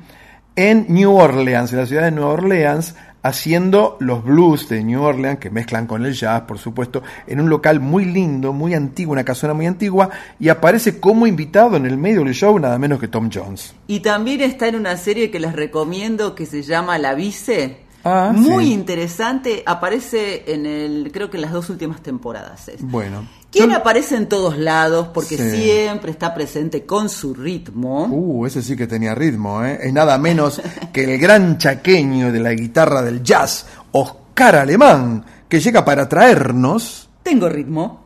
en 0.55 0.87
New 0.89 1.17
Orleans, 1.17 1.73
en 1.73 1.81
la 1.81 1.87
ciudad 1.87 2.05
de 2.05 2.13
Nueva 2.13 2.31
Orleans, 2.31 2.95
haciendo 3.27 3.97
los 4.01 4.25
blues 4.25 4.69
de 4.69 4.83
New 4.85 5.03
Orleans, 5.03 5.39
que 5.39 5.51
mezclan 5.51 5.87
con 5.87 6.05
el 6.05 6.15
jazz, 6.15 6.43
por 6.43 6.59
supuesto, 6.59 7.03
en 7.27 7.41
un 7.41 7.49
local 7.49 7.81
muy 7.81 8.05
lindo, 8.05 8.53
muy 8.53 8.75
antiguo, 8.75 9.13
una 9.13 9.25
casona 9.25 9.55
muy 9.55 9.67
antigua, 9.67 10.11
y 10.39 10.49
aparece 10.49 11.01
como 11.01 11.27
invitado 11.27 11.77
en 11.77 11.87
el 11.87 11.97
medio 11.97 12.23
del 12.25 12.35
show 12.35 12.59
nada 12.59 12.79
menos 12.79 13.01
que 13.01 13.09
Tom 13.09 13.31
Jones. 13.33 13.75
Y 13.87 14.01
también 14.01 14.41
está 14.41 14.69
en 14.69 14.77
una 14.77 14.97
serie 14.97 15.31
que 15.31 15.41
les 15.41 15.55
recomiendo 15.55 16.35
que 16.35 16.47
se 16.47 16.63
llama 16.63 16.99
La 16.99 17.15
Vice. 17.15 17.85
Ah, 18.05 18.33
Muy 18.33 18.67
sí. 18.67 18.73
interesante, 18.73 19.65
aparece 19.67 20.45
en 20.47 20.65
el, 20.65 21.11
creo 21.13 21.29
que 21.29 21.39
en 21.39 21.43
las 21.43 21.53
dos 21.53 21.69
últimas 21.71 22.01
temporadas. 22.03 22.69
es. 22.69 22.81
Bueno. 22.83 23.27
¿Quién 23.57 23.73
aparece 23.73 24.17
en 24.17 24.29
todos 24.29 24.59
lados? 24.59 25.09
Porque 25.15 25.37
Sí. 25.37 25.51
siempre 25.63 26.11
está 26.11 26.35
presente 26.35 26.85
con 26.85 27.09
su 27.09 27.35
ritmo. 27.35 28.07
Uh, 28.11 28.47
ese 28.47 28.63
sí 28.63 28.77
que 28.77 28.87
tenía 28.87 29.15
ritmo, 29.15 29.65
¿eh? 29.65 29.79
Es 29.83 29.93
nada 29.93 30.19
menos 30.19 30.61
que 30.93 31.05
el 31.15 31.19
gran 31.21 31.59
chaqueño 31.59 32.31
de 32.33 32.41
la 32.41 32.53
guitarra 32.53 33.03
del 33.03 33.23
jazz, 33.23 33.67
Oscar 33.93 34.57
Alemán, 34.57 35.25
que 35.49 35.61
llega 35.61 35.85
para 35.85 36.09
traernos... 36.09 37.09
Tengo 37.23 37.49
ritmo. 37.49 38.05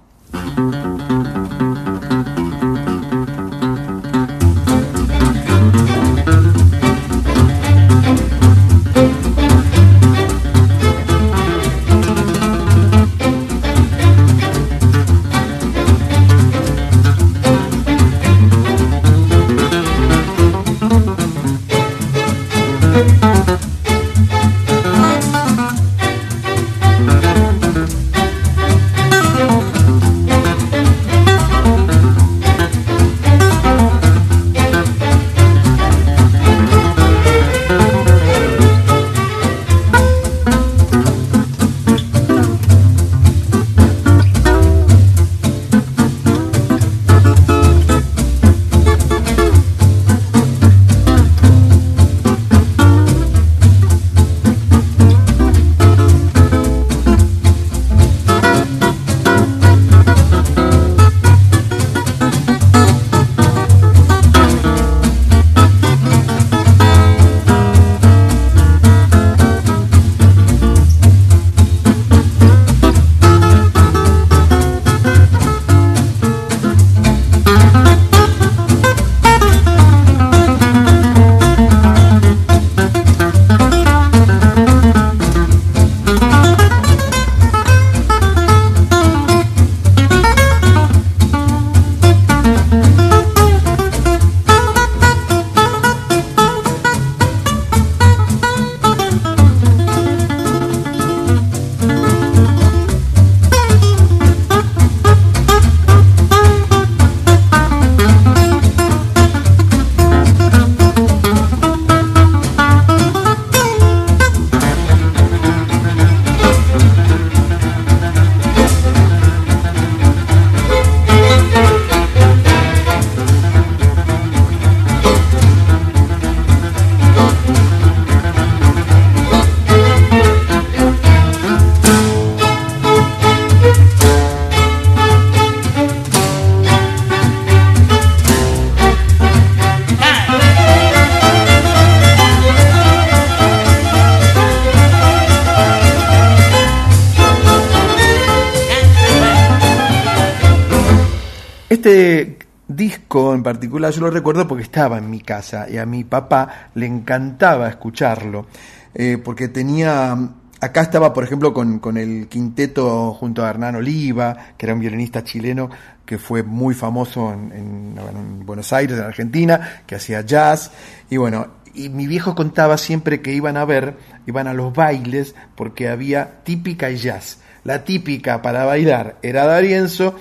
Yo 153.70 154.00
lo 154.00 154.10
recuerdo 154.10 154.46
porque 154.46 154.64
estaba 154.64 154.98
en 154.98 155.08
mi 155.08 155.20
casa 155.20 155.68
y 155.68 155.78
a 155.78 155.86
mi 155.86 156.04
papá 156.04 156.70
le 156.74 156.86
encantaba 156.86 157.68
escucharlo, 157.68 158.46
eh, 158.94 159.18
porque 159.22 159.48
tenía 159.48 160.16
Acá 160.62 160.82
estaba, 160.82 161.14
por 161.14 161.24
ejemplo, 161.24 161.54
con, 161.54 161.78
con, 161.78 161.96
el 161.96 162.28
quinteto 162.28 163.14
junto 163.14 163.42
a 163.42 163.48
Hernán 163.48 163.76
Oliva, 163.76 164.36
que 164.58 164.66
era 164.66 164.74
un 164.74 164.80
violinista 164.80 165.24
chileno 165.24 165.70
que 166.04 166.18
fue 166.18 166.42
muy 166.42 166.74
famoso 166.74 167.32
en, 167.32 167.50
en, 167.52 167.94
en, 167.98 168.44
Buenos 168.44 168.70
Aires, 168.74 168.98
en 168.98 169.04
Argentina, 169.04 169.82
que 169.86 169.94
hacía 169.94 170.20
jazz. 170.20 170.70
Y 171.08 171.16
bueno, 171.16 171.46
y 171.72 171.88
mi 171.88 172.06
viejo 172.06 172.34
contaba 172.34 172.76
siempre 172.76 173.22
que 173.22 173.32
iban 173.32 173.56
a 173.56 173.64
ver, 173.64 173.96
iban 174.26 174.48
a 174.48 174.52
los 174.52 174.74
bailes, 174.74 175.34
porque 175.54 175.88
había 175.88 176.42
típica 176.44 176.90
y 176.90 176.98
jazz. 176.98 177.38
La 177.64 177.84
típica 177.84 178.42
para 178.42 178.66
bailar 178.66 179.16
era 179.22 179.46
Darienzo, 179.46 180.14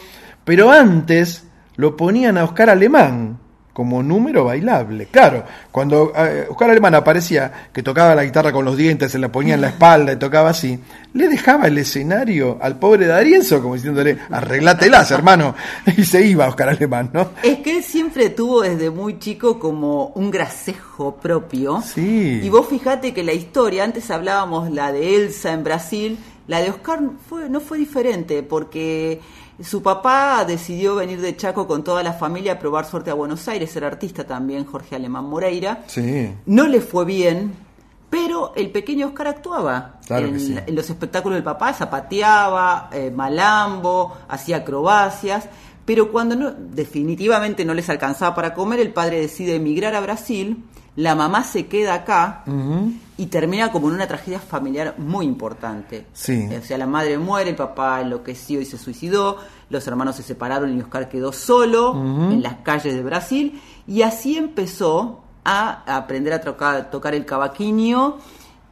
pero 0.46 0.72
antes 0.72 1.44
lo 1.80 1.96
ponían 1.96 2.38
a 2.38 2.44
Oscar 2.44 2.70
Alemán, 2.72 3.40
como 3.72 4.04
número 4.04 4.44
bailable. 4.44 5.06
Claro, 5.06 5.46
cuando 5.72 6.12
eh, 6.14 6.46
Oscar 6.50 6.72
Alemán 6.72 6.94
aparecía 6.94 7.70
que 7.72 7.82
tocaba 7.82 8.14
la 8.16 8.26
guitarra 8.26 8.52
con 8.52 8.66
los 8.66 8.76
dientes, 8.76 9.14
se 9.14 9.18
la 9.18 9.32
ponía 9.32 9.54
en 9.54 9.62
la 9.62 9.70
espalda 9.70 10.12
y 10.12 10.18
tocaba 10.18 10.50
así, 10.50 10.78
le 11.14 11.30
dejaba 11.30 11.68
el 11.68 11.78
escenario 11.78 12.58
al 12.62 12.78
pobre 12.78 13.08
Darienzo 13.08 13.62
como 13.62 13.76
diciéndole, 13.76 14.18
arreglátelas, 14.30 15.10
hermano, 15.12 15.56
y 15.98 16.04
se 16.04 16.22
iba 16.26 16.50
Oscar 16.50 16.68
Alemán, 16.68 17.12
¿no? 17.14 17.30
Es 17.44 17.60
que 17.60 17.78
él 17.78 17.84
siempre 17.86 18.30
tuvo 18.30 18.64
desde 18.64 18.90
muy 18.90 19.18
chico 19.18 19.58
como 19.58 20.08
un 20.08 20.32
gracejo 20.32 21.16
propio. 21.16 21.82
Sí. 21.82 22.42
Y 22.44 22.50
vos 22.50 22.68
fijate 22.68 23.14
que 23.14 23.24
la 23.24 23.32
historia, 23.32 23.86
antes 23.86 24.12
hablábamos 24.12 24.70
la 24.70 24.92
de 24.92 25.16
Elsa 25.16 25.54
en 25.54 25.64
Brasil, 25.64 26.18
la 26.46 26.60
de 26.60 26.72
Oscar 26.72 27.00
fue, 27.30 27.48
no 27.48 27.62
fue 27.62 27.78
diferente, 27.78 28.44
porque 28.44 29.22
su 29.64 29.84
papá 29.84 30.46
decidió 30.46 30.96
venir 30.96 31.20
de 31.22 31.36
Chaco 31.36 31.68
con 31.68 31.84
toda 31.84 32.04
la 32.04 32.14
familia 32.14 32.54
a 32.54 32.60
probar 32.60 32.86
suerte 32.86 33.12
a 33.12 33.14
Buenos 33.14 33.48
Aires, 33.48 33.76
era 33.76 33.88
artista 33.88 34.26
también, 34.26 34.66
Jorge 34.66 34.96
Alemán 34.96 35.26
Moreira. 35.26 35.84
Sí. 35.88 36.32
No 36.46 36.68
le 36.68 36.82
fue 36.82 37.06
bien, 37.06 37.54
pero 38.10 38.54
el 38.56 38.72
pequeño 38.72 39.08
Oscar 39.08 39.28
actuaba. 39.28 40.00
Claro 40.08 40.28
en, 40.28 40.34
que 40.34 40.40
sí. 40.40 40.56
en 40.66 40.76
los 40.76 40.90
espectáculos 40.90 41.36
del 41.36 41.44
papá 41.44 41.74
zapateaba, 41.74 42.90
eh, 42.92 43.12
malambo, 43.12 44.18
hacía 44.28 44.58
acrobacias. 44.58 45.50
Pero 45.86 46.12
cuando 46.12 46.36
no, 46.36 46.52
definitivamente 46.52 47.66
no 47.66 47.74
les 47.74 47.90
alcanzaba 47.90 48.36
para 48.36 48.54
comer, 48.54 48.80
el 48.80 48.94
padre 48.94 49.20
decide 49.22 49.56
emigrar 49.56 49.96
a 49.96 50.02
Brasil, 50.02 50.64
la 51.06 51.14
mamá 51.16 51.44
se 51.44 51.62
queda 51.68 51.94
acá 52.02 52.44
Uh 52.46 52.52
-huh. 52.52 52.94
y 53.18 53.26
termina 53.28 53.72
como 53.72 53.88
en 53.90 53.94
una 53.96 54.08
tragedia 54.08 54.40
familiar 54.40 54.96
muy 54.98 55.26
importante. 55.26 55.96
Sí. 56.14 56.38
O 56.62 56.62
sea, 56.66 56.78
la 56.78 56.88
madre 56.88 57.18
muere, 57.18 57.50
el 57.52 57.56
papá 57.56 58.02
enloqueció 58.02 58.60
y 58.60 58.66
se 58.66 58.78
suicidó, 58.78 59.38
los 59.70 59.84
hermanos 59.88 60.16
se 60.18 60.24
separaron 60.24 60.76
y 60.76 60.82
Oscar 60.82 61.08
quedó 61.08 61.32
solo 61.32 61.92
Uh 61.92 61.96
-huh. 61.96 62.34
en 62.34 62.42
las 62.44 62.56
calles 62.68 62.94
de 62.96 63.04
Brasil 63.12 63.46
y 63.88 64.02
así 64.02 64.38
empezó 64.38 65.22
a 65.46 65.84
aprender 66.02 66.34
a 66.34 66.42
tocar, 66.42 66.92
tocar 66.92 67.14
el 67.16 67.26
cavaquinho 67.26 68.18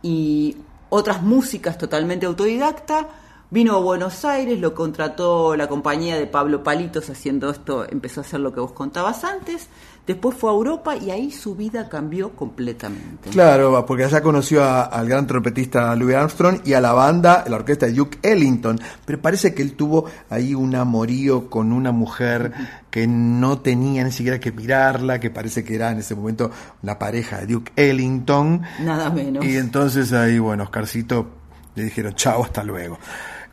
y 0.02 0.58
otras 0.90 1.22
músicas 1.22 1.78
totalmente 1.78 2.26
autodidacta. 2.26 3.08
Vino 3.50 3.76
a 3.76 3.80
Buenos 3.80 4.26
Aires, 4.26 4.60
lo 4.60 4.74
contrató 4.76 5.56
la 5.56 5.68
compañía 5.68 6.18
de 6.18 6.28
Pablo 6.28 6.64
Palitos 6.64 7.10
haciendo 7.10 7.50
esto, 7.50 7.86
empezó 7.90 8.20
a 8.20 8.24
hacer 8.26 8.42
lo 8.42 8.52
que 8.54 8.60
vos 8.60 8.74
contabas 8.74 9.24
antes. 9.24 9.70
Después 10.08 10.38
fue 10.38 10.50
a 10.50 10.54
Europa 10.54 10.96
y 10.96 11.12
ahí 11.12 11.32
su 11.32 11.54
vida 11.54 11.90
cambió 11.90 12.32
completamente. 12.32 13.30
Claro, 13.30 13.86
porque 13.86 14.06
allá 14.06 14.22
conoció 14.22 14.64
a, 14.64 14.84
al 14.84 15.10
gran 15.10 15.28
trompetista 15.28 15.94
Louis 15.98 16.16
Armstrong 16.16 16.62
y 16.64 16.72
a 16.72 16.80
la 16.80 16.94
banda, 16.94 17.44
la 17.50 17.58
orquesta 17.58 17.88
de 17.88 17.92
Duke 17.92 18.18
Ellington. 18.24 18.80
Pero 19.04 19.22
parece 19.22 19.54
que 19.54 19.62
él 19.62 19.74
tuvo 19.74 20.06
ahí 20.30 20.56
un 20.56 20.76
amorío 20.76 21.50
con 21.50 21.74
una 21.74 21.92
mujer 21.92 22.54
que 22.90 23.06
no 23.06 23.60
tenía 23.60 24.06
ni 24.06 24.14
siquiera 24.14 24.40
que 24.40 24.54
mirarla, 24.54 25.20
que 25.20 25.30
parece 25.30 25.66
que 25.66 25.76
era 25.76 25.92
en 25.92 25.98
ese 25.98 26.16
momento 26.16 26.52
la 26.84 26.98
pareja 26.98 27.40
de 27.40 27.48
Duke 27.48 27.74
Ellington. 27.76 28.62
Nada 28.80 29.10
menos. 29.10 29.44
Y 29.44 29.58
entonces 29.58 30.14
ahí, 30.14 30.40
bueno, 30.40 30.64
Oscarcito 30.64 31.28
le 31.76 31.84
dijeron 31.84 32.14
chao, 32.14 32.46
hasta 32.46 32.64
luego. 32.64 32.98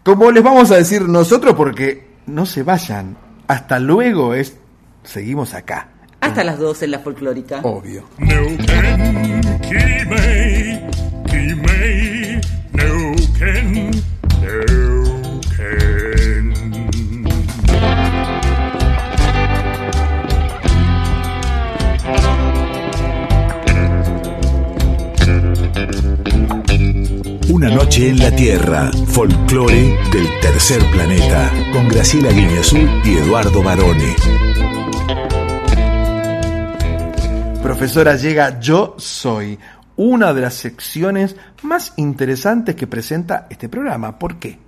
Como 0.05 0.31
les 0.31 0.45
vamos 0.45 0.71
a 0.71 0.77
decir 0.77 1.03
nosotros, 1.03 1.55
porque 1.55 2.15
no 2.27 2.47
se 2.47 2.63
vayan, 2.63 3.17
hasta 3.49 3.81
luego 3.81 4.35
es, 4.35 4.57
seguimos 5.03 5.53
acá. 5.53 5.89
Hasta 6.25 6.43
las 6.43 6.59
12 6.59 6.87
en 6.87 6.91
la 6.91 6.99
folclórica. 7.01 7.61
Obvio. 7.63 8.05
Una 27.51 27.69
noche 27.69 28.09
en 28.09 28.19
la 28.19 28.35
Tierra, 28.35 28.91
folclore 29.09 29.99
del 30.11 30.27
tercer 30.41 30.83
planeta, 30.91 31.53
con 31.75 31.87
Graciela 31.89 32.31
Guineazú 32.31 32.79
y 33.05 33.19
Eduardo 33.19 33.63
Barone. 33.63 34.17
Profesora, 37.65 38.15
llega 38.17 38.61
Yo 38.61 38.95
Soy, 38.99 39.59
una 39.97 40.35
de 40.35 40.43
las 40.43 40.53
secciones 40.53 41.35
más 41.63 41.95
interesantes 41.97 42.75
que 42.77 42.87
presenta 42.87 43.47
este 43.49 43.71
programa. 43.71 44.19
¿Por 44.19 44.39
qué? 44.39 44.59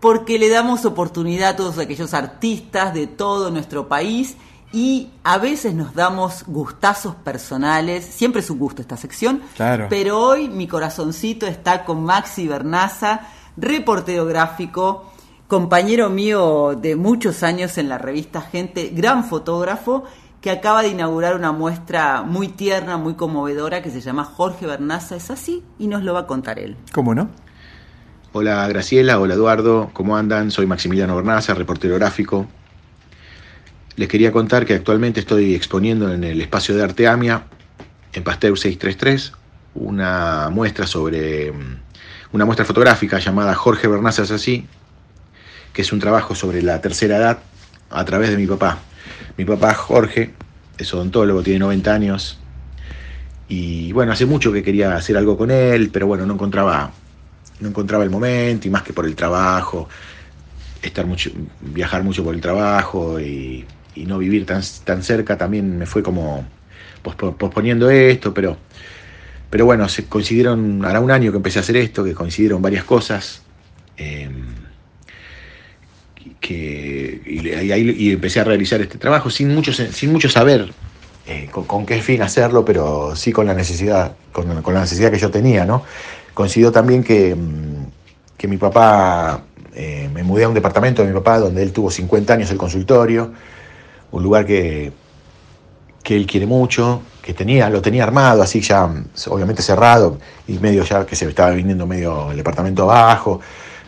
Porque 0.00 0.38
le 0.38 0.48
damos 0.48 0.86
oportunidad 0.86 1.50
a 1.50 1.56
todos 1.56 1.76
aquellos 1.76 2.14
artistas 2.14 2.94
de 2.94 3.06
todo 3.06 3.50
nuestro 3.50 3.88
país 3.88 4.38
y 4.72 5.10
a 5.22 5.36
veces 5.36 5.74
nos 5.74 5.94
damos 5.94 6.44
gustazos 6.46 7.14
personales, 7.14 8.06
siempre 8.06 8.40
es 8.40 8.48
un 8.48 8.58
gusto 8.58 8.80
esta 8.80 8.96
sección, 8.96 9.42
Claro. 9.54 9.88
pero 9.90 10.18
hoy 10.18 10.48
mi 10.48 10.66
corazoncito 10.66 11.46
está 11.46 11.84
con 11.84 12.04
Maxi 12.04 12.48
Bernaza, 12.48 13.20
reportero 13.58 14.24
gráfico, 14.24 15.12
compañero 15.46 16.08
mío 16.08 16.74
de 16.74 16.96
muchos 16.96 17.42
años 17.42 17.76
en 17.76 17.90
la 17.90 17.98
revista 17.98 18.40
Gente, 18.40 18.88
gran 18.94 19.24
fotógrafo, 19.24 20.04
que 20.44 20.50
acaba 20.50 20.82
de 20.82 20.88
inaugurar 20.88 21.36
una 21.36 21.52
muestra 21.52 22.22
muy 22.22 22.48
tierna, 22.48 22.98
muy 22.98 23.14
conmovedora, 23.14 23.80
que 23.80 23.88
se 23.88 24.02
llama 24.02 24.24
Jorge 24.24 24.66
Bernaza, 24.66 25.16
es 25.16 25.30
así, 25.30 25.64
y 25.78 25.86
nos 25.88 26.02
lo 26.02 26.12
va 26.12 26.20
a 26.20 26.26
contar 26.26 26.58
él. 26.58 26.76
¿Cómo 26.92 27.14
no? 27.14 27.30
Hola 28.34 28.68
Graciela, 28.68 29.18
hola 29.18 29.32
Eduardo, 29.32 29.88
¿cómo 29.94 30.18
andan? 30.18 30.50
Soy 30.50 30.66
Maximiliano 30.66 31.16
Bernaza, 31.16 31.54
reportero 31.54 31.94
gráfico. 31.94 32.46
Les 33.96 34.06
quería 34.06 34.32
contar 34.32 34.66
que 34.66 34.74
actualmente 34.74 35.20
estoy 35.20 35.54
exponiendo 35.54 36.12
en 36.12 36.24
el 36.24 36.42
espacio 36.42 36.76
de 36.76 36.82
Arteamia, 36.82 37.44
en 38.12 38.22
Pasteur 38.22 38.58
633, 38.58 39.32
una 39.76 40.50
muestra 40.50 40.86
sobre 40.86 41.52
mm, 41.52 41.78
una 42.32 42.44
muestra 42.44 42.66
fotográfica 42.66 43.18
llamada 43.18 43.54
Jorge 43.54 43.88
Bernaza 43.88 44.24
es 44.24 44.30
así, 44.30 44.66
que 45.72 45.80
es 45.80 45.90
un 45.90 46.00
trabajo 46.00 46.34
sobre 46.34 46.60
la 46.60 46.82
tercera 46.82 47.16
edad 47.16 47.38
a 47.88 48.04
través 48.04 48.28
de 48.28 48.36
mi 48.36 48.46
papá. 48.46 48.80
Mi 49.36 49.44
papá 49.44 49.74
Jorge 49.74 50.34
es 50.78 50.94
odontólogo, 50.94 51.42
tiene 51.42 51.58
90 51.60 51.94
años 51.94 52.38
y 53.48 53.92
bueno, 53.92 54.12
hace 54.12 54.26
mucho 54.26 54.52
que 54.52 54.62
quería 54.62 54.94
hacer 54.96 55.16
algo 55.16 55.36
con 55.36 55.50
él, 55.50 55.90
pero 55.92 56.06
bueno, 56.06 56.24
no 56.26 56.34
encontraba 56.34 56.92
no 57.60 57.68
encontraba 57.68 58.04
el 58.04 58.10
momento 58.10 58.66
y 58.66 58.70
más 58.70 58.82
que 58.82 58.92
por 58.92 59.06
el 59.06 59.14
trabajo, 59.14 59.88
estar 60.82 61.06
mucho, 61.06 61.30
viajar 61.60 62.02
mucho 62.02 62.24
por 62.24 62.34
el 62.34 62.40
trabajo 62.40 63.20
y, 63.20 63.64
no 64.06 64.18
vivir 64.18 64.44
tan, 64.44 64.60
tan 64.84 65.02
cerca 65.02 65.38
también 65.38 65.78
me 65.78 65.86
fue 65.86 66.02
como 66.02 66.44
pospo- 67.02 67.36
posponiendo 67.36 67.88
esto, 67.90 68.34
pero, 68.34 68.56
pero 69.50 69.64
bueno, 69.66 69.88
se 69.88 70.06
coincidieron, 70.06 70.84
hará 70.84 71.00
un 71.00 71.10
año 71.10 71.30
que 71.30 71.36
empecé 71.36 71.60
a 71.60 71.62
hacer 71.62 71.76
esto, 71.76 72.04
que 72.04 72.14
coincidieron 72.14 72.60
varias 72.60 72.84
cosas. 72.84 73.42
eh, 73.96 74.28
que, 76.44 77.22
y, 77.24 78.06
y 78.06 78.12
empecé 78.12 78.40
a 78.40 78.44
realizar 78.44 78.78
este 78.82 78.98
trabajo 78.98 79.30
sin 79.30 79.54
mucho, 79.54 79.72
sin 79.72 80.12
mucho 80.12 80.28
saber 80.28 80.74
eh, 81.26 81.48
con, 81.50 81.64
con 81.64 81.86
qué 81.86 82.02
fin 82.02 82.20
hacerlo, 82.20 82.66
pero 82.66 83.16
sí 83.16 83.32
con 83.32 83.46
la 83.46 83.54
necesidad, 83.54 84.14
con, 84.30 84.60
con 84.60 84.74
la 84.74 84.80
necesidad 84.80 85.10
que 85.10 85.18
yo 85.18 85.30
tenía, 85.30 85.64
¿no? 85.64 85.82
Coincidió 86.34 86.70
también 86.70 87.02
que, 87.02 87.34
mm, 87.34 87.86
que 88.36 88.46
mi 88.46 88.58
papá, 88.58 89.40
eh, 89.74 90.10
me 90.12 90.22
mudé 90.22 90.44
a 90.44 90.48
un 90.48 90.54
departamento 90.54 91.00
de 91.00 91.08
mi 91.08 91.14
papá 91.14 91.38
donde 91.38 91.62
él 91.62 91.72
tuvo 91.72 91.90
50 91.90 92.34
años 92.34 92.50
el 92.50 92.58
consultorio, 92.58 93.32
un 94.10 94.22
lugar 94.22 94.44
que, 94.44 94.92
que 96.02 96.14
él 96.14 96.26
quiere 96.26 96.44
mucho, 96.46 97.00
que 97.22 97.32
tenía, 97.32 97.70
lo 97.70 97.80
tenía 97.80 98.02
armado, 98.04 98.42
así 98.42 98.60
ya 98.60 98.86
mm, 98.86 99.06
obviamente 99.30 99.62
cerrado, 99.62 100.18
y 100.46 100.58
medio 100.58 100.84
ya 100.84 101.06
que 101.06 101.16
se 101.16 101.26
estaba 101.26 101.52
viniendo 101.52 101.86
medio 101.86 102.32
el 102.32 102.36
departamento 102.36 102.82
abajo. 102.82 103.40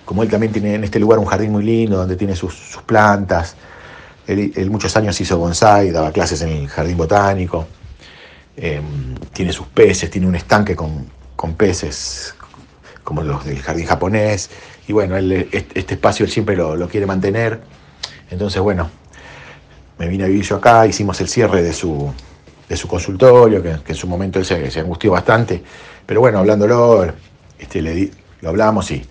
Como 0.07 0.23
él 0.23 0.31
también 0.31 0.53
tiene 0.53 0.77
en 0.77 0.85
este 0.85 0.99
lugar 0.99 1.19
un 1.19 1.27
jardín 1.27 1.53
muy 1.53 1.65
lindo 1.65 1.99
donde 1.99 2.17
tiene 2.17 2.35
sus, 2.35 2.55
sus 2.55 2.83
plantas. 2.83 3.57
Él, 4.27 4.71
muchos 4.71 4.97
años 4.97 5.21
hizo 5.21 5.37
bonsai, 5.37 5.91
daba 5.91 6.13
clases 6.13 6.41
en 6.43 6.49
el 6.49 6.69
jardín 6.69 6.97
botánico. 6.97 7.67
Eh, 8.57 8.81
tiene 9.33 9.53
sus 9.53 9.67
peces, 9.67 10.09
tiene 10.09 10.27
un 10.27 10.37
estanque 10.37 10.75
con, 10.75 11.11
con 11.35 11.55
peces 11.55 12.35
como 13.05 13.23
los 13.23 13.45
del 13.45 13.61
jardín 13.61 13.85
japonés. 13.85 14.49
Y 14.87 14.93
bueno, 14.93 15.17
este, 15.17 15.67
este 15.75 15.95
espacio 15.95 16.25
él 16.25 16.31
siempre 16.31 16.57
lo, 16.57 16.77
lo 16.77 16.89
quiere 16.89 17.05
mantener. 17.05 17.61
Entonces, 18.31 18.63
bueno, 18.63 18.89
me 19.99 20.07
vine 20.09 20.25
a 20.25 20.27
vivir 20.29 20.45
yo 20.45 20.57
acá, 20.57 20.87
hicimos 20.87 21.21
el 21.21 21.29
cierre 21.29 21.63
de 21.63 21.73
su, 21.73 22.13
de 22.69 22.77
su 22.77 22.87
consultorio, 22.87 23.61
que, 23.61 23.79
que 23.85 23.93
en 23.93 23.99
su 23.99 24.07
momento 24.07 24.39
él 24.39 24.45
se, 24.45 24.71
se, 24.71 24.81
angustió 24.81 25.13
bastante, 25.13 25.63
pero 26.05 26.21
bueno, 26.21 26.39
hablándolo, 26.39 27.13
este, 27.59 27.81
le 27.83 27.95
di, 27.95 28.11
lo 28.41 28.51
hablamos 28.51 28.91
y, 28.91 29.05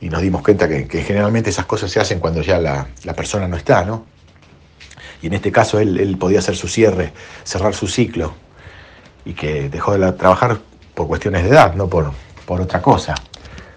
y, 0.00 0.08
nos 0.08 0.22
dimos 0.22 0.42
cuenta 0.42 0.68
que, 0.68 0.86
que, 0.86 1.02
generalmente 1.02 1.50
esas 1.50 1.66
cosas 1.66 1.90
se 1.90 2.00
hacen 2.00 2.20
cuando 2.20 2.42
ya 2.42 2.58
la, 2.58 2.88
la, 3.04 3.14
persona 3.14 3.48
no 3.48 3.56
está, 3.56 3.84
¿no? 3.84 4.06
Y 5.22 5.26
en 5.26 5.34
este 5.34 5.50
caso 5.50 5.80
él, 5.80 5.98
él 5.98 6.16
podía 6.16 6.38
hacer 6.38 6.56
su 6.56 6.68
cierre, 6.68 7.12
cerrar 7.44 7.74
su 7.74 7.88
ciclo, 7.88 8.34
y 9.24 9.34
que 9.34 9.68
dejó 9.68 9.92
de 9.92 9.98
la, 9.98 10.16
trabajar 10.16 10.58
por 10.94 11.06
cuestiones 11.06 11.44
de 11.44 11.50
edad, 11.50 11.74
no 11.74 11.88
por, 11.88 12.12
por 12.46 12.60
otra 12.60 12.80
cosa. 12.80 13.14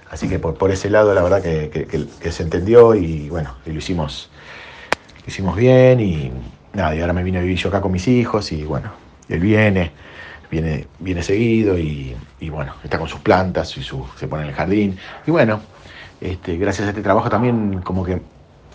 Así 0.09 0.28
que 0.28 0.39
por, 0.39 0.55
por 0.55 0.72
ese 0.72 0.89
lado 0.89 1.13
la 1.13 1.22
verdad 1.22 1.41
que, 1.41 1.69
que, 1.69 1.86
que, 1.88 2.32
se 2.32 2.43
entendió 2.43 2.95
y 2.95 3.30
bueno, 3.30 3.55
y 3.65 3.72
lo 3.72 3.80
hicimos, 3.80 4.30
lo 5.22 5.28
hicimos 5.28 5.55
bien 5.55 5.99
y 5.99 6.32
nada, 6.74 6.95
y 6.95 7.01
ahora 7.01 7.13
me 7.13 7.24
vine 7.24 7.39
a 7.39 7.41
vivir 7.41 7.57
yo 7.57 7.69
acá 7.69 7.82
con 7.82 7.91
mis 7.91 8.07
hijos 8.07 8.51
y 8.51 8.63
bueno, 8.63 8.91
él 9.30 9.39
viene, 9.39 9.91
viene, 10.49 10.88
viene 10.99 11.24
seguido 11.24 11.78
y, 11.78 12.15
y 12.39 12.49
bueno, 12.49 12.76
está 12.84 12.97
con 12.97 13.07
sus 13.07 13.22
plantas 13.22 13.76
y 13.78 13.84
su, 13.84 14.05
se 14.17 14.28
pone 14.28 14.43
en 14.43 14.49
el 14.49 14.55
jardín. 14.55 14.97
Y 15.26 15.32
bueno, 15.32 15.61
este, 16.22 16.57
gracias 16.57 16.88
a 16.88 16.91
este 16.91 17.01
trabajo 17.01 17.30
también 17.30 17.82
como 17.82 18.05
que 18.05 18.22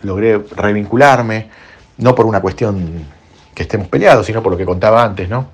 logré 0.03 0.39
revincularme, 0.39 1.49
no 1.99 2.15
por 2.15 2.27
una 2.27 2.41
cuestión 2.41 3.05
que 3.55 3.63
estemos 3.63 3.89
peleados, 3.89 4.27
sino 4.27 4.43
por 4.43 4.53
lo 4.53 4.59
que 4.59 4.67
contaba 4.67 5.05
antes, 5.05 5.29
¿no? 5.29 5.49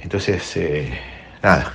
Entonces, 0.00 0.56
eh, 0.56 0.98
nada, 1.42 1.74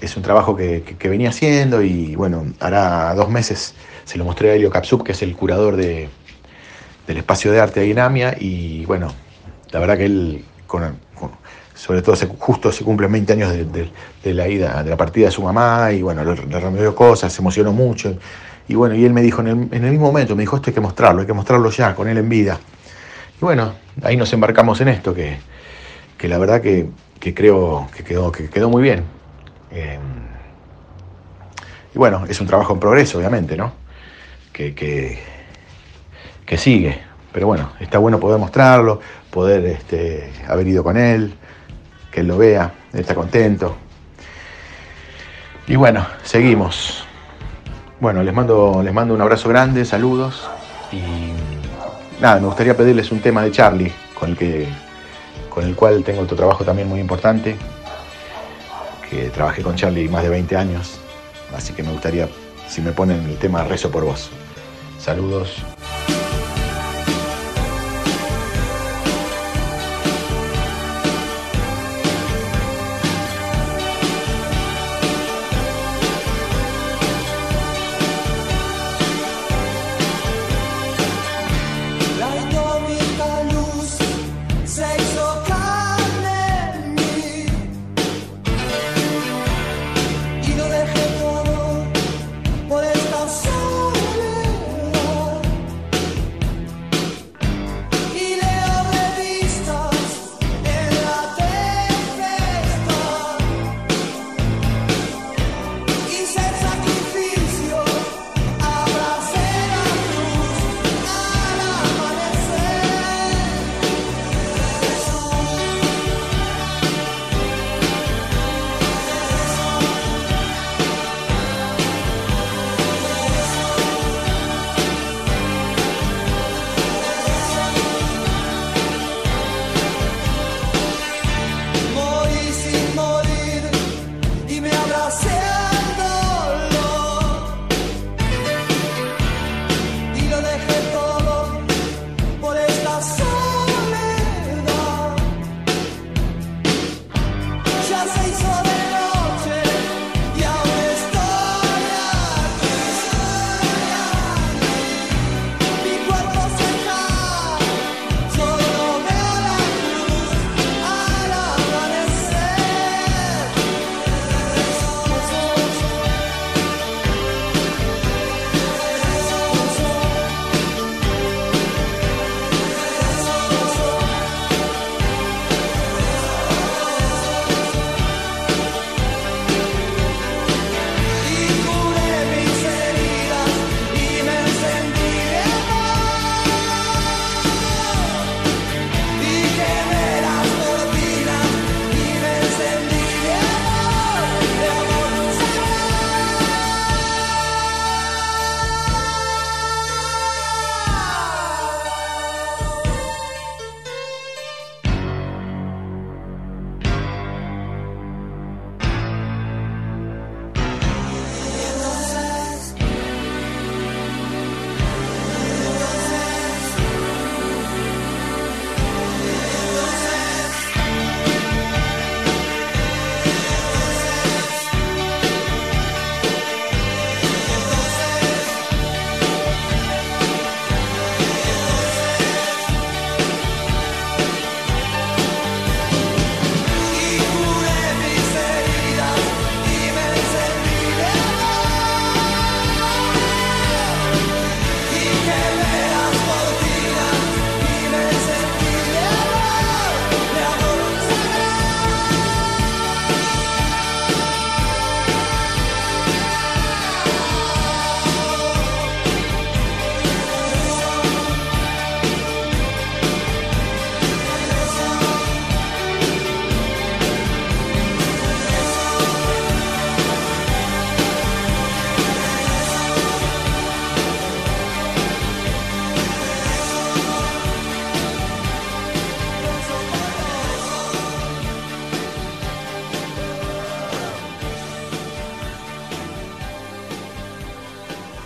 es 0.00 0.16
un 0.16 0.22
trabajo 0.22 0.56
que, 0.56 0.82
que, 0.98 1.08
venía 1.08 1.28
haciendo 1.28 1.82
y 1.82 2.16
bueno, 2.16 2.46
hará 2.58 3.14
dos 3.14 3.28
meses 3.28 3.74
se 4.04 4.16
lo 4.16 4.24
mostré 4.24 4.50
a 4.50 4.54
Elio 4.54 4.70
Capsup, 4.70 5.04
que 5.04 5.12
es 5.12 5.22
el 5.22 5.36
curador 5.36 5.76
de, 5.76 6.08
del 7.06 7.16
espacio 7.18 7.52
de 7.52 7.60
arte 7.60 7.80
de 7.80 7.88
Inamia 7.88 8.34
y 8.38 8.86
bueno, 8.86 9.12
la 9.70 9.80
verdad 9.80 9.98
que 9.98 10.06
él, 10.06 10.44
sobre 11.78 12.02
todo 12.02 12.16
justo 12.38 12.72
se 12.72 12.82
cumplen 12.82 13.12
20 13.12 13.32
años 13.32 13.52
de, 13.52 14.34
la 14.34 14.48
ida, 14.48 14.82
de 14.82 14.90
la 14.90 14.96
partida 14.96 15.26
de 15.26 15.32
su 15.32 15.42
mamá 15.42 15.92
y 15.92 16.02
bueno, 16.02 16.24
le, 16.24 16.34
le 16.34 16.60
remedió 16.60 16.94
cosas, 16.94 17.32
se 17.32 17.40
emocionó 17.40 17.72
mucho 17.72 18.16
y 18.68 18.74
bueno, 18.74 18.94
y 18.94 19.04
él 19.04 19.14
me 19.14 19.22
dijo 19.22 19.40
en 19.40 19.48
el, 19.72 19.80
mismo 19.90 20.06
momento, 20.06 20.36
me 20.36 20.42
dijo, 20.42 20.56
esto 20.56 20.68
hay 20.68 20.74
que 20.74 20.80
mostrarlo, 20.80 21.22
hay 21.22 21.26
que 21.26 21.32
mostrarlo 21.32 21.70
ya, 21.70 21.94
con 21.94 22.06
él 22.06 22.18
en 22.18 22.28
vida. 22.28 22.58
Y 23.40 23.40
bueno, 23.40 23.72
ahí 24.02 24.16
nos 24.16 24.30
embarcamos 24.34 24.78
en 24.82 24.88
esto, 24.88 25.14
que, 25.14 25.38
que 26.18 26.28
la 26.28 26.36
verdad 26.36 26.60
que, 26.60 26.86
que 27.18 27.34
creo 27.34 27.88
que 27.96 28.04
quedó, 28.04 28.30
que 28.30 28.50
quedó 28.50 28.68
muy 28.68 28.82
bien. 28.82 29.04
Eh, 29.70 29.98
y 31.94 31.98
bueno, 31.98 32.26
es 32.28 32.38
un 32.42 32.46
trabajo 32.46 32.74
en 32.74 32.80
progreso, 32.80 33.16
obviamente, 33.16 33.56
¿no? 33.56 33.72
Que, 34.52 34.74
que, 34.74 35.18
que, 36.44 36.58
sigue. 36.58 37.00
Pero 37.32 37.46
bueno, 37.46 37.72
está 37.80 37.96
bueno 37.96 38.20
poder 38.20 38.38
mostrarlo, 38.38 39.00
poder 39.30 39.64
este, 39.64 40.30
haber 40.46 40.68
ido 40.68 40.84
con 40.84 40.98
él, 40.98 41.32
que 42.18 42.24
lo 42.24 42.36
vea, 42.36 42.72
él 42.92 43.00
está 43.00 43.14
contento. 43.14 43.76
Y 45.68 45.76
bueno, 45.76 46.04
seguimos. 46.24 47.04
Bueno, 48.00 48.22
les 48.24 48.34
mando, 48.34 48.80
les 48.82 48.92
mando 48.92 49.14
un 49.14 49.20
abrazo 49.20 49.48
grande, 49.48 49.84
saludos. 49.84 50.48
Y 50.90 51.00
nada, 52.20 52.40
me 52.40 52.46
gustaría 52.46 52.76
pedirles 52.76 53.12
un 53.12 53.20
tema 53.20 53.42
de 53.42 53.52
Charlie, 53.52 53.92
con 54.18 54.30
el 54.30 54.36
que 54.36 54.68
con 55.48 55.64
el 55.64 55.74
cual 55.74 56.04
tengo 56.04 56.22
otro 56.22 56.36
trabajo 56.36 56.64
también 56.64 56.88
muy 56.88 57.00
importante, 57.00 57.56
que 59.10 59.30
trabajé 59.30 59.62
con 59.62 59.74
Charlie 59.74 60.08
más 60.08 60.22
de 60.22 60.28
20 60.28 60.56
años, 60.56 61.00
así 61.56 61.72
que 61.72 61.82
me 61.82 61.90
gustaría, 61.90 62.28
si 62.68 62.80
me 62.80 62.92
ponen 62.92 63.24
el 63.28 63.38
tema 63.38 63.64
Rezo 63.64 63.90
por 63.90 64.04
vos. 64.04 64.30
Saludos. 65.00 65.64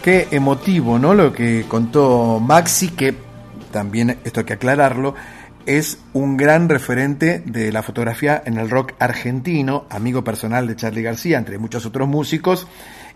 Qué 0.02 0.26
emotivo, 0.32 0.98
¿no? 0.98 1.14
Lo 1.14 1.32
que 1.32 1.64
contó 1.68 2.40
Maxi, 2.40 2.88
que 2.88 3.14
también 3.70 4.18
esto 4.24 4.40
hay 4.40 4.46
que 4.46 4.54
aclararlo, 4.54 5.14
es 5.64 5.98
un 6.12 6.36
gran 6.36 6.68
referente 6.68 7.40
de 7.46 7.70
la 7.70 7.84
fotografía 7.84 8.42
en 8.44 8.58
el 8.58 8.68
rock 8.68 8.94
argentino, 8.98 9.86
amigo 9.90 10.24
personal 10.24 10.66
de 10.66 10.74
Charlie 10.74 11.02
García, 11.02 11.38
entre 11.38 11.58
muchos 11.58 11.86
otros 11.86 12.08
músicos. 12.08 12.66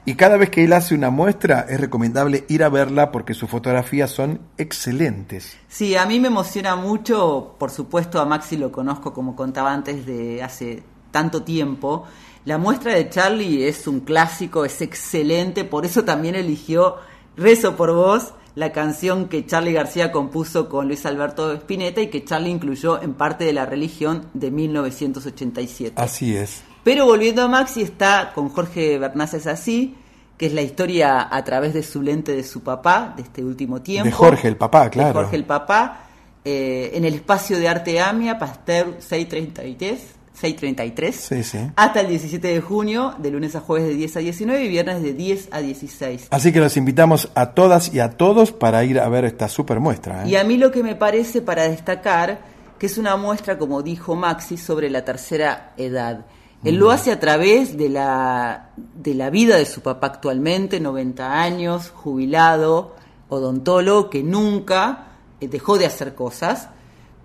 Y 0.05 0.15
cada 0.15 0.37
vez 0.37 0.51
que 0.51 0.63
él 0.63 0.73
hace 0.73 0.95
una 0.95 1.11
muestra 1.11 1.67
es 1.69 1.81
recomendable 1.81 2.45
ir 2.49 2.63
a 2.63 2.69
verla 2.69 3.11
porque 3.11 3.35
sus 3.35 3.51
fotografías 3.51 4.09
son 4.09 4.39
excelentes. 4.57 5.57
Sí, 5.67 5.97
a 5.97 6.07
mí 6.07 6.21
me 6.21 6.29
emociona 6.29 6.77
mucho, 6.77 7.57
por 7.59 7.73
supuesto 7.73 8.21
a 8.21 8.27
Maxi 8.27 8.57
lo 8.57 8.71
conozco 8.71 9.13
como 9.13 9.35
contaba 9.35 9.73
antes 9.73 10.07
de 10.07 10.41
hace 10.41 10.85
tanto 11.11 11.43
tiempo. 11.43 12.05
La 12.47 12.59
muestra 12.59 12.94
de 12.94 13.10
Charlie 13.10 13.66
es 13.66 13.89
un 13.89 13.98
clásico, 13.98 14.64
es 14.64 14.81
excelente, 14.81 15.64
por 15.64 15.85
eso 15.85 16.05
también 16.05 16.36
eligió 16.36 16.94
Rezo 17.36 17.74
por 17.74 17.93
vos, 17.93 18.35
la 18.55 18.70
canción 18.70 19.27
que 19.28 19.44
Charlie 19.44 19.73
García 19.73 20.12
compuso 20.12 20.68
con 20.68 20.86
Luis 20.86 21.05
Alberto 21.06 21.52
Spinetta 21.55 22.01
y 22.01 22.06
que 22.06 22.24
Charlie 22.24 22.51
incluyó 22.51 23.02
en 23.02 23.14
parte 23.14 23.44
de 23.44 23.52
la 23.52 23.66
religión 23.66 24.28
de 24.32 24.52
1987. 24.52 26.01
Así 26.01 26.36
es. 26.36 26.62
Pero 26.85 27.05
volviendo 27.05 27.43
a 27.43 27.48
Maxi 27.48 27.82
está 27.82 28.31
con 28.32 28.48
Jorge 28.48 28.97
Bernaces 28.97 29.48
así, 29.48 29.97
que 30.39 30.47
es 30.47 30.52
la 30.52 30.62
historia 30.62 31.27
a 31.28 31.43
través 31.43 31.74
de 31.74 31.82
su 31.82 32.01
lente 32.01 32.31
de 32.31 32.44
su 32.44 32.60
papá 32.60 33.12
de 33.16 33.24
este 33.24 33.44
último 33.44 33.82
tiempo. 33.82 34.05
De 34.05 34.12
Jorge 34.12 34.47
el 34.47 34.56
papá, 34.56 34.89
claro. 34.89 35.09
De 35.09 35.14
Jorge 35.14 35.35
el 35.35 35.44
papá, 35.47 36.05
eh, 36.44 36.93
en 36.94 37.05
el 37.05 37.14
espacio 37.14 37.59
de 37.59 37.66
arte 37.66 37.98
AMIA, 37.98 38.39
Pasteur 38.39 38.98
633. 39.01 40.15
6.33 40.41 41.13
sí, 41.13 41.43
sí. 41.43 41.59
hasta 41.77 42.01
el 42.01 42.09
17 42.09 42.47
de 42.47 42.61
junio, 42.61 43.15
de 43.19 43.31
lunes 43.31 43.57
a 43.57 43.61
jueves 43.61 43.89
de 43.89 43.95
10 43.95 44.17
a 44.17 44.21
19 44.21 44.65
y 44.65 44.69
viernes 44.69 45.03
de 45.03 45.15
10 45.15 45.49
a 45.51 45.61
16. 45.61 46.29
Así 46.31 46.53
que 46.53 46.61
los 46.61 46.77
invitamos 46.77 47.31
a 47.35 47.55
todas 47.55 47.95
y 47.95 48.01
a 48.01 48.11
todos 48.11 48.53
para 48.53 48.85
ir 48.85 49.01
a 49.01 49.09
ver 49.09 49.25
esta 49.25 49.49
super 49.49 49.81
muestra. 49.81 50.25
¿eh? 50.25 50.29
Y 50.31 50.37
a 50.37 50.45
mí 50.45 50.59
lo 50.59 50.71
que 50.71 50.83
me 50.83 50.95
parece 50.95 51.41
para 51.41 51.69
destacar, 51.69 52.41
que 52.79 52.87
es 52.87 52.99
una 52.99 53.17
muestra, 53.17 53.57
como 53.57 53.83
dijo 53.83 54.15
Maxi, 54.15 54.59
sobre 54.59 54.91
la 54.91 55.05
tercera 55.05 55.73
edad. 55.77 56.27
Él 56.65 56.77
lo 56.77 56.91
hace 56.91 57.13
a 57.13 57.21
través 57.21 57.77
de 57.77 57.89
la, 57.89 58.71
de 58.77 59.15
la 59.15 59.31
vida 59.31 59.57
de 59.57 59.67
su 59.67 59.83
papá 59.83 60.09
actualmente, 60.09 60.81
90 60.81 61.41
años, 61.41 61.91
jubilado, 61.91 62.97
odontólogo, 63.29 64.11
que 64.11 64.23
nunca 64.23 65.07
eh, 65.41 65.49
dejó 65.49 65.79
de 65.79 65.87
hacer 65.87 66.15
cosas 66.15 66.71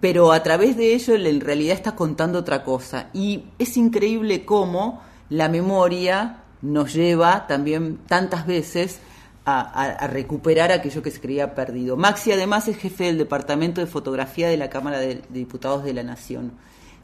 pero 0.02 0.32
a 0.34 0.44
través 0.44 0.76
de 0.76 0.96
ello 0.96 1.16
en 1.16 1.40
realidad 1.40 1.76
está 1.76 1.96
contando 1.96 2.40
otra 2.40 2.64
cosa. 2.64 3.10
Y 3.14 3.46
es 3.60 3.78
increíble 3.78 4.44
cómo 4.44 5.02
la 5.30 5.48
memoria 5.48 6.44
nos 6.62 6.94
lleva 6.94 7.48
también 7.48 8.00
tantas 8.08 8.46
veces 8.46 9.00
a, 9.46 10.08
recuperar 10.08 10.72
aquello 10.72 11.02
que 11.02 11.12
se 11.12 11.22
creía 11.22 11.56
perdido. 11.56 11.98
Maxi 11.98 12.32
además 12.32 12.68
es 12.68 12.78
jefe 12.78 13.06
del 13.06 13.18
Departamento 13.18 13.80
de 13.80 13.88
Fotografía 13.88 14.50
de 14.50 14.58
la 14.58 14.70
Cámara 14.70 15.00
de 15.00 15.22
Diputados 15.30 15.84
de 15.84 15.94
la 15.94 16.04
Nación. 16.04 16.54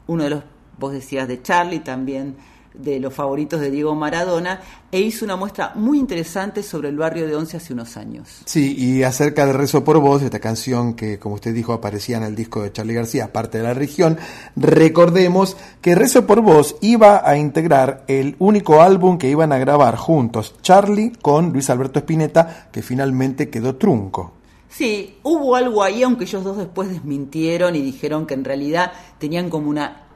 Uno 0.06 0.24
de 0.24 0.30
los, 0.30 0.44
vos 0.78 0.92
decías, 0.92 1.28
de 1.28 1.40
Charlie 1.40 1.80
también 1.80 2.36
de 2.74 3.00
los 3.00 3.12
favoritos 3.12 3.60
de 3.60 3.70
Diego 3.70 3.94
Maradona 3.94 4.60
e 4.90 5.00
hizo 5.00 5.24
una 5.24 5.36
muestra 5.36 5.72
muy 5.74 5.98
interesante 5.98 6.62
sobre 6.62 6.88
el 6.88 6.96
barrio 6.96 7.26
de 7.26 7.34
Once 7.34 7.56
hace 7.56 7.72
unos 7.72 7.96
años. 7.96 8.42
Sí, 8.44 8.74
y 8.76 9.02
acerca 9.02 9.46
de 9.46 9.52
Rezo 9.52 9.84
por 9.84 9.98
Vos, 9.98 10.22
esta 10.22 10.38
canción 10.38 10.94
que, 10.94 11.18
como 11.18 11.34
usted 11.34 11.54
dijo, 11.54 11.72
aparecía 11.72 12.16
en 12.16 12.22
el 12.22 12.34
disco 12.34 12.62
de 12.62 12.72
Charlie 12.72 12.94
García, 12.94 13.32
parte 13.32 13.58
de 13.58 13.64
la 13.64 13.74
región, 13.74 14.18
recordemos 14.56 15.56
que 15.80 15.94
Rezo 15.94 16.26
por 16.26 16.40
Vos 16.40 16.76
iba 16.80 17.28
a 17.28 17.36
integrar 17.36 18.04
el 18.08 18.36
único 18.38 18.80
álbum 18.80 19.18
que 19.18 19.28
iban 19.28 19.52
a 19.52 19.58
grabar 19.58 19.96
juntos, 19.96 20.54
Charlie 20.62 21.12
con 21.20 21.52
Luis 21.52 21.70
Alberto 21.70 21.98
Spinetta, 21.98 22.68
que 22.72 22.82
finalmente 22.82 23.50
quedó 23.50 23.76
trunco. 23.76 24.32
Sí, 24.68 25.18
hubo 25.22 25.56
algo 25.56 25.82
ahí, 25.82 26.02
aunque 26.02 26.24
ellos 26.24 26.44
dos 26.44 26.58
después 26.58 26.88
desmintieron 26.90 27.74
y 27.74 27.82
dijeron 27.82 28.26
que 28.26 28.34
en 28.34 28.44
realidad 28.44 28.92
tenían 29.18 29.48
como 29.48 29.70
una 29.70 30.08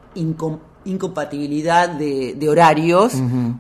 incompatibilidad 0.85 1.89
de, 1.89 2.49
horarios, 2.49 3.15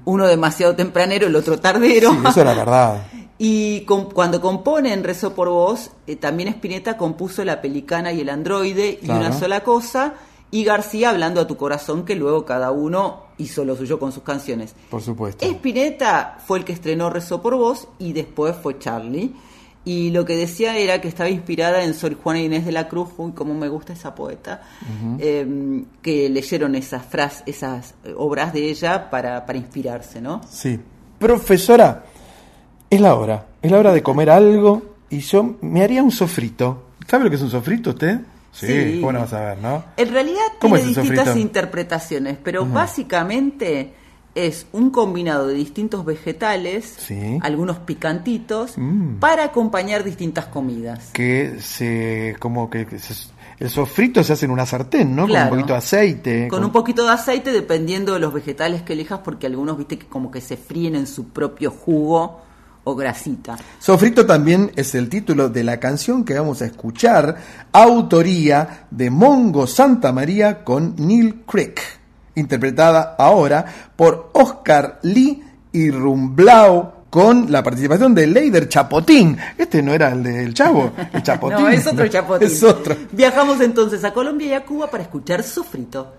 uno 0.04 0.26
demasiado 0.26 0.74
tempranero, 0.74 1.26
el 1.26 1.36
otro 1.36 1.58
tardero. 1.58 2.10
Sí, 2.10 2.18
eso 2.28 2.40
era 2.40 2.54
verdad. 2.54 3.02
y 3.38 3.80
cuando 3.82 4.40
componen 4.40 5.04
Rezo 5.04 5.34
por 5.34 5.48
Vos, 5.48 5.90
eh, 6.06 6.16
también 6.16 6.48
Spinetta 6.48 6.96
compuso 6.96 7.44
La 7.44 7.60
Pelicana 7.60 8.12
y 8.12 8.20
el 8.20 8.28
Androide 8.28 8.98
y 9.02 9.10
Una 9.10 9.32
Sola 9.32 9.60
Cosa, 9.60 10.14
y 10.50 10.64
García 10.64 11.10
hablando 11.10 11.40
a 11.40 11.46
tu 11.46 11.56
corazón, 11.56 12.04
que 12.04 12.14
luego 12.14 12.44
cada 12.44 12.70
uno 12.70 13.22
hizo 13.38 13.64
lo 13.64 13.74
suyo 13.74 13.98
con 13.98 14.12
sus 14.12 14.22
canciones. 14.22 14.74
Por 14.90 15.02
supuesto. 15.02 15.44
Spinetta 15.46 16.38
fue 16.46 16.58
el 16.58 16.64
que 16.64 16.72
estrenó 16.72 17.08
Rezo 17.10 17.40
por 17.40 17.56
Vos 17.56 17.88
y 17.98 18.12
después 18.12 18.54
fue 18.62 18.78
Charlie. 18.78 19.34
Y 19.84 20.10
lo 20.10 20.24
que 20.24 20.36
decía 20.36 20.76
era 20.78 21.00
que 21.00 21.08
estaba 21.08 21.28
inspirada 21.28 21.82
en 21.82 21.94
Sor 21.94 22.14
Juana 22.14 22.40
Inés 22.40 22.64
de 22.64 22.70
la 22.72 22.86
Cruz, 22.88 23.08
uy, 23.16 23.32
como 23.32 23.52
me 23.54 23.68
gusta 23.68 23.92
esa 23.92 24.14
poeta, 24.14 24.62
em, 25.18 25.84
que 26.00 26.28
leyeron 26.28 26.74
esas 26.76 27.04
frases, 27.04 27.42
esas 27.46 27.94
obras 28.16 28.52
de 28.52 28.70
ella 28.70 29.10
para, 29.10 29.44
para 29.44 29.58
inspirarse, 29.58 30.20
¿no? 30.20 30.40
Sí. 30.48 30.78
Profesora, 31.18 32.04
es 32.88 33.00
la 33.00 33.14
hora, 33.16 33.46
es 33.60 33.70
la 33.70 33.78
hora 33.78 33.92
de 33.92 34.02
comer 34.02 34.30
algo 34.30 34.82
y 35.10 35.18
yo 35.20 35.56
me 35.62 35.82
haría 35.82 36.02
un 36.02 36.10
sofrito. 36.12 36.84
¿Sabe 37.08 37.24
lo 37.24 37.30
que 37.30 37.36
es 37.36 37.42
un 37.42 37.50
sofrito 37.50 37.90
usted? 37.90 38.20
Sí, 38.52 38.66
Sí. 38.66 39.00
bueno, 39.00 39.20
vas 39.20 39.32
a 39.32 39.40
ver, 39.40 39.58
¿no? 39.58 39.82
En 39.96 40.12
realidad 40.12 40.42
¿Cómo 40.60 40.74
tiene 40.76 40.90
distintas 40.90 41.24
sofrito? 41.26 41.38
interpretaciones, 41.40 42.36
pero 42.42 42.66
básicamente 42.66 43.94
es 44.34 44.66
un 44.72 44.90
combinado 44.90 45.46
de 45.46 45.54
distintos 45.54 46.04
vegetales, 46.04 46.94
Sí. 46.98 47.38
algunos 47.42 47.78
picantitos, 47.78 48.72
Mm. 48.78 49.16
para 49.18 49.44
acompañar 49.44 50.04
distintas 50.04 50.46
comidas. 50.46 51.10
Que 51.12 51.58
se, 51.60 52.36
como 52.38 52.70
que 52.70 52.86
se- 52.98 53.30
el 53.58 53.68
sofrito 53.70 54.24
se 54.24 54.32
hace 54.32 54.46
en 54.46 54.50
una 54.52 54.64
sartén, 54.66 55.14
¿no? 55.14 55.26
Claro. 55.26 55.50
Con 55.50 55.58
un 55.58 55.62
poquito 55.64 55.72
de 55.74 55.78
aceite. 55.78 56.48
Con 56.48 56.64
un 56.64 56.72
poquito 56.72 57.04
de 57.04 57.12
aceite 57.12 57.52
dependiendo 57.52 58.14
de 58.14 58.20
los 58.20 58.32
vegetales 58.32 58.82
que 58.82 58.94
elijas, 58.94 59.20
porque 59.22 59.46
algunos, 59.46 59.76
viste, 59.78 59.98
que 59.98 60.06
como 60.06 60.30
que 60.30 60.40
se 60.40 60.56
fríen 60.56 60.96
en 60.96 61.06
su 61.06 61.28
propio 61.28 61.70
jugo 61.70 62.40
o 62.84 62.96
grasita. 62.96 63.56
Sofrito 63.78 64.26
también 64.26 64.72
es 64.74 64.94
el 64.96 65.08
título 65.08 65.48
de 65.48 65.62
la 65.62 65.78
canción 65.78 66.24
que 66.24 66.34
vamos 66.34 66.62
a 66.62 66.66
escuchar, 66.66 67.36
autoría 67.72 68.86
de 68.90 69.10
Mongo 69.10 69.66
Santa 69.68 70.10
María 70.12 70.64
con 70.64 70.96
Neil 70.96 71.42
Crick, 71.46 71.80
interpretada 72.34 73.14
ahora 73.18 73.64
por 73.96 74.30
Oscar 74.32 74.98
Lee 75.02 75.42
y 75.72 75.90
Rumblau 75.90 77.02
con 77.10 77.52
la 77.52 77.62
participación 77.62 78.14
de 78.14 78.26
Leider 78.26 78.68
Chapotín. 78.68 79.36
Este 79.58 79.82
no 79.82 79.92
era 79.92 80.08
el 80.12 80.22
del 80.22 80.54
Chavo, 80.54 80.92
el 81.12 81.22
Chapotín. 81.22 81.60
No, 81.60 81.68
es 81.68 81.86
otro 81.86 82.06
chapotín. 82.08 82.46
Es 82.46 82.62
otro. 82.62 82.96
Viajamos 83.12 83.60
entonces 83.60 84.02
a 84.04 84.12
Colombia 84.12 84.46
y 84.48 84.52
a 84.54 84.64
Cuba 84.64 84.90
para 84.90 85.02
escuchar 85.02 85.42
Sofrito. 85.42 86.14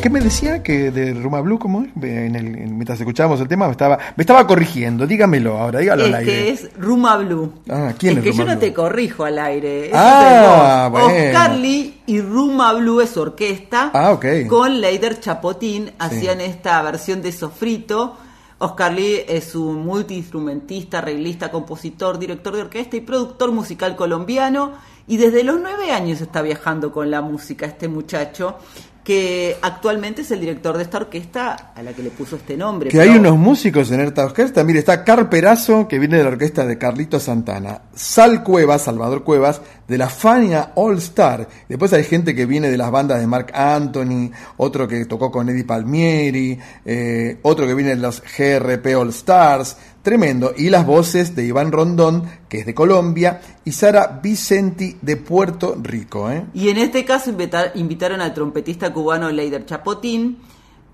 ¿Qué 0.00 0.10
me 0.10 0.20
decía 0.20 0.62
que 0.62 0.90
de 0.90 1.12
Ruma 1.14 1.40
Blue, 1.40 1.58
cómo 1.58 1.82
es? 1.82 1.88
En 2.02 2.34
el, 2.34 2.46
en- 2.56 2.74
mientras 2.76 2.98
escuchábamos 2.98 3.40
el 3.40 3.48
tema, 3.48 3.66
me 3.66 3.72
estaba, 3.72 3.98
me 4.16 4.22
estaba 4.22 4.46
corrigiendo. 4.46 5.06
Dígamelo 5.06 5.58
ahora, 5.58 5.80
dígalo 5.80 6.04
al 6.04 6.14
Es 6.14 6.24
que 6.24 6.30
aire. 6.32 6.48
es 6.50 6.70
Ruma 6.78 7.16
Blue. 7.18 7.52
Ah, 7.68 7.92
¿quién 7.98 8.12
es 8.14 8.18
es 8.18 8.24
que 8.24 8.30
Ruma 8.30 8.44
yo 8.44 8.54
no 8.54 8.58
te 8.58 8.72
corrijo 8.72 9.24
al 9.24 9.38
aire. 9.38 9.86
Eso 9.88 9.96
Ah, 9.96 10.88
bueno. 10.90 11.06
Oscar 11.08 11.54
Lee 11.56 12.00
y 12.06 12.20
Ruma 12.20 12.72
Blue 12.74 13.00
es 13.00 13.16
orquesta. 13.16 13.90
Ah, 13.92 14.12
ok. 14.12 14.26
Con 14.48 14.80
Leider 14.80 15.20
Chapotín 15.20 15.90
hacían 15.98 16.40
esta 16.40 16.80
versión 16.82 17.20
de 17.22 17.32
Sofrito. 17.32 18.16
Oscar 18.58 18.92
Lee 18.92 19.20
es 19.28 19.54
un 19.54 19.84
multiinstrumentista, 19.84 20.98
arreglista, 20.98 21.50
compositor, 21.50 22.18
director 22.18 22.54
de 22.54 22.62
orquesta 22.62 22.96
y 22.96 23.00
productor 23.00 23.52
musical 23.52 23.96
colombiano. 23.96 24.72
Y 25.06 25.18
desde 25.18 25.44
los 25.44 25.60
nueve 25.60 25.92
años 25.92 26.22
está 26.22 26.40
viajando 26.40 26.90
con 26.90 27.10
la 27.10 27.20
música 27.20 27.66
este 27.66 27.88
muchacho, 27.88 28.56
que 29.04 29.58
actualmente 29.60 30.22
es 30.22 30.30
el 30.30 30.40
director 30.40 30.76
de 30.78 30.82
esta 30.82 30.96
orquesta 30.96 31.72
a 31.76 31.82
la 31.82 31.92
que 31.92 32.02
le 32.02 32.08
puso 32.10 32.36
este 32.36 32.56
nombre. 32.56 32.88
Que 32.88 32.96
Pero- 32.98 33.12
hay 33.12 33.18
unos 33.18 33.36
músicos 33.36 33.90
en 33.90 34.00
esta 34.00 34.24
orquesta. 34.24 34.64
Mire, 34.64 34.78
está 34.78 35.04
Carperazo, 35.04 35.86
que 35.86 35.98
viene 35.98 36.16
de 36.16 36.22
la 36.24 36.30
orquesta 36.30 36.64
de 36.64 36.78
Carlito 36.78 37.20
Santana. 37.20 37.82
Sal 37.94 38.42
Cuevas, 38.42 38.82
Salvador 38.82 39.22
Cuevas, 39.22 39.60
de 39.86 39.98
la 39.98 40.08
Fania 40.08 40.72
All 40.76 40.96
Star. 40.96 41.46
Después 41.68 41.92
hay 41.92 42.04
gente 42.04 42.34
que 42.34 42.46
viene 42.46 42.70
de 42.70 42.78
las 42.78 42.90
bandas 42.90 43.20
de 43.20 43.26
Mark 43.26 43.52
Anthony, 43.54 44.30
otro 44.56 44.88
que 44.88 45.04
tocó 45.04 45.30
con 45.30 45.50
Eddie 45.50 45.64
Palmieri, 45.64 46.58
eh, 46.86 47.38
otro 47.42 47.66
que 47.66 47.74
viene 47.74 47.90
de 47.90 47.96
los 47.96 48.22
GRP 48.22 48.96
All 48.96 49.10
Stars. 49.10 49.76
Tremendo. 50.04 50.52
Y 50.56 50.68
las 50.70 50.86
voces 50.86 51.34
de 51.34 51.46
Iván 51.46 51.72
Rondón, 51.72 52.24
que 52.48 52.58
es 52.60 52.66
de 52.66 52.74
Colombia, 52.74 53.40
y 53.64 53.72
Sara 53.72 54.20
Vicenti 54.22 54.98
de 55.00 55.16
Puerto 55.16 55.76
Rico. 55.82 56.30
¿eh? 56.30 56.44
Y 56.54 56.68
en 56.68 56.76
este 56.76 57.04
caso 57.06 57.30
invita- 57.30 57.72
invitaron 57.74 58.20
al 58.20 58.34
trompetista 58.34 58.92
cubano 58.92 59.30
Leider 59.30 59.64
Chapotín 59.64 60.38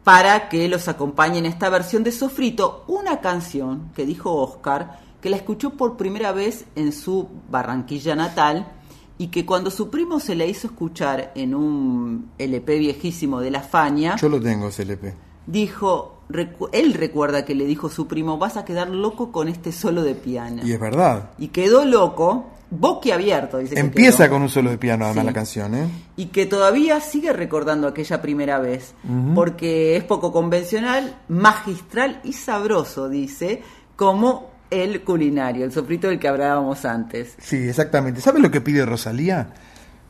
para 0.04 0.48
que 0.48 0.68
los 0.68 0.86
acompañe 0.86 1.38
en 1.40 1.46
esta 1.46 1.68
versión 1.68 2.04
de 2.04 2.12
Sofrito, 2.12 2.84
una 2.86 3.20
canción 3.20 3.90
que 3.94 4.06
dijo 4.06 4.32
Oscar 4.34 5.00
que 5.20 5.28
la 5.28 5.36
escuchó 5.36 5.70
por 5.70 5.96
primera 5.96 6.30
vez 6.32 6.64
en 6.76 6.92
su 6.92 7.28
Barranquilla 7.50 8.14
natal 8.14 8.72
y 9.18 9.26
que 9.26 9.44
cuando 9.44 9.70
su 9.72 9.90
primo 9.90 10.20
se 10.20 10.34
la 10.36 10.46
hizo 10.46 10.68
escuchar 10.68 11.32
en 11.34 11.54
un 11.54 12.30
LP 12.38 12.78
viejísimo 12.78 13.40
de 13.40 13.50
la 13.50 13.60
Fania, 13.60 14.16
Yo 14.16 14.28
lo 14.30 14.40
tengo, 14.40 14.70
CLP. 14.70 15.14
dijo, 15.46 16.19
recu- 16.32 16.68
él 16.72 16.94
recuerda 16.94 17.44
que 17.44 17.54
le 17.54 17.64
dijo 17.66 17.88
su 17.88 18.06
primo, 18.06 18.38
vas 18.38 18.56
a 18.56 18.64
quedar 18.64 18.88
loco 18.90 19.30
con 19.32 19.48
este 19.48 19.72
solo 19.72 20.02
de 20.02 20.14
piano. 20.14 20.62
Y 20.64 20.72
es 20.72 20.80
verdad. 20.80 21.30
Y 21.38 21.48
quedó 21.48 21.84
loco, 21.84 22.46
boquiabierto, 22.70 23.58
dice 23.58 23.78
Empieza 23.78 24.28
con 24.28 24.42
un 24.42 24.48
solo 24.48 24.70
de 24.70 24.78
piano, 24.78 25.04
además, 25.04 25.22
Sí. 25.22 25.26
la 25.26 25.32
canción. 25.32 25.74
¿eh? 25.74 25.88
y 26.16 26.26
que 26.26 26.46
todavía 26.46 27.00
sigue 27.00 27.32
recordando 27.32 27.88
aquella 27.88 28.20
primera 28.22 28.58
vez, 28.58 28.94
porque 29.34 29.96
es 29.96 30.04
poco 30.04 30.32
convencional, 30.32 31.16
magistral 31.28 32.20
y 32.24 32.32
sabroso, 32.34 33.08
dice, 33.08 33.62
como 33.96 34.50
el 34.70 35.02
culinario, 35.02 35.64
el 35.64 35.72
sofrito 35.72 36.08
del 36.08 36.18
que 36.20 36.28
hablábamos 36.28 36.84
antes. 36.84 37.34
Sí, 37.38 37.56
exactamente. 37.56 38.20
¿Sabes 38.20 38.40
lo 38.42 38.50
que 38.50 38.60
pide 38.60 38.84
Rosalía? 38.86 39.48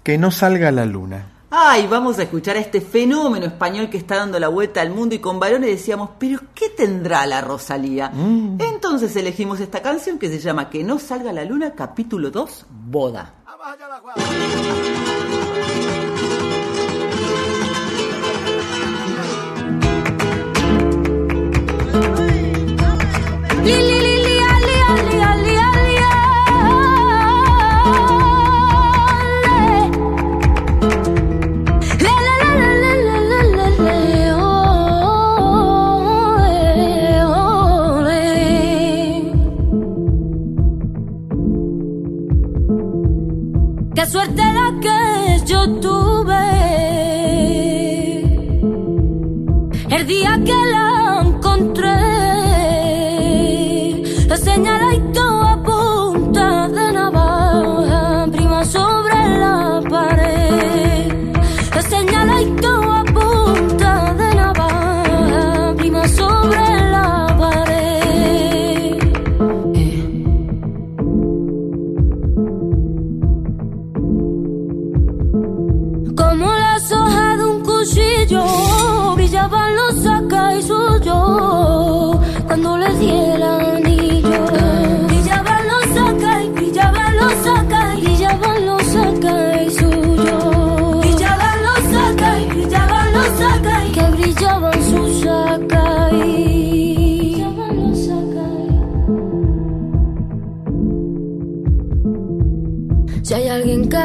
Que 0.03 0.19
no 0.19 0.31
salga 0.31 0.71
la 0.71 0.85
luna. 0.85 1.27
Ay, 1.53 1.89
vamos 1.89 2.17
a 2.21 2.23
escuchar 2.23 2.57
a 2.57 2.61
este 2.61 2.81
fenómeno 2.81 3.45
español 3.45 3.91
que 3.91 3.99
está 3.99 4.15
dando 4.17 4.39
la 4.39 4.47
vuelta 4.47 4.81
al 4.81 4.91
mundo 4.91 5.17
y 5.17 5.19
con 5.19 5.41
varones 5.41 5.69
decíamos, 5.69 6.11
pero 6.17 6.39
¿qué 6.55 6.69
tendrá 6.69 7.27
la 7.27 7.41
Rosalía? 7.41 8.13
Entonces 8.15 9.17
elegimos 9.17 9.59
esta 9.59 9.83
canción 9.83 10.21
que 10.21 10.29
se 10.29 10.39
llama 10.39 10.71
Que 10.71 10.85
no 10.85 11.01
salga 11.01 11.33
la 11.33 11.45
luna, 11.45 11.75
capítulo 11.75 12.31
2, 12.31 12.67
boda. 12.71 13.35
Li, 23.65 23.90
suerte 44.11 44.50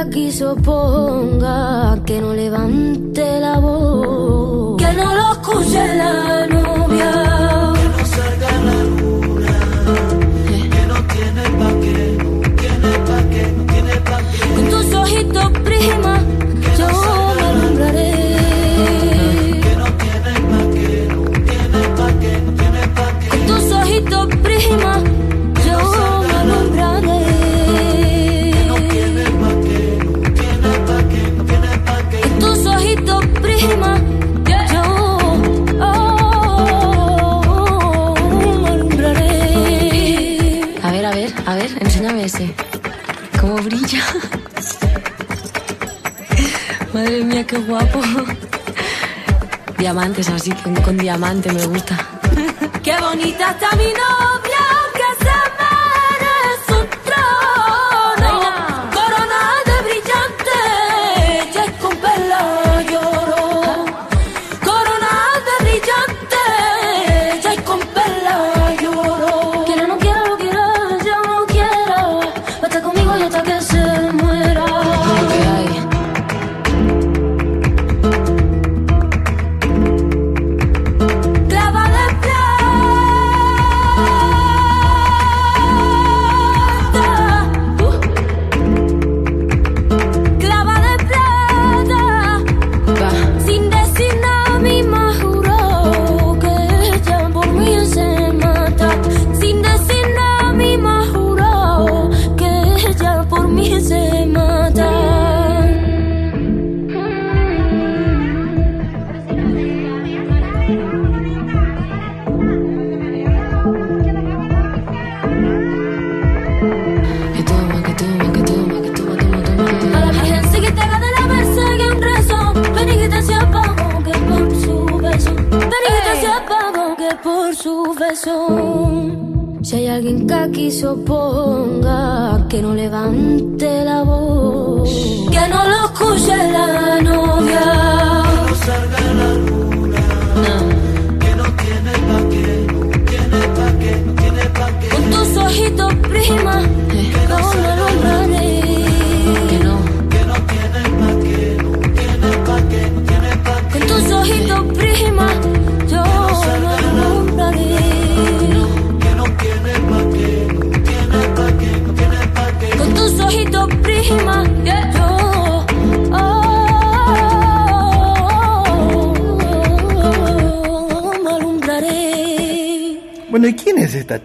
aquí 0.07 0.31
se 0.31 0.45
oponga, 0.45 1.99
que 2.05 2.21
no 2.21 2.33
levante 2.33 3.39
la 3.39 3.57
voz, 3.59 4.77
que 4.77 4.93
no 4.93 5.15
lo 5.15 5.31
escuche 5.33 5.95
la 5.95 6.34
Qué 47.43 47.57
guapo. 47.57 47.99
Diamantes 49.77 50.29
así, 50.29 50.51
con, 50.53 50.73
con 50.75 50.95
diamante 50.95 51.51
me 51.51 51.65
gusta. 51.65 51.97
Qué 52.81 52.95
bonita 52.97 53.51
está 53.51 53.75
mi 53.75 53.87
novia 53.87 54.34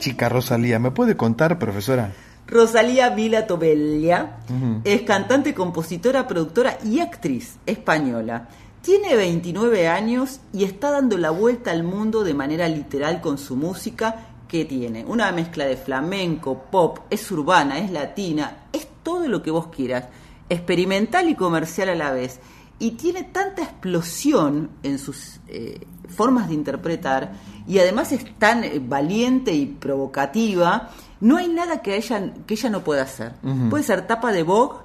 chica 0.00 0.28
Rosalía? 0.28 0.80
¿Me 0.80 0.90
puede 0.90 1.16
contar, 1.16 1.60
profesora? 1.60 2.12
Rosalía 2.48 3.10
Vila 3.10 3.46
Tobella 3.46 4.38
es 4.82 5.02
cantante, 5.02 5.54
compositora, 5.54 6.26
productora 6.26 6.78
y 6.84 6.98
actriz 6.98 7.58
española. 7.64 8.48
Tiene 8.82 9.14
29 9.14 9.86
años 9.86 10.40
y 10.52 10.64
está 10.64 10.90
dando 10.90 11.16
la 11.16 11.30
vuelta 11.30 11.70
al 11.70 11.84
mundo 11.84 12.24
de 12.24 12.34
manera 12.34 12.68
literal 12.68 13.20
con 13.20 13.38
su 13.38 13.54
música 13.54 14.26
que 14.48 14.64
tiene 14.64 15.04
una 15.04 15.30
mezcla 15.30 15.64
de 15.64 15.76
flamenco, 15.76 16.64
pop, 16.72 16.98
es 17.08 17.30
urbana, 17.30 17.78
es 17.78 17.92
latina, 17.92 18.64
es 18.72 18.88
todo 19.04 19.28
lo 19.28 19.42
que 19.42 19.52
vos 19.52 19.68
quieras, 19.68 20.06
experimental 20.48 21.28
y 21.28 21.36
comercial 21.36 21.90
a 21.90 21.94
la 21.94 22.10
vez. 22.10 22.40
Y 22.80 22.92
tiene 22.92 23.22
tanta 23.22 23.62
explosión 23.62 24.70
en 24.82 24.98
sus 24.98 25.38
eh, 25.46 25.86
formas 26.08 26.48
de 26.48 26.54
interpretar 26.54 27.32
y 27.70 27.78
además 27.78 28.10
es 28.12 28.24
tan 28.38 28.64
eh, 28.64 28.80
valiente 28.84 29.52
y 29.54 29.66
provocativa, 29.66 30.90
no 31.20 31.36
hay 31.36 31.48
nada 31.48 31.82
que 31.82 31.96
ella, 31.96 32.32
que 32.46 32.54
ella 32.54 32.70
no 32.70 32.82
pueda 32.82 33.02
hacer. 33.02 33.32
Puede 33.70 33.84
ser 33.84 34.06
tapa 34.06 34.32
de 34.32 34.42
Vogue, 34.42 34.78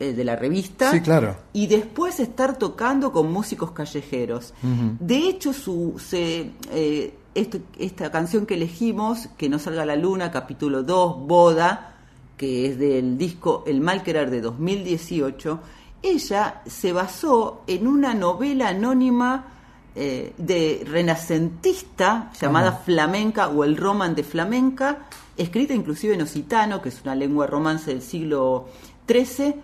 eh, 0.00 0.12
de 0.12 0.24
la 0.24 0.34
revista, 0.34 0.90
Sí, 0.90 1.00
claro. 1.00 1.36
y 1.52 1.68
después 1.68 2.18
estar 2.18 2.58
tocando 2.58 3.12
con 3.12 3.32
músicos 3.32 3.70
callejeros. 3.70 4.52
De 4.98 5.16
hecho, 5.28 5.52
su, 5.52 5.94
se, 6.04 6.50
eh, 6.72 7.14
esto- 7.34 7.58
esta 7.78 8.10
canción 8.10 8.46
que 8.46 8.54
elegimos, 8.54 9.28
Que 9.36 9.48
no 9.48 9.58
salga 9.60 9.84
la 9.86 9.94
luna, 9.96 10.30
capítulo 10.32 10.82
2, 10.82 11.26
Boda, 11.26 11.94
que 12.36 12.66
es 12.68 12.78
del 12.78 13.16
disco 13.16 13.62
El 13.66 13.80
Mal 13.80 14.02
Querer 14.02 14.30
de 14.30 14.40
2018, 14.40 15.60
ella 16.02 16.62
se 16.66 16.92
basó 16.92 17.62
en 17.68 17.86
una 17.86 18.12
novela 18.14 18.68
anónima 18.70 19.46
eh, 19.96 20.32
de 20.38 20.84
renacentista 20.86 22.30
llamada. 22.40 22.72
Flamenca 22.84 23.48
o 23.48 23.64
El 23.64 23.76
Roman 23.76 24.14
de 24.14 24.24
Flamenca, 24.24 25.06
escrita 25.36 25.74
inclusive 25.74 26.14
en 26.14 26.22
occitano, 26.22 26.80
que 26.82 26.88
es 26.88 27.00
una 27.02 27.14
lengua 27.14 27.46
romance 27.46 27.90
del 27.90 28.02
siglo 28.02 28.66
XIII, 29.08 29.54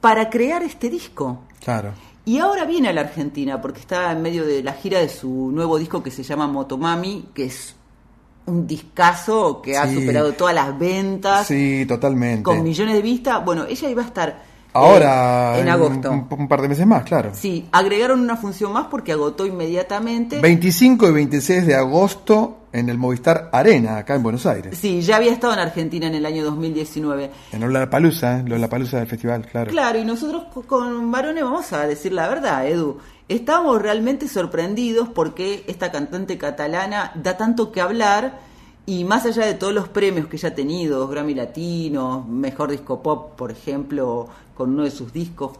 para 0.00 0.30
crear 0.30 0.62
este 0.62 0.88
disco. 0.88 1.40
Claro. 1.62 1.92
Y 2.24 2.38
ahora 2.38 2.64
viene 2.64 2.88
a 2.88 2.92
la 2.92 3.00
Argentina 3.02 3.60
porque 3.60 3.80
está 3.80 4.12
en 4.12 4.22
medio 4.22 4.46
de 4.46 4.62
la 4.62 4.72
gira 4.74 4.98
de 5.00 5.08
su 5.08 5.50
nuevo 5.52 5.78
disco 5.78 6.02
que 6.02 6.10
se 6.10 6.22
llama 6.22 6.46
Motomami, 6.46 7.26
que 7.34 7.46
es 7.46 7.74
un 8.46 8.66
discazo 8.66 9.60
que 9.62 9.76
ha 9.76 9.92
superado 9.92 10.32
todas 10.32 10.54
las 10.54 10.78
ventas, 10.78 11.46
Sí, 11.46 11.84
totalmente. 11.86 12.42
con 12.42 12.62
millones 12.62 12.94
de 12.94 13.02
vistas. 13.02 13.44
Bueno, 13.44 13.64
ella 13.68 13.88
iba 13.90 14.02
a 14.02 14.06
estar 14.06 14.42
eh, 14.70 14.78
Ahora, 14.78 15.58
en 15.58 15.68
agosto. 15.68 16.10
Un, 16.10 16.26
un 16.30 16.48
par 16.48 16.62
de 16.62 16.68
meses 16.68 16.86
más, 16.86 17.02
claro. 17.04 17.30
Sí, 17.34 17.68
agregaron 17.72 18.20
una 18.20 18.36
función 18.36 18.72
más 18.72 18.86
porque 18.86 19.12
agotó 19.12 19.46
inmediatamente. 19.46 20.40
25 20.40 21.08
y 21.08 21.12
26 21.12 21.66
de 21.66 21.74
agosto 21.74 22.56
en 22.72 22.88
el 22.88 22.98
Movistar 22.98 23.50
Arena, 23.52 23.96
acá 23.98 24.14
en 24.14 24.22
Buenos 24.22 24.46
Aires. 24.46 24.78
Sí, 24.78 25.00
ya 25.02 25.16
había 25.16 25.32
estado 25.32 25.52
en 25.54 25.58
Argentina 25.58 26.06
en 26.06 26.14
el 26.14 26.24
año 26.24 26.44
2019. 26.44 27.30
En 27.52 27.60
Lollapalooza, 27.60 28.38
¿eh? 28.38 28.44
Lollapalooza 28.46 28.98
del 28.98 29.08
festival, 29.08 29.46
claro. 29.50 29.70
Claro, 29.70 29.98
y 29.98 30.04
nosotros 30.04 30.44
co- 30.54 30.62
con 30.62 31.10
varones 31.10 31.42
vamos 31.42 31.72
a 31.72 31.86
decir 31.86 32.12
la 32.12 32.28
verdad, 32.28 32.66
Edu. 32.68 32.98
Estábamos 33.28 33.80
realmente 33.82 34.26
sorprendidos 34.28 35.08
porque 35.08 35.64
esta 35.68 35.90
cantante 35.92 36.36
catalana 36.38 37.12
da 37.14 37.36
tanto 37.36 37.70
que 37.72 37.80
hablar 37.80 38.40
y 38.90 39.04
más 39.04 39.24
allá 39.24 39.46
de 39.46 39.54
todos 39.54 39.72
los 39.72 39.88
premios 39.88 40.26
que 40.26 40.34
ella 40.34 40.48
ha 40.48 40.54
tenido, 40.56 41.06
Grammy 41.06 41.32
Latino, 41.32 42.26
Mejor 42.28 42.72
Disco 42.72 43.00
Pop, 43.00 43.36
por 43.36 43.52
ejemplo, 43.52 44.26
con 44.52 44.70
uno 44.70 44.82
de 44.82 44.90
sus 44.90 45.12
discos, 45.12 45.52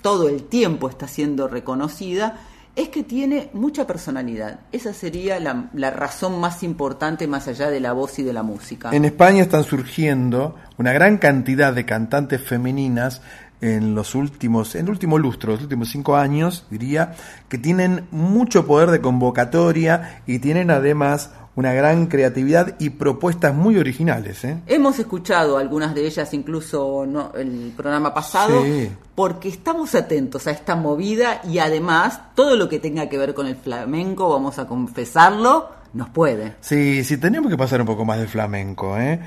todo 0.00 0.26
el 0.26 0.44
tiempo 0.44 0.88
está 0.88 1.06
siendo 1.06 1.48
reconocida, 1.48 2.38
es 2.74 2.88
que 2.88 3.02
tiene 3.02 3.50
mucha 3.52 3.86
personalidad. 3.86 4.60
Esa 4.72 4.94
sería 4.94 5.38
la, 5.38 5.68
la 5.74 5.90
razón 5.90 6.40
más 6.40 6.62
importante 6.62 7.26
más 7.26 7.46
allá 7.46 7.68
de 7.68 7.78
la 7.78 7.92
voz 7.92 8.18
y 8.18 8.22
de 8.22 8.32
la 8.32 8.42
música. 8.42 8.88
En 8.90 9.04
España 9.04 9.42
están 9.42 9.64
surgiendo 9.64 10.54
una 10.78 10.94
gran 10.94 11.18
cantidad 11.18 11.74
de 11.74 11.84
cantantes 11.84 12.40
femeninas 12.42 13.20
en 13.60 13.94
los 13.94 14.14
últimos, 14.14 14.74
en 14.76 14.86
el 14.86 14.90
último 14.92 15.18
lustro, 15.18 15.52
los 15.52 15.60
últimos 15.60 15.90
cinco 15.90 16.16
años, 16.16 16.64
diría, 16.70 17.16
que 17.50 17.58
tienen 17.58 18.06
mucho 18.10 18.66
poder 18.66 18.90
de 18.90 19.02
convocatoria 19.02 20.22
y 20.26 20.38
tienen 20.38 20.70
además 20.70 21.32
una 21.60 21.74
gran 21.74 22.06
creatividad 22.06 22.74
y 22.78 22.88
propuestas 22.90 23.54
muy 23.54 23.76
originales. 23.76 24.42
¿eh? 24.44 24.56
Hemos 24.66 24.98
escuchado 24.98 25.58
algunas 25.58 25.94
de 25.94 26.06
ellas 26.06 26.32
incluso 26.32 27.04
no, 27.06 27.32
el 27.34 27.72
programa 27.76 28.14
pasado 28.14 28.64
Sí. 28.64 28.90
porque 29.14 29.50
estamos 29.50 29.94
atentos 29.94 30.46
a 30.46 30.52
esta 30.52 30.74
movida 30.74 31.42
y 31.44 31.58
además 31.58 32.34
todo 32.34 32.56
lo 32.56 32.68
que 32.70 32.78
tenga 32.78 33.10
que 33.10 33.18
ver 33.18 33.34
con 33.34 33.46
el 33.46 33.56
flamenco, 33.56 34.30
vamos 34.30 34.58
a 34.58 34.66
confesarlo, 34.66 35.68
nos 35.92 36.08
puede. 36.08 36.54
Sí, 36.60 37.04
sí, 37.04 37.18
tenemos 37.18 37.50
que 37.50 37.58
pasar 37.58 37.80
un 37.82 37.86
poco 37.86 38.06
más 38.06 38.18
de 38.18 38.26
flamenco. 38.26 38.98
¿eh? 38.98 39.20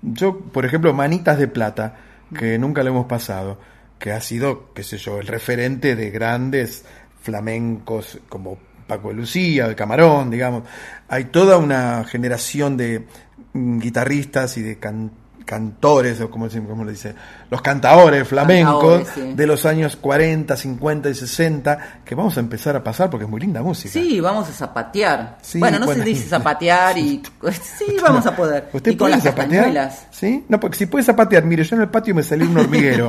Yo, 0.00 0.38
por 0.38 0.64
ejemplo, 0.64 0.94
Manitas 0.94 1.38
de 1.38 1.48
Plata, 1.48 1.96
que 2.38 2.56
nunca 2.56 2.84
lo 2.84 2.90
hemos 2.90 3.06
pasado, 3.06 3.58
que 3.98 4.12
ha 4.12 4.20
sido, 4.20 4.72
qué 4.74 4.84
sé 4.84 4.96
yo, 4.96 5.18
el 5.18 5.26
referente 5.26 5.96
de 5.96 6.10
grandes 6.10 6.84
flamencos 7.22 8.18
como 8.28 8.58
Paco 8.90 9.08
de 9.08 9.14
Lucía, 9.14 9.68
de 9.68 9.76
Camarón, 9.76 10.30
digamos. 10.30 10.64
Hay 11.08 11.26
toda 11.26 11.58
una 11.58 12.02
generación 12.04 12.76
de 12.76 13.06
mm, 13.52 13.78
guitarristas 13.78 14.56
y 14.58 14.62
de 14.62 14.78
can- 14.78 15.12
cantores, 15.50 16.20
o 16.20 16.30
como, 16.30 16.48
como 16.48 16.84
le 16.84 16.92
dice, 16.92 17.12
los 17.50 17.60
cantaores 17.60 18.26
flamencos 18.28 19.08
sí. 19.12 19.32
de 19.34 19.46
los 19.48 19.66
años 19.66 19.96
40, 19.96 20.56
50 20.56 21.08
y 21.10 21.14
60, 21.14 21.78
que 22.04 22.14
vamos 22.14 22.36
a 22.36 22.40
empezar 22.40 22.76
a 22.76 22.84
pasar 22.84 23.10
porque 23.10 23.24
es 23.24 23.30
muy 23.30 23.40
linda 23.40 23.60
música. 23.60 23.92
Sí, 23.92 24.20
vamos 24.20 24.48
a 24.48 24.52
zapatear. 24.52 25.38
Sí, 25.42 25.58
bueno, 25.58 25.80
no 25.80 25.86
bueno. 25.86 26.04
se 26.04 26.08
dice 26.08 26.28
zapatear 26.28 26.98
y... 26.98 27.20
Sí, 27.78 27.96
vamos 28.00 28.24
a 28.26 28.36
poder. 28.36 28.68
¿Usted 28.72 28.92
y 28.92 28.96
con 28.96 29.06
puede 29.06 29.14
las 29.16 29.24
zapatear? 29.24 29.92
¿Sí? 30.12 30.44
No, 30.48 30.60
porque 30.60 30.76
si 30.76 30.86
puede 30.86 31.04
zapatear, 31.04 31.44
mire, 31.44 31.64
yo 31.64 31.74
en 31.74 31.82
el 31.82 31.88
patio 31.88 32.14
me 32.14 32.22
salí 32.22 32.44
un 32.44 32.56
hormiguero. 32.56 33.08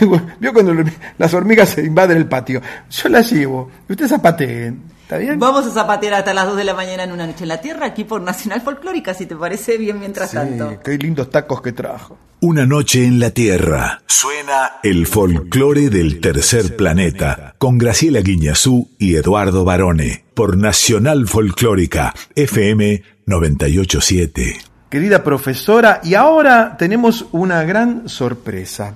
¿Vio 0.40 0.52
cuando 0.52 0.74
las 1.18 1.34
hormigas 1.34 1.68
se 1.68 1.84
invaden 1.84 2.16
el 2.16 2.26
patio? 2.26 2.60
Yo 2.90 3.08
las 3.08 3.30
llevo. 3.30 3.70
Y 3.88 3.92
usted 3.92 4.08
zapatee. 4.08 4.74
¿Está 5.06 5.18
bien? 5.18 5.38
Vamos 5.38 5.64
a 5.66 5.70
zapatear 5.70 6.14
hasta 6.14 6.34
las 6.34 6.46
2 6.46 6.56
de 6.56 6.64
la 6.64 6.74
mañana 6.74 7.04
en 7.04 7.12
una 7.12 7.28
noche 7.28 7.44
en 7.44 7.48
la 7.50 7.60
tierra, 7.60 7.86
aquí 7.86 8.02
por 8.02 8.20
Nacional 8.22 8.60
Folclórica, 8.60 9.14
si 9.14 9.24
te 9.26 9.36
parece 9.36 9.78
bien 9.78 10.00
mientras 10.00 10.30
Sí, 10.30 10.36
tanto. 10.36 10.80
qué 10.82 10.98
lindos 10.98 11.30
tacos 11.30 11.62
que 11.62 11.70
trajo. 11.70 12.18
Una 12.40 12.66
noche 12.66 13.04
en 13.04 13.20
la 13.20 13.30
Tierra. 13.30 14.02
Suena 14.06 14.72
el 14.82 15.06
folclore 15.06 15.90
del 15.90 16.20
tercer 16.20 16.74
planeta 16.74 17.54
con 17.58 17.78
Graciela 17.78 18.20
Guiñazú 18.20 18.90
y 18.98 19.14
Eduardo 19.14 19.64
Barone 19.64 20.24
por 20.34 20.56
Nacional 20.56 21.28
Folclórica 21.28 22.12
FM 22.34 23.02
987. 23.26 24.58
Querida 24.90 25.22
profesora, 25.22 26.00
y 26.02 26.14
ahora 26.14 26.76
tenemos 26.76 27.26
una 27.30 27.62
gran 27.62 28.08
sorpresa. 28.08 28.94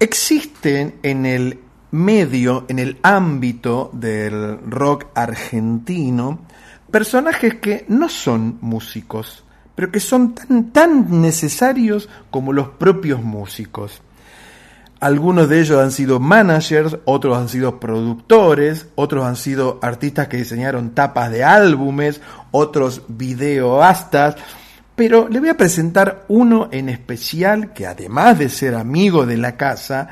Existen 0.00 0.96
en 1.02 1.24
el 1.26 1.58
medio, 1.90 2.64
en 2.68 2.78
el 2.78 2.98
ámbito 3.02 3.90
del 3.92 4.58
rock 4.68 5.06
argentino, 5.14 6.40
personajes 6.90 7.56
que 7.56 7.84
no 7.88 8.08
son 8.08 8.58
músicos, 8.60 9.44
pero 9.74 9.90
que 9.90 10.00
son 10.00 10.34
tan, 10.34 10.70
tan 10.72 11.20
necesarios 11.20 12.08
como 12.30 12.52
los 12.52 12.68
propios 12.70 13.22
músicos. 13.22 14.02
Algunos 15.00 15.48
de 15.48 15.60
ellos 15.60 15.80
han 15.80 15.92
sido 15.92 16.18
managers, 16.18 16.96
otros 17.04 17.38
han 17.38 17.48
sido 17.48 17.78
productores, 17.78 18.88
otros 18.96 19.24
han 19.24 19.36
sido 19.36 19.78
artistas 19.80 20.26
que 20.26 20.38
diseñaron 20.38 20.90
tapas 20.90 21.30
de 21.30 21.44
álbumes, 21.44 22.20
otros 22.50 23.02
videoastas. 23.06 24.34
Pero 24.96 25.28
le 25.28 25.38
voy 25.38 25.50
a 25.50 25.56
presentar 25.56 26.24
uno 26.26 26.68
en 26.72 26.88
especial 26.88 27.72
que 27.72 27.86
además 27.86 28.40
de 28.40 28.48
ser 28.48 28.74
amigo 28.74 29.24
de 29.24 29.36
la 29.36 29.56
casa, 29.56 30.08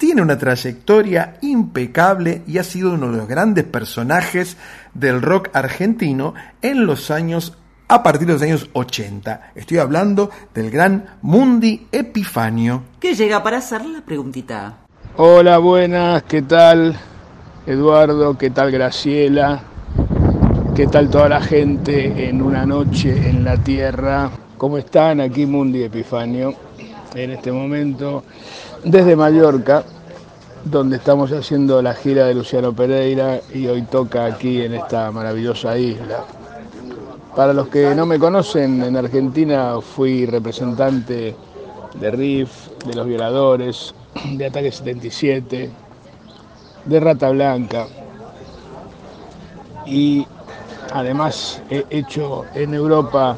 tiene 0.00 0.22
una 0.22 0.38
trayectoria 0.38 1.36
impecable 1.42 2.40
y 2.46 2.56
ha 2.56 2.64
sido 2.64 2.94
uno 2.94 3.12
de 3.12 3.18
los 3.18 3.28
grandes 3.28 3.64
personajes 3.64 4.56
del 4.94 5.20
rock 5.20 5.50
argentino 5.52 6.32
en 6.62 6.86
los 6.86 7.10
años 7.10 7.58
a 7.86 8.02
partir 8.02 8.26
de 8.26 8.32
los 8.32 8.40
años 8.40 8.70
80. 8.72 9.52
Estoy 9.54 9.76
hablando 9.76 10.30
del 10.54 10.70
gran 10.70 11.04
Mundi 11.20 11.86
Epifanio. 11.92 12.84
Que 12.98 13.14
llega 13.14 13.42
para 13.42 13.58
hacer 13.58 13.84
la 13.84 14.00
preguntita. 14.00 14.78
Hola, 15.18 15.58
buenas, 15.58 16.22
¿qué 16.22 16.40
tal? 16.40 16.96
Eduardo, 17.66 18.38
¿qué 18.38 18.48
tal 18.48 18.70
Graciela? 18.70 19.60
¿Qué 20.74 20.86
tal 20.86 21.10
toda 21.10 21.28
la 21.28 21.42
gente 21.42 22.26
en 22.26 22.40
una 22.40 22.64
noche 22.64 23.28
en 23.28 23.44
la 23.44 23.58
Tierra? 23.58 24.30
¿Cómo 24.56 24.78
están? 24.78 25.20
Aquí 25.20 25.44
Mundi 25.44 25.82
Epifanio, 25.82 26.54
en 27.14 27.32
este 27.32 27.52
momento 27.52 28.24
desde 28.84 29.16
Mallorca, 29.16 29.84
donde 30.64 30.96
estamos 30.96 31.32
haciendo 31.32 31.80
la 31.82 31.94
gira 31.94 32.26
de 32.26 32.34
Luciano 32.34 32.72
Pereira 32.72 33.40
y 33.52 33.66
hoy 33.66 33.82
toca 33.82 34.26
aquí 34.26 34.62
en 34.62 34.74
esta 34.74 35.10
maravillosa 35.10 35.76
isla. 35.78 36.24
Para 37.34 37.52
los 37.52 37.68
que 37.68 37.94
no 37.94 38.06
me 38.06 38.18
conocen, 38.18 38.82
en 38.82 38.96
Argentina 38.96 39.74
fui 39.80 40.26
representante 40.26 41.34
de 41.94 42.10
RIF, 42.10 42.68
de 42.86 42.94
Los 42.94 43.06
Violadores, 43.06 43.94
de 44.32 44.46
Ataque 44.46 44.72
77, 44.72 45.70
de 46.84 47.00
Rata 47.00 47.30
Blanca 47.30 47.86
y 49.86 50.26
además 50.92 51.62
he 51.70 51.84
hecho 51.90 52.44
en 52.54 52.74
Europa 52.74 53.36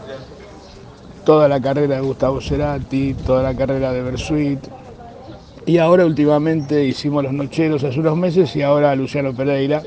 toda 1.24 1.48
la 1.48 1.60
carrera 1.60 1.96
de 1.96 2.02
Gustavo 2.02 2.40
Cerati, 2.40 3.14
toda 3.14 3.42
la 3.42 3.54
carrera 3.54 3.92
de 3.92 4.02
Bersuit 4.02 4.60
y 5.66 5.78
ahora 5.78 6.04
últimamente 6.04 6.84
hicimos 6.84 7.22
Los 7.22 7.32
Nocheros 7.32 7.84
hace 7.84 8.00
unos 8.00 8.16
meses 8.16 8.54
y 8.56 8.62
ahora 8.62 8.94
Luciano 8.96 9.32
Pereira, 9.32 9.82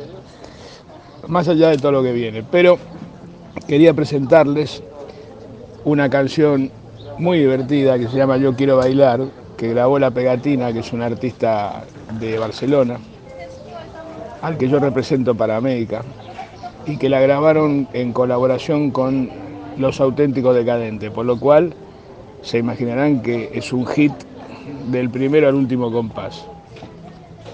más 1.28 1.48
allá 1.48 1.70
de 1.70 1.78
todo 1.78 1.92
lo 1.92 2.04
que 2.04 2.14
viene. 2.14 2.44
Pero 2.50 2.78
quería 3.68 3.94
presentarles 3.94 4.82
una 5.84 6.10
canción 6.10 6.72
muy 7.18 7.40
divertida 7.40 7.98
que 7.98 8.08
se 8.08 8.18
llama 8.18 8.38
Yo 8.38 8.56
Quiero 8.56 8.78
Bailar, 8.78 9.22
que 9.58 9.70
grabó 9.70 10.00
La 10.00 10.12
Pegatina, 10.12 10.72
que 10.72 10.80
es 10.80 10.94
un 10.94 11.02
artista 11.02 11.84
de 12.20 12.38
Barcelona, 12.38 12.98
al 14.42 14.58
que 14.58 14.70
yo 14.70 14.80
represento 14.80 15.36
para 15.36 15.58
América, 15.58 16.04
y 16.86 16.98
que 16.98 17.10
la 17.10 17.20
grabaron 17.20 17.88
en 17.94 18.14
colaboración 18.14 18.92
con 18.92 19.30
Los 19.78 20.00
Auténticos 20.00 20.56
Decadentes, 20.56 21.12
por 21.12 21.26
lo 21.26 21.40
cual 21.40 21.74
se 22.42 22.60
imaginarán 22.60 23.22
que 23.22 23.50
es 23.54 23.74
un 23.74 23.88
hit 23.88 24.14
del 24.88 25.10
primero 25.10 25.48
al 25.48 25.56
último 25.56 25.92
compás. 25.92 26.46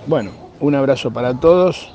Bueno, 0.08 0.32
un 0.60 0.76
abrazo 0.76 1.12
para 1.12 1.40
todos 1.40 1.94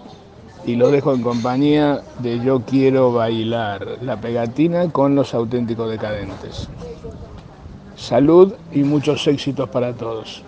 y 0.64 0.76
los 0.76 0.90
dejo 0.90 1.14
en 1.14 1.22
compañía 1.22 2.02
de 2.18 2.40
Yo 2.40 2.62
Quiero 2.62 3.12
Bailar, 3.12 3.98
la 4.02 4.20
pegatina 4.20 4.90
con 4.90 5.14
los 5.14 5.34
auténticos 5.34 5.90
decadentes. 5.90 6.68
Salud 7.94 8.54
y 8.72 8.80
muchos 8.82 9.26
éxitos 9.26 9.68
para 9.68 9.92
todos. 9.94 10.42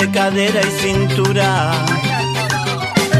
Baile, 0.00 0.12
cadera 0.12 0.60
y 0.60 0.70
cintura. 0.80 1.72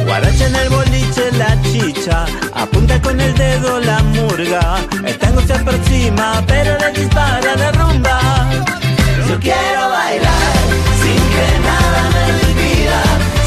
Guaracha 0.06 0.46
en 0.46 0.56
el 0.56 0.68
boliche, 0.68 1.30
la 1.32 1.60
chicha, 1.62 2.26
apunta 2.54 3.00
con 3.00 3.20
el 3.20 3.34
dedo 3.34 3.80
la 3.80 4.02
murga. 4.02 4.78
El 5.04 5.18
tango 5.18 5.40
se 5.42 5.54
aproxima, 5.54 6.42
pero 6.46 6.76
le 6.78 7.00
dispara 7.00 7.56
la 7.56 7.72
rumba. 7.72 8.20
Yo 9.28 9.38
quiero 9.38 9.90
bailar 9.90 10.56
sin 11.02 11.22
que 11.34 11.46
nada 11.68 12.02
me 12.14 12.32
lo 12.32 12.40
impida, 12.50 13.02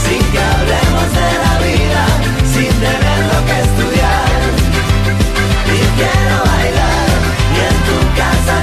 sin 0.06 0.24
que 0.32 0.40
hablemos 0.40 1.08
de 1.20 1.30
la 1.44 1.54
vida, 1.68 2.04
sin 2.54 2.74
tener 2.84 3.20
lo 3.32 3.40
que 3.48 3.56
estudiar. 3.68 4.32
Yo 5.68 5.88
quiero 5.98 6.36
bailar, 6.52 7.08
ni 7.52 7.60
en 7.70 7.78
tu 7.88 7.98
casa 8.16 8.63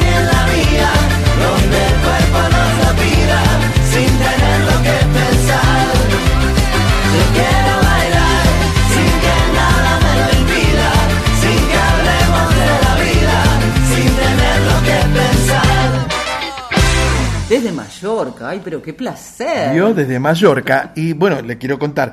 Desde 17.51 17.73
Mallorca, 17.73 18.51
ay, 18.51 18.61
pero 18.63 18.81
qué 18.81 18.95
placer. 18.95 19.75
Yo 19.75 19.93
desde 19.93 20.21
Mallorca 20.21 20.93
y 20.95 21.15
bueno, 21.15 21.43
le 21.43 21.59
quiero 21.59 21.81
contar. 21.81 22.13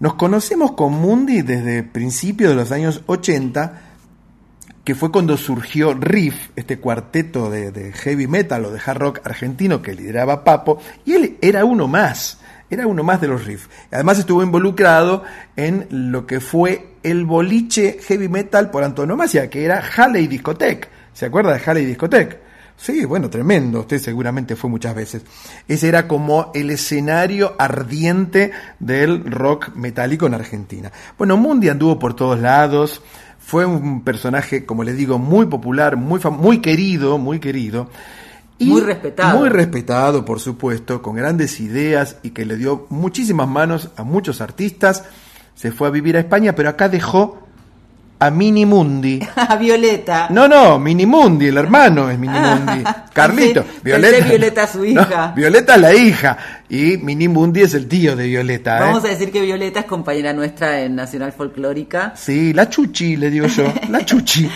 Nos 0.00 0.14
conocemos 0.14 0.72
con 0.72 0.94
Mundi 0.94 1.42
desde 1.42 1.82
principios 1.82 2.48
de 2.48 2.56
los 2.56 2.72
años 2.72 3.02
80, 3.04 3.82
que 4.84 4.94
fue 4.94 5.12
cuando 5.12 5.36
surgió 5.36 5.92
Riff, 5.92 6.48
este 6.56 6.78
cuarteto 6.78 7.50
de, 7.50 7.92
heavy 7.92 8.26
metal 8.28 8.64
o 8.64 8.70
de 8.70 8.80
hard 8.82 8.98
rock 8.98 9.20
argentino 9.24 9.82
que 9.82 9.92
lideraba 9.92 10.42
Papo, 10.42 10.78
y 11.04 11.12
él 11.12 11.36
era 11.42 11.66
uno 11.66 11.86
más, 11.86 12.38
era 12.70 12.86
uno 12.86 13.02
más 13.02 13.20
de 13.20 13.28
los 13.28 13.44
Riff. 13.44 13.66
Además 13.90 14.18
estuvo 14.18 14.42
involucrado 14.42 15.22
en 15.54 15.86
lo 15.90 16.26
que 16.26 16.40
fue 16.40 16.94
el 17.02 17.26
boliche 17.26 17.98
heavy 18.06 18.30
metal 18.30 18.70
por 18.70 18.84
antonomasia, 18.84 19.50
que 19.50 19.66
era 19.66 19.82
Halley 19.82 20.28
Discotech. 20.28 20.88
¿Se 21.12 21.26
acuerda 21.26 21.52
de 21.52 21.60
Halley 21.62 21.84
Discotech? 21.84 22.47
Sí, 22.78 23.04
bueno, 23.04 23.28
tremendo. 23.28 23.80
Usted 23.80 23.98
seguramente 23.98 24.54
fue 24.54 24.70
muchas 24.70 24.94
veces. 24.94 25.22
Ese 25.66 25.88
era 25.88 26.06
como 26.06 26.52
el 26.54 26.70
escenario 26.70 27.54
ardiente 27.58 28.52
del 28.78 29.24
rock 29.30 29.74
metálico 29.74 30.26
en 30.26 30.34
Argentina. 30.34 30.92
Bueno, 31.18 31.36
Mundi 31.36 31.68
anduvo 31.68 31.98
por 31.98 32.14
todos 32.14 32.38
lados. 32.38 33.02
Fue 33.40 33.66
un 33.66 34.02
personaje, 34.02 34.64
como 34.64 34.84
les 34.84 34.96
digo, 34.96 35.18
muy 35.18 35.46
popular, 35.46 35.96
muy, 35.96 36.20
muy 36.30 36.60
querido, 36.60 37.18
muy 37.18 37.40
querido. 37.40 37.90
Y 38.58 38.66
Muy 38.66 38.80
respetado. 38.80 39.38
Muy 39.40 39.48
respetado, 39.48 40.24
por 40.24 40.38
supuesto, 40.38 41.02
con 41.02 41.16
grandes 41.16 41.58
ideas 41.58 42.16
y 42.22 42.30
que 42.30 42.44
le 42.46 42.56
dio 42.56 42.86
muchísimas 42.90 43.48
manos 43.48 43.90
a 43.96 44.04
muchos 44.04 44.40
artistas. 44.40 45.04
Se 45.54 45.72
fue 45.72 45.88
a 45.88 45.90
vivir 45.90 46.16
a 46.16 46.20
España, 46.20 46.54
pero 46.54 46.68
acá 46.68 46.88
dejó 46.88 47.47
a 48.20 48.30
Mini 48.30 48.66
Mundi. 48.66 49.20
A 49.36 49.56
Violeta. 49.56 50.26
No, 50.30 50.48
no, 50.48 50.78
Minimundi, 50.78 51.46
el 51.46 51.56
hermano 51.56 52.10
es 52.10 52.18
Minimundi. 52.18 52.82
Carlito. 53.12 53.64
Pensé- 53.82 54.00
pensé 54.00 54.20
Violeta 54.22 54.66
su 54.66 54.84
hija. 54.84 55.28
No, 55.28 55.34
Violeta 55.34 55.74
es 55.76 55.80
la 55.80 55.94
hija. 55.94 56.38
Y 56.68 56.96
Minimundi 56.98 57.62
es 57.62 57.74
el 57.74 57.86
tío 57.88 58.14
de 58.16 58.26
Violeta. 58.26 58.78
¿eh? 58.78 58.80
Vamos 58.80 59.04
a 59.04 59.08
decir 59.08 59.30
que 59.30 59.40
Violeta 59.40 59.80
es 59.80 59.86
compañera 59.86 60.32
nuestra 60.32 60.80
en 60.80 60.96
Nacional 60.96 61.32
Folclórica. 61.32 62.12
Sí, 62.16 62.52
la 62.52 62.68
Chuchi, 62.68 63.16
le 63.16 63.30
digo 63.30 63.46
yo. 63.46 63.72
La 63.88 64.04
Chuchi. 64.04 64.48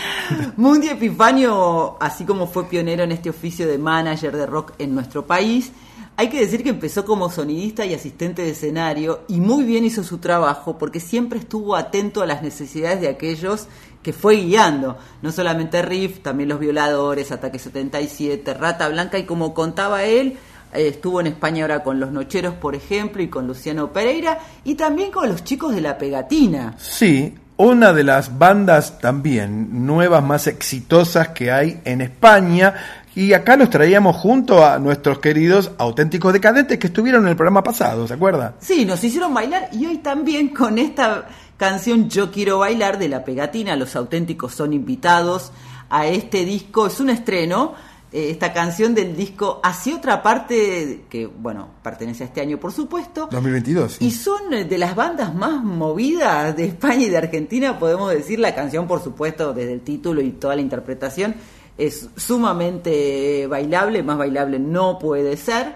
Mundi 0.57 0.89
Epifanio, 0.89 1.97
así 1.99 2.25
como 2.25 2.47
fue 2.47 2.67
pionero 2.67 3.03
en 3.03 3.11
este 3.13 3.29
oficio 3.29 3.67
de 3.67 3.77
manager 3.77 4.35
de 4.35 4.45
rock 4.45 4.73
en 4.79 4.93
nuestro 4.93 5.25
país, 5.25 5.71
hay 6.15 6.29
que 6.29 6.39
decir 6.39 6.63
que 6.63 6.69
empezó 6.69 7.05
como 7.05 7.29
sonidista 7.29 7.85
y 7.85 7.93
asistente 7.93 8.43
de 8.43 8.51
escenario 8.51 9.21
y 9.27 9.39
muy 9.39 9.63
bien 9.63 9.83
hizo 9.83 10.03
su 10.03 10.19
trabajo 10.19 10.77
porque 10.77 10.99
siempre 10.99 11.39
estuvo 11.39 11.75
atento 11.75 12.21
a 12.21 12.27
las 12.27 12.43
necesidades 12.43 13.01
de 13.01 13.07
aquellos 13.07 13.67
que 14.03 14.13
fue 14.13 14.35
guiando. 14.35 14.97
No 15.21 15.31
solamente 15.31 15.81
Riff, 15.81 16.19
también 16.19 16.49
Los 16.49 16.59
Violadores, 16.59 17.31
Ataque 17.31 17.57
77, 17.57 18.53
Rata 18.53 18.89
Blanca 18.89 19.17
y 19.17 19.23
como 19.23 19.53
contaba 19.53 20.03
él, 20.03 20.37
eh, 20.73 20.89
estuvo 20.89 21.19
en 21.19 21.27
España 21.27 21.63
ahora 21.63 21.83
con 21.83 21.99
Los 21.99 22.11
Nocheros, 22.11 22.53
por 22.55 22.75
ejemplo, 22.75 23.23
y 23.23 23.29
con 23.29 23.47
Luciano 23.47 23.91
Pereira 23.91 24.37
y 24.63 24.75
también 24.75 25.11
con 25.11 25.29
los 25.29 25.43
chicos 25.43 25.73
de 25.73 25.81
La 25.81 25.97
Pegatina. 25.97 26.75
Sí, 26.77 27.33
una 27.57 27.93
de 27.93 28.03
las 28.03 28.37
bandas 28.37 28.99
también 28.99 29.85
nuevas 29.85 30.23
más 30.23 30.47
exitosas 30.47 31.29
que 31.29 31.51
hay 31.51 31.79
en 31.85 32.01
España. 32.01 33.02
Y 33.15 33.33
acá 33.33 33.57
los 33.57 33.69
traíamos 33.69 34.15
junto 34.15 34.65
a 34.65 34.79
nuestros 34.79 35.19
queridos 35.19 35.71
auténticos 35.77 36.33
decadentes 36.33 36.79
que 36.79 36.87
estuvieron 36.87 37.23
en 37.23 37.29
el 37.29 37.35
programa 37.35 37.63
pasado, 37.63 38.07
¿se 38.07 38.15
acuerda? 38.15 38.55
Sí, 38.59 38.85
nos 38.85 39.03
hicieron 39.03 39.33
bailar 39.33 39.69
y 39.71 39.85
hoy 39.85 39.97
también 39.97 40.49
con 40.49 40.77
esta 40.79 41.27
canción 41.57 42.09
Yo 42.09 42.31
quiero 42.31 42.59
bailar 42.59 42.97
de 42.97 43.07
la 43.07 43.23
pegatina, 43.23 43.75
los 43.75 43.95
auténticos 43.95 44.53
son 44.53 44.73
invitados 44.73 45.51
a 45.89 46.07
este 46.07 46.43
disco, 46.43 46.87
es 46.87 46.99
un 46.99 47.11
estreno, 47.11 47.75
eh, 48.11 48.31
esta 48.31 48.51
canción 48.51 48.95
del 48.95 49.15
disco 49.15 49.61
hacia 49.63 49.95
otra 49.95 50.21
parte 50.23 51.05
que, 51.09 51.27
bueno, 51.27 51.69
pertenece 51.83 52.23
a 52.23 52.27
este 52.27 52.41
año 52.41 52.59
por 52.59 52.71
supuesto, 52.71 53.29
2022. 53.31 53.93
sí. 53.93 54.05
y 54.05 54.11
son 54.11 54.53
eh, 54.53 54.65
de 54.65 54.77
las 54.77 54.95
bandas 54.95 55.33
más 55.35 55.63
movidas 55.63 56.55
de 56.57 56.65
España 56.65 57.05
y 57.05 57.09
de 57.09 57.17
Argentina, 57.17 57.77
podemos 57.77 58.11
decir, 58.11 58.39
la 58.39 58.55
canción 58.55 58.87
por 58.87 59.03
supuesto 59.03 59.53
desde 59.53 59.73
el 59.73 59.81
título 59.81 60.21
y 60.21 60.31
toda 60.31 60.55
la 60.55 60.61
interpretación 60.61 61.35
es 61.77 62.07
sumamente 62.15 63.47
bailable, 63.47 64.03
más 64.03 64.17
bailable 64.17 64.59
no 64.59 64.99
puede 64.99 65.37
ser. 65.37 65.75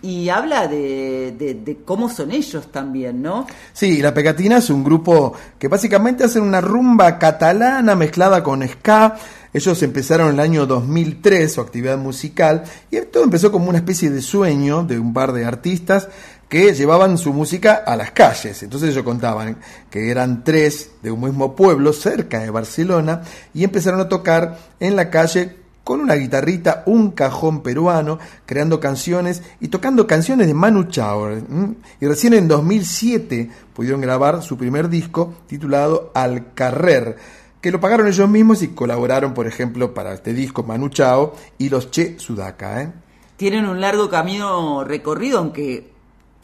Y 0.00 0.28
habla 0.28 0.66
de, 0.68 1.34
de- 1.38 1.78
cómo 1.84 2.10
son 2.10 2.30
ellos 2.30 2.70
también, 2.70 3.22
¿no? 3.22 3.46
Sí, 3.72 4.02
La 4.02 4.12
Pegatina 4.12 4.58
es 4.58 4.68
un 4.68 4.84
grupo 4.84 5.32
que 5.58 5.68
básicamente 5.68 6.24
hacen 6.24 6.42
una 6.42 6.60
rumba 6.60 7.18
catalana 7.18 7.94
mezclada 7.94 8.42
con 8.42 8.66
ska. 8.68 9.16
Ellos 9.54 9.82
empezaron 9.82 10.28
en 10.28 10.34
el 10.34 10.40
año 10.40 10.66
2003 10.66 11.52
su 11.54 11.60
actividad 11.62 11.96
musical 11.96 12.64
y 12.90 13.00
todo 13.02 13.24
empezó 13.24 13.50
como 13.52 13.68
una 13.70 13.78
especie 13.78 14.10
de 14.10 14.20
sueño 14.20 14.82
de 14.82 14.98
un 14.98 15.14
par 15.14 15.32
de 15.32 15.44
artistas 15.46 16.08
que 16.48 16.74
llevaban 16.74 17.18
su 17.18 17.32
música 17.32 17.82
a 17.86 17.96
las 17.96 18.12
calles. 18.12 18.62
Entonces 18.62 18.90
ellos 18.90 19.04
contaban 19.04 19.58
que 19.90 20.10
eran 20.10 20.44
tres 20.44 20.90
de 21.02 21.10
un 21.10 21.22
mismo 21.22 21.54
pueblo 21.54 21.92
cerca 21.92 22.40
de 22.40 22.50
Barcelona 22.50 23.22
y 23.52 23.64
empezaron 23.64 24.00
a 24.00 24.08
tocar 24.08 24.58
en 24.80 24.96
la 24.96 25.10
calle 25.10 25.64
con 25.84 26.00
una 26.00 26.14
guitarrita, 26.14 26.82
un 26.86 27.10
cajón 27.10 27.62
peruano, 27.62 28.18
creando 28.46 28.80
canciones 28.80 29.42
y 29.60 29.68
tocando 29.68 30.06
canciones 30.06 30.46
de 30.46 30.54
Manu 30.54 30.84
Chao. 30.84 31.30
Y 32.00 32.06
recién 32.06 32.32
en 32.32 32.48
2007 32.48 33.50
pudieron 33.74 34.00
grabar 34.00 34.42
su 34.42 34.56
primer 34.56 34.88
disco 34.88 35.34
titulado 35.46 36.10
Al 36.14 36.54
Carrer, 36.54 37.16
que 37.60 37.70
lo 37.70 37.80
pagaron 37.80 38.08
ellos 38.08 38.28
mismos 38.28 38.62
y 38.62 38.68
colaboraron, 38.68 39.34
por 39.34 39.46
ejemplo, 39.46 39.92
para 39.92 40.14
este 40.14 40.32
disco 40.32 40.62
Manu 40.62 40.88
Chao 40.88 41.34
y 41.58 41.68
los 41.68 41.90
Che 41.90 42.18
Sudaka. 42.18 42.82
¿eh? 42.82 42.92
Tienen 43.36 43.66
un 43.66 43.80
largo 43.80 44.08
camino 44.08 44.84
recorrido, 44.84 45.38
aunque 45.38 45.93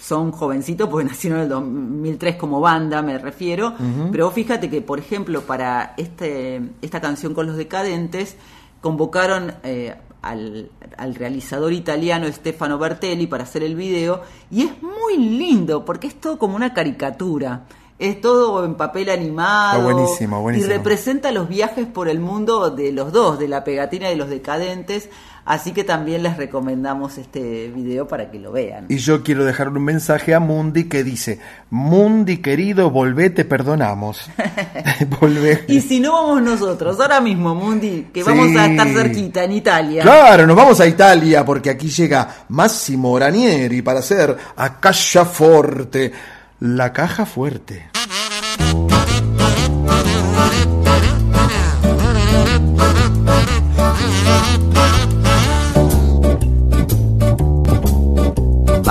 son 0.00 0.32
jovencitos, 0.32 0.88
porque 0.88 1.04
nacieron 1.08 1.40
en 1.40 1.44
el 1.44 1.48
2003 1.50 2.36
como 2.36 2.60
banda, 2.60 3.02
me 3.02 3.18
refiero. 3.18 3.74
Pero 4.10 4.30
fíjate 4.30 4.70
que, 4.70 4.80
por 4.80 4.98
ejemplo, 4.98 5.42
para 5.42 5.94
este, 5.96 6.60
esta 6.82 7.00
canción 7.00 7.34
con 7.34 7.46
los 7.46 7.56
decadentes, 7.56 8.36
convocaron 8.80 9.52
eh, 9.62 9.94
al, 10.22 10.70
al 10.96 11.14
realizador 11.14 11.72
italiano 11.72 12.26
Stefano 12.32 12.78
Bertelli 12.78 13.26
para 13.26 13.44
hacer 13.44 13.62
el 13.62 13.76
video. 13.76 14.22
Y 14.50 14.62
es 14.62 14.82
muy 14.82 15.16
lindo, 15.16 15.84
porque 15.84 16.06
es 16.06 16.20
todo 16.20 16.38
como 16.38 16.56
una 16.56 16.72
caricatura. 16.72 17.66
Es 17.98 18.18
todo 18.22 18.64
en 18.64 18.76
papel 18.76 19.10
animado. 19.10 19.78
Está 19.78 19.92
buenísimo, 19.92 20.40
buenísimo. 20.40 20.72
Y 20.72 20.74
representa 20.74 21.32
los 21.32 21.50
viajes 21.50 21.86
por 21.86 22.08
el 22.08 22.18
mundo 22.18 22.70
de 22.70 22.92
los 22.92 23.12
dos, 23.12 23.38
de 23.38 23.46
la 23.46 23.62
pegatina 23.62 24.06
y 24.08 24.12
de 24.12 24.16
los 24.16 24.30
decadentes. 24.30 25.10
Así 25.44 25.72
que 25.72 25.84
también 25.84 26.22
les 26.22 26.36
recomendamos 26.36 27.18
este 27.18 27.68
video 27.68 28.06
para 28.06 28.30
que 28.30 28.38
lo 28.38 28.52
vean. 28.52 28.86
Y 28.88 28.98
yo 28.98 29.22
quiero 29.22 29.44
dejar 29.44 29.68
un 29.68 29.82
mensaje 29.82 30.34
a 30.34 30.40
Mundi 30.40 30.84
que 30.84 31.02
dice, 31.02 31.40
Mundi 31.70 32.38
querido, 32.38 32.90
volvé, 32.90 33.30
te 33.30 33.44
perdonamos. 33.44 34.30
Volvé. 35.20 35.64
Y 35.68 35.80
si 35.80 36.00
no 36.00 36.12
vamos 36.12 36.42
nosotros, 36.42 37.00
ahora 37.00 37.20
mismo, 37.20 37.54
Mundi, 37.54 38.08
que 38.12 38.22
vamos 38.22 38.48
Sí. 38.48 38.56
a 38.56 38.66
estar 38.66 38.88
cerquita 38.88 39.44
en 39.44 39.52
Italia. 39.52 40.02
Claro, 40.02 40.46
nos 40.46 40.56
vamos 40.56 40.80
a 40.80 40.86
Italia 40.86 41.44
porque 41.44 41.70
aquí 41.70 41.88
llega 41.88 42.28
Massimo 42.48 43.18
Ranieri 43.18 43.82
para 43.82 44.00
hacer 44.00 44.36
a 44.56 44.78
Caja 44.80 45.24
Forte, 45.24 46.12
la 46.60 46.92
caja 46.92 47.24
fuerte. 47.26 47.90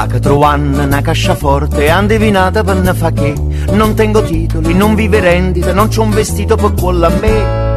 Che 0.10 0.20
trovano 0.20 0.84
una 0.84 1.02
casciaforte 1.02 1.86
e 1.86 1.92
indovinata 1.92 2.64
per 2.64 2.78
ne 2.78 2.94
fa 2.94 3.12
che. 3.12 3.34
Non 3.72 3.94
tengo 3.94 4.24
titoli, 4.24 4.74
non 4.74 4.96
vive 4.96 5.20
rendite, 5.20 5.72
non 5.72 5.88
c'ho 5.88 6.02
un 6.02 6.10
vestito 6.10 6.56
per 6.56 6.74
quello 6.74 7.06
a 7.06 7.10
me. 7.10 7.68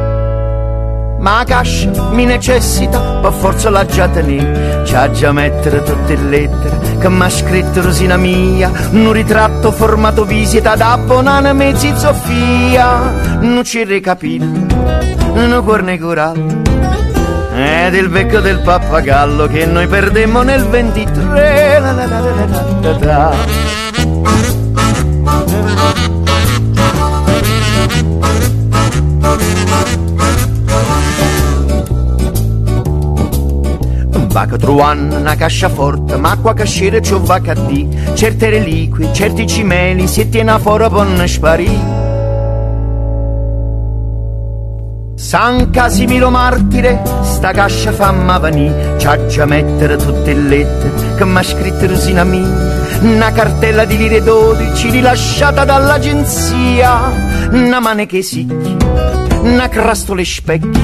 Ma 1.19 1.37
la 1.37 1.45
cascia 1.45 2.11
mi 2.11 2.25
necessita, 2.25 2.99
per 3.21 3.33
forza 3.33 3.71
la 3.71 3.87
già 3.87 4.09
tenere 4.09 4.83
C'ha 4.85 5.09
già 5.13 5.31
mettere 5.31 5.81
tutte 5.85 6.17
le 6.17 6.29
lettere 6.29 6.99
che 6.99 7.09
m'ha 7.09 7.29
scritto 7.29 7.81
Rosina 7.81 8.17
mia. 8.17 8.73
Un 8.91 9.13
ritratto 9.13 9.71
formato 9.71 10.25
visita 10.25 10.75
da 10.75 10.99
Bonana 10.99 11.53
mezzi 11.53 11.93
Sofia 11.97 13.39
Non 13.41 13.63
ci 13.63 13.85
recapita, 13.85 14.45
non 15.35 15.63
corne 15.65 15.99
corallo 15.99 16.63
ed 17.63 17.95
il 17.95 18.09
becco 18.09 18.41
del 18.41 18.59
pappagallo 18.59 19.47
che 19.47 19.65
noi 19.67 19.87
perdemmo 19.87 20.43
nel 20.43 20.65
23 20.65 21.79
la 21.79 21.93
la 21.93 22.07
la 22.07 22.21
la 22.21 22.47
la 22.47 22.65
la 22.81 22.99
la. 22.99 23.35
Va 34.33 34.47
che 34.47 34.57
trovano 34.57 35.19
una 35.19 35.35
casciaforte, 35.37 36.17
ma 36.17 36.37
qua 36.39 36.55
casciere 36.55 37.03
ci 37.03 37.15
va 37.21 37.35
a 37.35 37.55
di 37.55 37.87
Certe 38.15 38.49
reliquie, 38.49 39.13
certi 39.13 39.47
cimeli, 39.47 40.07
si 40.07 40.29
tiene 40.31 40.59
fuori 40.59 40.89
per 40.89 41.07
non 41.07 41.29
sparire 41.29 42.02
San 45.33 45.71
Casimiro 45.71 46.29
martire, 46.29 47.01
sta 47.23 47.53
cascia 47.53 47.91
famma 47.91 48.39
venì, 48.39 48.71
c'ha 48.99 49.25
già 49.29 49.47
mettere 49.47 49.97
tutte 49.97 50.35
le 50.35 50.47
lettere 50.47 51.15
che 51.17 51.25
m'ha 51.25 51.43
scritto 51.43 51.87
Rosina 51.87 52.23
mia. 52.23 52.47
una 53.01 53.33
cartella 53.33 53.87
di 53.87 53.97
lire 53.97 54.23
12 54.23 54.91
rilasciata 54.91 55.65
dall'agenzia, 55.65 57.11
una 57.51 57.81
mane 57.81 58.07
sicchi, 58.21 58.77
una 59.41 59.71
crastole 59.71 60.23
specchi, 60.23 60.83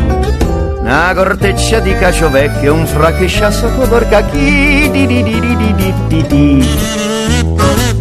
una 0.80 1.12
corteccia 1.14 1.80
di 1.80 1.94
cacio 1.96 2.30
vecchio, 2.30 2.72
un 2.72 2.86
fracchescia 2.86 3.50
sotto 3.50 3.86
porca 3.86 4.22
chi 4.22 4.88
di 4.90 5.06
di 5.06 5.22
di 5.24 5.40
di 5.40 5.56
di 5.56 5.74
di 5.74 5.94
di 6.08 6.26
di. 6.26 7.97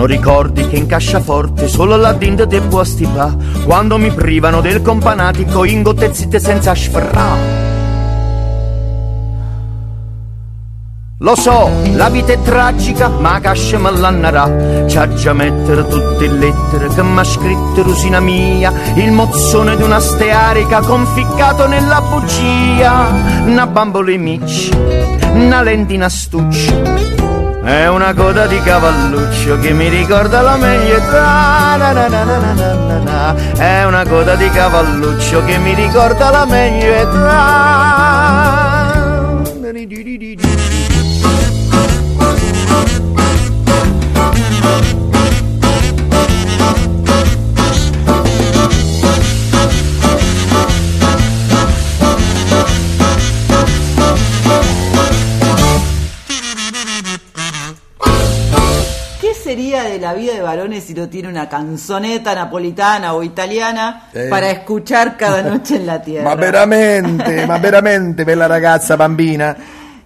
Sono 0.00 0.12
ricordi 0.12 0.66
che 0.66 0.76
in 0.76 0.86
casciaforte 0.86 1.68
solo 1.68 1.94
la 1.96 2.14
dinda 2.14 2.46
te 2.46 2.62
può 2.62 2.82
stipà 2.82 3.36
Quando 3.66 3.98
mi 3.98 4.10
privano 4.10 4.62
del 4.62 4.80
companatico 4.80 5.64
in 5.64 5.82
gottezzite 5.82 6.40
senza 6.40 6.74
sferrà 6.74 7.36
Lo 11.18 11.36
so, 11.36 11.68
la 11.92 12.08
vita 12.08 12.32
è 12.32 12.40
tragica, 12.40 13.08
ma 13.08 13.40
cascia 13.40 13.76
me 13.76 13.90
l'annarà. 13.90 14.86
C'ha 14.88 15.12
già 15.12 15.34
mettere 15.34 15.86
tutte 15.86 16.26
le 16.26 16.38
lettere 16.46 16.88
che 16.88 17.02
m'ha 17.02 17.22
scritto 17.22 17.82
Rusina 17.82 18.20
mia. 18.20 18.72
Il 18.94 19.12
mozzone 19.12 19.76
di 19.76 19.82
una 19.82 20.00
stearica 20.00 20.80
conficcato 20.80 21.66
nella 21.66 22.00
bugia. 22.00 23.42
Una 23.44 23.66
bambola 23.66 24.10
in 24.12 24.22
micci, 24.22 24.70
una 25.34 25.60
lentina 25.60 26.08
stuccia 26.08 27.29
è 27.70 27.88
una 27.88 28.12
coda 28.14 28.46
di 28.46 28.60
cavalluccio 28.60 29.58
che 29.60 29.72
mi 29.72 29.88
ricorda 29.88 30.40
la 30.40 30.56
meglio 30.56 30.96
età. 30.96 31.76
Na 31.76 31.92
na 31.92 32.08
na. 33.04 33.34
È 33.56 33.84
una 33.84 34.04
coda 34.04 34.34
di 34.34 34.50
cavalluccio 34.50 35.44
che 35.44 35.56
mi 35.58 35.74
ricorda 35.74 36.30
la 36.30 36.44
meglio 36.46 36.92
età. 36.92 38.10
¿Qué 44.32 45.09
la 60.00 60.14
vida 60.14 60.32
de 60.34 60.40
varones 60.40 60.84
si 60.84 60.94
no 60.94 61.08
tiene 61.08 61.28
una 61.28 61.48
canzoneta 61.48 62.34
napolitana 62.34 63.14
o 63.14 63.22
italiana 63.22 64.08
Eh. 64.12 64.26
para 64.30 64.50
escuchar 64.50 65.16
cada 65.16 65.42
noche 65.50 65.76
en 65.76 65.86
la 65.86 66.00
tierra? 66.02 66.24
Ma 66.28 66.34
veramente, 66.34 67.46
ma 67.46 67.58
veramente, 67.58 68.24
bella 68.24 68.46
ragazza 68.48 68.96
bambina. 68.96 69.56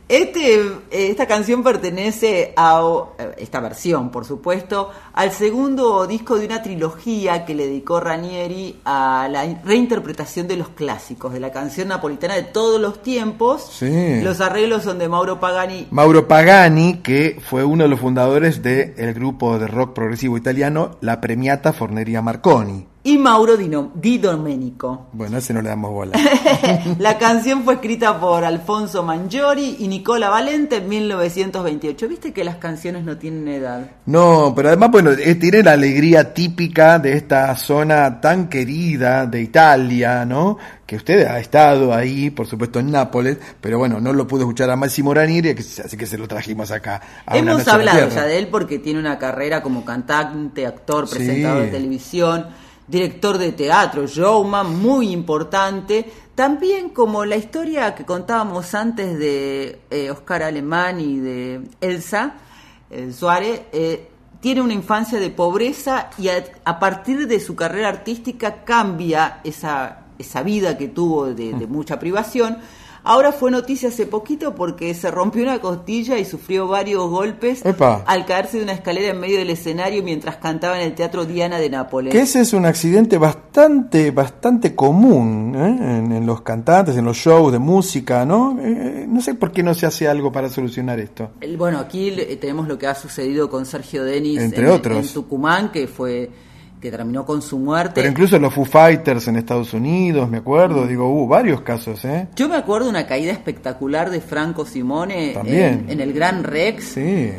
Este, 0.06 0.60
esta 0.94 1.26
canción 1.26 1.62
pertenece 1.62 2.52
a 2.56 2.80
eh, 3.18 3.34
esta 3.38 3.60
versión, 3.60 4.10
por 4.10 4.24
supuesto, 4.24 4.90
al 5.12 5.32
segundo 5.32 6.06
disco 6.06 6.38
de 6.38 6.46
una 6.46 6.62
trilogía 6.62 7.44
que 7.44 7.54
le 7.54 7.66
dedicó 7.66 8.00
Ranieri 8.00 8.80
a 8.84 9.28
la 9.30 9.44
reinterpretación 9.64 10.46
de 10.46 10.56
los 10.56 10.68
clásicos, 10.68 11.32
de 11.32 11.40
la 11.40 11.50
canción 11.50 11.88
napolitana 11.88 12.34
de 12.34 12.44
todos 12.44 12.80
los 12.80 13.02
tiempos. 13.02 13.68
Sí. 13.72 14.20
Los 14.22 14.40
arreglos 14.40 14.84
son 14.84 14.98
de 14.98 15.08
Mauro 15.08 15.40
Pagani. 15.40 15.88
Mauro 15.90 16.28
Pagani, 16.28 16.98
que 17.02 17.40
fue 17.48 17.64
uno 17.64 17.84
de 17.84 17.88
los 17.88 18.00
fundadores 18.00 18.62
del 18.62 19.14
grupo 19.14 19.58
de 19.58 19.66
rock 19.66 19.94
progresivo 19.94 20.36
italiano 20.36 20.96
La 21.00 21.20
Premiata 21.20 21.72
Forneria 21.72 22.22
Marconi. 22.22 22.86
Y 23.06 23.18
Mauro 23.18 23.58
Di 23.58 24.16
Domenico. 24.16 25.08
Bueno, 25.12 25.36
ese 25.36 25.52
no 25.52 25.60
le 25.60 25.68
damos 25.68 25.92
bola. 25.92 26.18
La 26.98 27.18
canción 27.18 27.62
fue 27.62 27.74
escrita 27.74 28.18
por 28.18 28.44
Alfonso 28.44 29.02
Mangiori 29.02 29.76
y 29.80 29.88
Nicola 29.88 30.30
Valente 30.30 30.76
en 30.76 30.83
1928. 30.84 32.08
¿Viste 32.08 32.32
que 32.32 32.44
las 32.44 32.56
canciones 32.56 33.04
no 33.04 33.16
tienen 33.16 33.48
edad? 33.48 33.90
No, 34.06 34.52
pero 34.54 34.68
además, 34.68 34.90
bueno, 34.90 35.10
eh, 35.10 35.34
tiene 35.34 35.62
la 35.62 35.72
alegría 35.72 36.32
típica 36.32 36.98
de 36.98 37.14
esta 37.14 37.54
zona 37.56 38.20
tan 38.20 38.48
querida 38.48 39.26
de 39.26 39.42
Italia, 39.42 40.24
¿no? 40.24 40.58
Que 40.86 40.96
usted 40.96 41.26
ha 41.26 41.38
estado 41.40 41.92
ahí, 41.94 42.30
por 42.30 42.46
supuesto, 42.46 42.78
en 42.78 42.90
Nápoles, 42.90 43.38
pero 43.60 43.78
bueno, 43.78 44.00
no 44.00 44.12
lo 44.12 44.26
pudo 44.26 44.42
escuchar 44.42 44.70
a 44.70 44.76
Massimo 44.76 45.14
Ranieri, 45.14 45.50
así 45.50 45.96
que 45.96 46.06
se 46.06 46.18
lo 46.18 46.28
trajimos 46.28 46.70
acá. 46.70 47.00
a 47.26 47.36
Hemos 47.36 47.66
hablado 47.68 48.08
ya 48.08 48.24
de 48.24 48.38
él 48.38 48.48
porque 48.48 48.78
tiene 48.78 48.98
una 49.00 49.18
carrera 49.18 49.62
como 49.62 49.84
cantante, 49.84 50.66
actor, 50.66 51.08
Sí. 51.08 51.16
presentador 51.16 51.62
de 51.62 51.68
televisión, 51.68 52.46
director 52.86 53.38
de 53.38 53.52
teatro, 53.52 54.06
showman, 54.06 54.78
muy 54.80 55.10
importante. 55.10 56.10
También 56.34 56.90
como 56.90 57.24
la 57.24 57.36
historia 57.36 57.94
que 57.94 58.04
contábamos 58.04 58.74
antes 58.74 59.18
de 59.18 59.80
eh, 59.90 60.10
Oscar 60.10 60.42
Alemán 60.42 61.00
y 61.00 61.18
de 61.18 61.62
Elsa 61.80 62.34
eh, 62.90 63.12
Suárez, 63.12 63.62
eh, 63.72 64.08
tiene 64.40 64.60
una 64.60 64.74
infancia 64.74 65.18
de 65.18 65.30
pobreza 65.30 66.10
y 66.18 66.28
a, 66.28 66.44
a 66.64 66.78
partir 66.78 67.26
de 67.26 67.40
su 67.40 67.56
carrera 67.56 67.88
artística 67.88 68.64
cambia 68.64 69.40
esa, 69.44 70.04
esa 70.18 70.42
vida 70.42 70.76
que 70.76 70.88
tuvo 70.88 71.26
de, 71.26 71.54
de 71.54 71.66
mucha 71.66 71.98
privación. 71.98 72.58
Ahora 73.06 73.32
fue 73.32 73.50
noticia 73.50 73.90
hace 73.90 74.06
poquito 74.06 74.54
porque 74.54 74.94
se 74.94 75.10
rompió 75.10 75.42
una 75.42 75.60
costilla 75.60 76.18
y 76.18 76.24
sufrió 76.24 76.66
varios 76.66 77.10
golpes 77.10 77.64
Epa. 77.64 78.02
al 78.06 78.24
caerse 78.24 78.56
de 78.56 78.62
una 78.64 78.72
escalera 78.72 79.10
en 79.10 79.20
medio 79.20 79.38
del 79.38 79.50
escenario 79.50 80.02
mientras 80.02 80.36
cantaba 80.36 80.80
en 80.80 80.86
el 80.86 80.94
Teatro 80.94 81.26
Diana 81.26 81.58
de 81.58 81.68
Nápoles. 81.68 82.12
Que 82.12 82.22
ese 82.22 82.40
es 82.40 82.54
un 82.54 82.64
accidente 82.64 83.18
bastante, 83.18 84.10
bastante 84.10 84.74
común 84.74 85.54
¿eh? 85.54 85.98
en, 85.98 86.12
en 86.12 86.24
los 86.24 86.40
cantantes, 86.40 86.96
en 86.96 87.04
los 87.04 87.18
shows 87.18 87.52
de 87.52 87.58
música, 87.58 88.24
¿no? 88.24 88.58
Eh, 88.60 89.04
no 89.06 89.20
sé 89.20 89.34
por 89.34 89.52
qué 89.52 89.62
no 89.62 89.74
se 89.74 89.84
hace 89.84 90.08
algo 90.08 90.32
para 90.32 90.48
solucionar 90.48 90.98
esto. 90.98 91.30
Bueno, 91.58 91.78
aquí 91.80 92.10
tenemos 92.40 92.66
lo 92.66 92.78
que 92.78 92.86
ha 92.86 92.94
sucedido 92.94 93.50
con 93.50 93.66
Sergio 93.66 94.02
Denis 94.02 94.40
Entre 94.40 94.64
en, 94.64 94.70
otros. 94.70 95.06
en 95.06 95.12
Tucumán, 95.12 95.70
que 95.70 95.86
fue 95.86 96.30
que 96.84 96.90
terminó 96.90 97.24
con 97.24 97.40
su 97.40 97.58
muerte. 97.58 97.92
Pero 97.94 98.08
incluso 98.08 98.38
los 98.38 98.52
Foo 98.52 98.66
Fighters 98.66 99.26
en 99.26 99.36
Estados 99.36 99.72
Unidos, 99.72 100.28
me 100.28 100.36
acuerdo, 100.36 100.86
digo, 100.86 101.08
hubo 101.08 101.26
varios 101.26 101.62
casos, 101.62 102.04
¿eh? 102.04 102.28
Yo 102.36 102.46
me 102.46 102.56
acuerdo 102.56 102.90
una 102.90 103.06
caída 103.06 103.32
espectacular 103.32 104.10
de 104.10 104.20
Franco 104.20 104.66
Simone 104.66 105.32
en, 105.32 105.88
en 105.88 106.00
el 106.00 106.12
Gran 106.12 106.44
Rex, 106.44 106.84
Sí, 106.84 107.32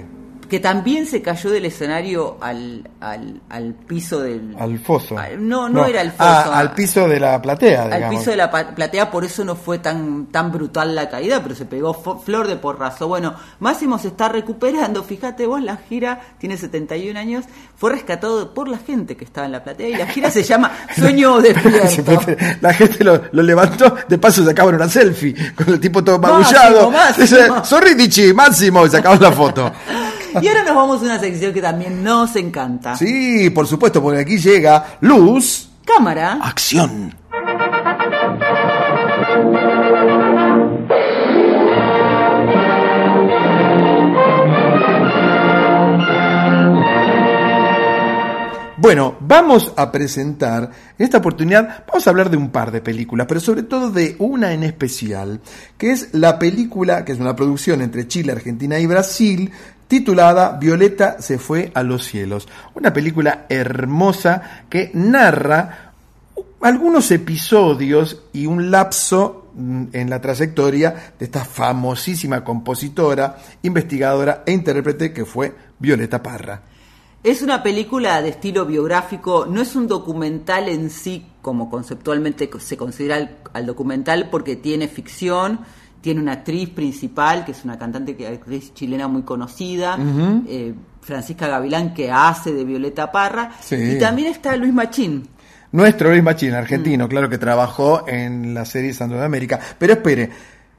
que 0.49 0.59
también 0.59 1.05
se 1.05 1.21
cayó 1.21 1.49
del 1.49 1.65
escenario 1.65 2.37
al, 2.41 2.89
al, 2.99 3.41
al 3.49 3.73
piso 3.73 4.19
del... 4.19 4.55
al 4.59 4.77
foso. 4.79 5.17
Al- 5.17 5.47
no, 5.47 5.69
no 5.69 5.85
era 5.85 6.01
el 6.01 6.11
foso, 6.11 6.23
Ah, 6.29 6.41
a- 6.55 6.59
al 6.59 6.73
piso 6.73 7.07
de 7.07 7.19
la 7.19 7.41
platea, 7.41 7.83
al 7.83 8.09
piso 8.09 8.31
de 8.31 8.37
la 8.37 8.49
platea, 8.51 9.09
por 9.11 9.23
eso 9.25 9.43
no 9.43 9.55
fue 9.55 9.79
tan 9.79 10.27
tan 10.27 10.51
brutal 10.51 10.93
la 10.95 11.09
caída, 11.09 11.41
pero 11.41 11.55
se 11.55 11.65
pegó 11.65 11.93
flor 11.93 12.47
de 12.47 12.55
porrazo. 12.57 13.07
Bueno, 13.07 13.35
Máximo 13.59 13.97
se 13.99 14.09
está 14.09 14.29
recuperando, 14.29 15.03
fíjate 15.03 15.45
vos, 15.47 15.61
la 15.61 15.77
gira 15.77 16.19
tiene 16.37 16.57
71 16.57 17.19
años, 17.19 17.45
fue 17.75 17.91
rescatado 17.91 18.53
por 18.53 18.67
la 18.67 18.77
gente 18.77 19.15
que 19.17 19.25
estaba 19.25 19.45
en 19.45 19.51
la 19.53 19.63
platea 19.63 19.89
y 19.89 19.95
la 19.95 20.07
gira 20.07 20.29
se 20.31 20.43
llama 20.43 20.71
Sueño 20.95 21.39
despierto. 21.41 22.19
La 22.61 22.73
gente 22.73 23.03
lo, 23.03 23.21
lo 23.31 23.43
levantó, 23.43 23.95
de 24.07 24.17
paso 24.17 24.43
sacaban 24.45 24.75
una 24.75 24.89
selfie 24.89 25.35
con 25.55 25.67
el 25.69 25.79
tipo 25.79 26.03
todo 26.03 26.19
Máximo, 26.19 26.39
magullado. 26.59 26.91
Máximo. 26.91 27.21
Dice, 27.25 27.47
sorridici, 27.63 28.33
Máximo, 28.33 28.85
y 28.85 28.89
sacaban 28.89 29.21
la 29.21 29.31
foto. 29.31 29.71
Y 30.41 30.47
ahora 30.47 30.63
nos 30.63 30.75
vamos 30.75 31.01
a 31.01 31.05
una 31.05 31.19
sección 31.19 31.53
que 31.53 31.61
también 31.61 32.03
nos 32.03 32.35
encanta. 32.35 32.95
Sí, 32.95 33.49
por 33.49 33.67
supuesto, 33.67 34.01
porque 34.01 34.21
aquí 34.21 34.37
llega 34.37 34.97
Luz, 35.01 35.69
Cámara. 35.85 36.39
acción. 36.41 37.13
Bueno, 48.85 49.17
vamos 49.19 49.73
a 49.77 49.91
presentar, 49.91 50.69
en 50.99 51.05
esta 51.05 51.17
oportunidad 51.17 51.85
vamos 51.87 52.05
a 52.05 52.09
hablar 52.11 52.29
de 52.29 52.37
un 52.37 52.51
par 52.51 52.71
de 52.71 52.81
películas, 52.81 53.25
pero 53.25 53.39
sobre 53.39 53.63
todo 53.63 53.89
de 53.89 54.15
una 54.19 54.53
en 54.53 54.63
especial, 54.63 55.41
que 55.75 55.89
es 55.89 56.09
la 56.13 56.37
película, 56.37 57.03
que 57.03 57.13
es 57.13 57.19
una 57.19 57.35
producción 57.35 57.81
entre 57.81 58.07
Chile, 58.07 58.33
Argentina 58.33 58.77
y 58.77 58.85
Brasil, 58.85 59.51
titulada 59.99 60.57
Violeta 60.59 61.21
se 61.21 61.39
fue 61.39 61.71
a 61.73 61.81
los 61.81 62.03
cielos. 62.03 62.49
Una 62.73 62.91
película 62.91 63.45
hermosa 63.47 64.65
que 64.69 64.91
narra 64.93 65.93
algunos 66.61 67.09
episodios 67.11 68.23
y 68.33 68.45
un 68.45 68.71
lapso 68.71 69.51
mm, 69.55 69.85
en 69.93 70.09
la 70.09 70.19
trayectoria 70.19 71.13
de 71.17 71.25
esta 71.25 71.45
famosísima 71.45 72.43
compositora, 72.43 73.37
investigadora 73.61 74.43
e 74.45 74.51
intérprete 74.51 75.13
que 75.13 75.23
fue 75.23 75.55
Violeta 75.79 76.21
Parra. 76.21 76.61
Es 77.23 77.41
una 77.41 77.63
película 77.63 78.21
de 78.21 78.29
estilo 78.29 78.65
biográfico, 78.65 79.45
no 79.49 79.61
es 79.61 79.77
un 79.77 79.87
documental 79.87 80.67
en 80.67 80.89
sí 80.89 81.25
como 81.41 81.69
conceptualmente 81.69 82.49
se 82.59 82.75
considera 82.75 83.15
al, 83.15 83.37
al 83.53 83.65
documental 83.65 84.29
porque 84.29 84.57
tiene 84.57 84.89
ficción, 84.89 85.61
tiene 86.05 86.21
una 86.21 86.33
actriz 86.33 86.69
principal 86.69 87.43
que 87.43 87.51
es 87.53 87.65
una 87.65 87.79
cantante 87.79 88.15
que 88.15 88.27
actriz 88.27 88.75
chilena 88.75 89.07
muy 89.07 89.23
conocida, 89.23 89.97
eh, 90.47 90.75
Francisca 91.01 91.47
Gavilán 91.47 91.95
que 91.95 92.11
hace 92.11 92.53
de 92.53 92.63
Violeta 92.63 93.11
Parra 93.11 93.49
Sí. 93.59 93.75
y 93.75 93.97
también 93.97 94.27
está 94.27 94.55
Luis 94.55 94.71
Machín. 94.71 95.27
Nuestro 95.71 96.11
Luis 96.11 96.21
Machín, 96.21 96.51
Mm. 96.51 96.55
argentino, 96.57 97.09
claro 97.09 97.27
que 97.27 97.39
trabajó 97.39 98.07
en 98.07 98.53
la 98.53 98.65
serie 98.65 98.93
Santo 98.93 99.15
de 99.15 99.25
América. 99.25 99.59
Pero 99.79 99.93
espere, 99.93 100.29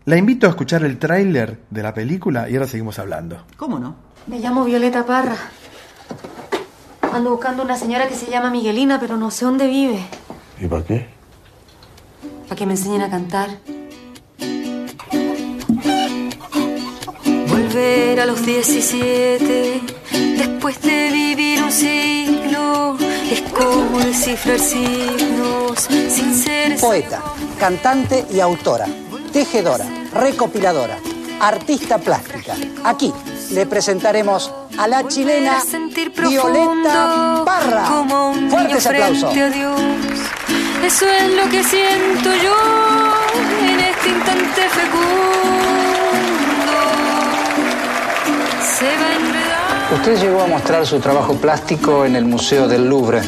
la 0.04 0.16
invito 0.16 0.46
a 0.46 0.50
escuchar 0.50 0.84
el 0.84 0.96
tráiler 0.96 1.58
de 1.70 1.82
la 1.82 1.92
película 1.92 2.48
y 2.48 2.54
ahora 2.54 2.68
seguimos 2.68 2.96
hablando. 3.00 3.46
¿Cómo 3.56 3.80
no? 3.80 3.96
Me 4.28 4.38
llamo 4.38 4.64
Violeta 4.64 5.04
Parra. 5.04 5.34
Ando 7.12 7.30
buscando 7.30 7.64
una 7.64 7.76
señora 7.76 8.06
que 8.06 8.14
se 8.14 8.30
llama 8.30 8.48
Miguelina, 8.50 9.00
pero 9.00 9.16
no 9.16 9.32
sé 9.32 9.44
dónde 9.44 9.66
vive. 9.66 9.98
¿Y 10.60 10.68
para 10.68 10.84
qué? 10.84 11.08
Para 12.44 12.54
que 12.56 12.64
me 12.64 12.74
enseñen 12.74 13.02
a 13.02 13.10
cantar. 13.10 13.48
Volver 17.56 18.20
a 18.20 18.26
los 18.26 18.44
17, 18.44 19.80
después 20.36 20.78
de 20.82 21.10
vivir 21.10 21.62
un 21.62 21.72
siglo, 21.72 22.98
es 23.30 23.40
como 23.50 23.98
descifrar 23.98 24.58
signos 24.58 25.80
sin 25.80 26.34
ser 26.34 26.78
Poeta, 26.78 27.22
cantante 27.58 28.26
y 28.30 28.40
autora, 28.40 28.84
tejedora, 29.32 29.86
recopiladora, 30.12 30.98
artista 31.40 31.96
plástica. 31.96 32.56
Aquí 32.84 33.10
le 33.52 33.64
presentaremos 33.64 34.52
a 34.76 34.86
la 34.86 35.08
chilena 35.08 35.62
Violeta 36.28 37.42
Parra. 37.42 37.84
como 37.88 38.32
un 38.32 38.50
Fuertes 38.50 38.86
aplausos. 38.86 39.34
Eso 40.84 41.06
es 41.08 41.34
lo 41.34 41.48
que 41.48 41.64
siento 41.64 42.34
yo 42.34 42.54
en 43.62 43.80
este 43.80 44.08
instante 44.10 44.68
fecundo. 44.68 45.85
Usted 49.94 50.20
llegó 50.20 50.42
a 50.42 50.46
mostrar 50.46 50.84
su 50.84 51.00
trabajo 51.00 51.34
plástico 51.36 52.04
en 52.04 52.14
el 52.14 52.26
Museo 52.26 52.68
del 52.68 52.88
Louvre. 52.88 53.22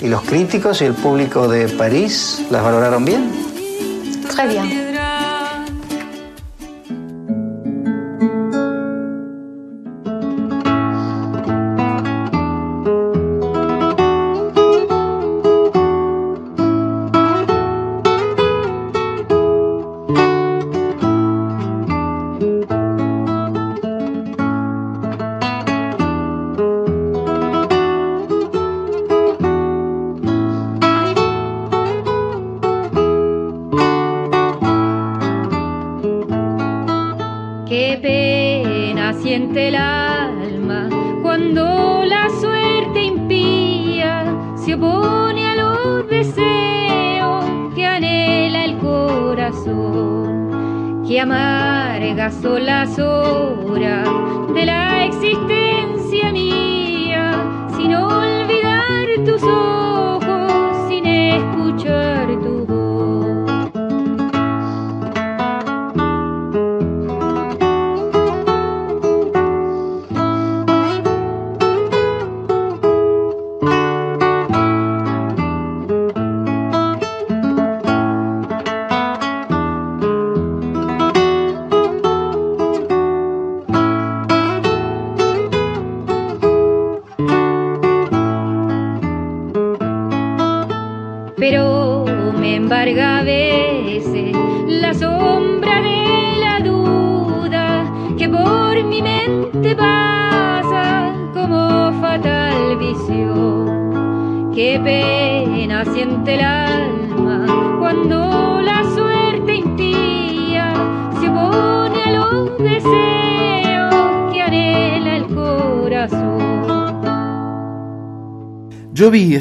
¿Y 0.00 0.08
los 0.08 0.22
críticos 0.22 0.82
y 0.82 0.86
el 0.86 0.94
público 0.94 1.46
de 1.46 1.68
París 1.68 2.42
las 2.50 2.64
valoraron 2.64 3.04
bien? 3.04 3.30
Très 4.28 4.48
bien. 4.48 4.93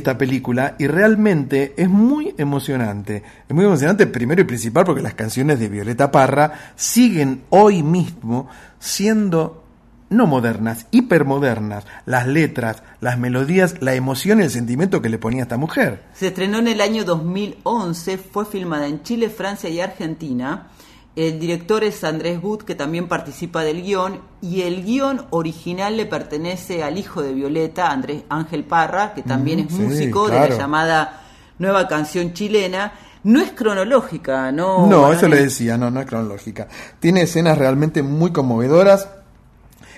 Esta 0.04 0.18
película 0.18 0.76
y 0.78 0.88
realmente 0.88 1.74
es 1.78 1.90
muy 1.90 2.36
emocionante. 2.38 3.24
Es 3.48 3.56
muy 3.56 3.64
emocionante 3.64 4.06
primero 4.06 4.42
y 4.42 4.44
principal 4.44 4.84
porque 4.84 5.02
las 5.02 5.14
canciones 5.14 5.60
de 5.60 5.70
Violeta 5.70 6.12
Parra 6.12 6.74
siguen 6.76 7.44
hoy 7.50 7.84
mismo 7.84 8.50
siendo 8.80 9.64
no 10.10 10.28
modernas, 10.28 10.88
hipermodernas. 10.92 11.86
Las 12.06 12.28
letras, 12.28 12.84
las 13.00 13.18
melodías, 13.18 13.76
la 13.82 13.96
emoción 13.96 14.40
y 14.40 14.44
el 14.44 14.52
sentimiento 14.52 15.02
que 15.02 15.10
le 15.10 15.18
ponía 15.18 15.44
esta 15.44 15.58
mujer. 15.58 16.04
Se 16.14 16.28
estrenó 16.28 16.60
en 16.60 16.68
el 16.68 16.82
año 16.82 17.06
2011, 17.06 18.18
fue 18.18 18.46
filmada 18.46 18.88
en 18.88 19.04
Chile, 19.04 19.30
Francia 19.30 19.70
y 19.70 19.80
Argentina. 19.80 20.68
El 21.16 21.40
director 21.40 21.84
es 21.84 22.04
Andrés 22.04 22.40
Wood, 22.42 22.64
que 22.64 22.74
también 22.74 23.08
participa 23.08 23.64
del 23.64 23.84
guion, 23.84 24.22
y 24.42 24.62
el 24.64 24.84
guion 24.84 25.28
original 25.30 25.96
le 25.96 26.08
pertenece 26.08 26.82
al 26.82 26.98
hijo 26.98 27.22
de 27.22 27.34
Violeta, 27.34 27.92
Andrés 27.92 28.24
Ángel 28.30 28.64
Parra, 28.64 29.14
que 29.14 29.22
también 29.22 29.60
Mm, 29.60 29.68
es 29.68 29.74
sí, 29.74 29.82
músico 29.82 30.28
de 30.28 30.40
la 30.40 30.50
llamada 30.50 31.22
Nueva 31.60 31.88
Canción 31.88 32.34
Chilena. 32.34 32.94
No 33.24 33.42
es 33.42 33.52
cronológica, 33.52 34.52
¿no? 34.52 34.88
No, 34.88 35.14
eso 35.14 35.28
le 35.28 35.44
decía, 35.44 35.78
no, 35.78 35.92
no 35.92 36.02
es 36.02 36.08
cronológica. 36.08 36.68
Tiene 37.00 37.22
escenas 37.22 37.58
realmente 37.60 38.02
muy 38.02 38.32
conmovedoras. 38.32 39.08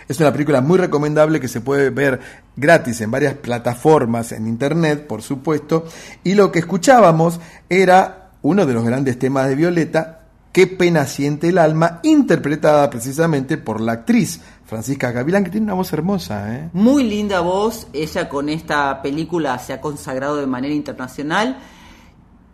Es 0.07 0.19
una 0.19 0.33
película 0.33 0.61
muy 0.61 0.77
recomendable 0.77 1.39
que 1.39 1.47
se 1.47 1.61
puede 1.61 1.89
ver 1.89 2.19
gratis 2.55 3.01
en 3.01 3.09
varias 3.09 3.35
plataformas 3.35 4.33
en 4.33 4.47
internet, 4.47 5.07
por 5.07 5.21
supuesto. 5.21 5.85
Y 6.23 6.35
lo 6.35 6.51
que 6.51 6.59
escuchábamos 6.59 7.39
era 7.69 8.31
uno 8.43 8.65
de 8.65 8.73
los 8.73 8.83
grandes 8.83 9.17
temas 9.17 9.47
de 9.47 9.55
Violeta, 9.55 10.24
Qué 10.55 10.67
pena 10.67 11.05
siente 11.05 11.49
el 11.49 11.57
alma, 11.57 11.99
interpretada 12.03 12.89
precisamente 12.89 13.57
por 13.57 13.81
la 13.81 13.91
actriz 13.91 14.39
Francisca 14.63 15.11
Gavilán, 15.11 15.43
que 15.43 15.49
tiene 15.49 15.65
una 15.65 15.73
voz 15.73 15.91
hermosa, 15.91 16.55
¿eh? 16.55 16.69
Muy 16.71 17.03
linda 17.03 17.41
voz, 17.41 17.87
ella 17.91 18.29
con 18.29 18.47
esta 18.47 19.01
película 19.01 19.59
se 19.59 19.73
ha 19.73 19.81
consagrado 19.81 20.37
de 20.37 20.47
manera 20.47 20.73
internacional, 20.73 21.57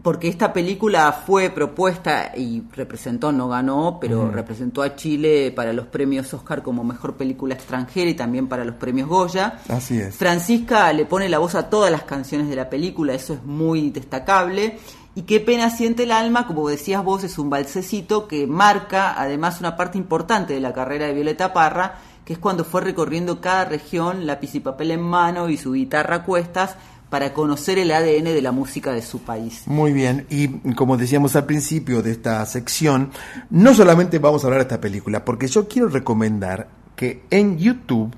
porque 0.01 0.29
esta 0.29 0.51
película 0.51 1.11
fue 1.11 1.51
propuesta 1.51 2.31
y 2.35 2.63
representó, 2.75 3.31
no 3.31 3.47
ganó, 3.47 3.99
pero 4.01 4.23
Mm. 4.25 4.31
representó 4.31 4.81
a 4.81 4.95
Chile 4.95 5.53
para 5.55 5.71
los 5.71 5.85
premios 5.85 6.33
Oscar 6.33 6.63
como 6.63 6.83
mejor 6.83 7.17
película 7.17 7.53
extranjera 7.53 8.09
y 8.09 8.15
también 8.15 8.47
para 8.47 8.65
los 8.65 8.77
premios 8.77 9.07
Goya. 9.07 9.59
Así 9.69 9.99
es. 9.99 10.15
Francisca 10.15 10.91
le 10.91 11.05
pone 11.05 11.29
la 11.29 11.37
voz 11.37 11.53
a 11.53 11.69
todas 11.69 11.91
las 11.91 12.01
canciones 12.01 12.49
de 12.49 12.55
la 12.55 12.67
película, 12.67 13.13
eso 13.13 13.35
es 13.35 13.43
muy 13.43 13.91
destacable. 13.91 14.79
Y 15.13 15.23
qué 15.23 15.41
pena 15.41 15.69
siente 15.69 16.03
el 16.03 16.11
alma, 16.11 16.47
como 16.47 16.69
decías 16.69 17.03
vos, 17.03 17.23
es 17.23 17.37
un 17.37 17.49
balsecito 17.49 18.27
que 18.27 18.47
marca 18.47 19.13
además 19.19 19.59
una 19.59 19.75
parte 19.75 19.97
importante 19.97 20.53
de 20.53 20.61
la 20.61 20.73
carrera 20.73 21.07
de 21.07 21.13
Violeta 21.13 21.51
Parra, 21.51 21.95
que 22.23 22.33
es 22.33 22.39
cuando 22.39 22.63
fue 22.63 22.81
recorriendo 22.81 23.41
cada 23.41 23.65
región, 23.65 24.25
lápiz 24.25 24.55
y 24.55 24.61
papel 24.61 24.91
en 24.91 25.01
mano 25.01 25.49
y 25.49 25.57
su 25.57 25.73
guitarra 25.73 26.17
a 26.17 26.23
cuestas, 26.23 26.77
para 27.09 27.33
conocer 27.33 27.77
el 27.77 27.91
ADN 27.91 28.23
de 28.23 28.41
la 28.41 28.53
música 28.53 28.93
de 28.93 29.01
su 29.01 29.19
país. 29.19 29.63
Muy 29.65 29.91
bien, 29.91 30.25
y 30.29 30.47
como 30.75 30.95
decíamos 30.95 31.35
al 31.35 31.45
principio 31.45 32.01
de 32.01 32.11
esta 32.11 32.45
sección, 32.45 33.11
no 33.49 33.73
solamente 33.73 34.17
vamos 34.17 34.43
a 34.43 34.47
hablar 34.47 34.61
de 34.61 34.67
esta 34.69 34.79
película, 34.79 35.25
porque 35.25 35.47
yo 35.47 35.67
quiero 35.67 35.89
recomendar 35.89 36.69
que 36.95 37.23
en 37.29 37.57
YouTube 37.57 38.15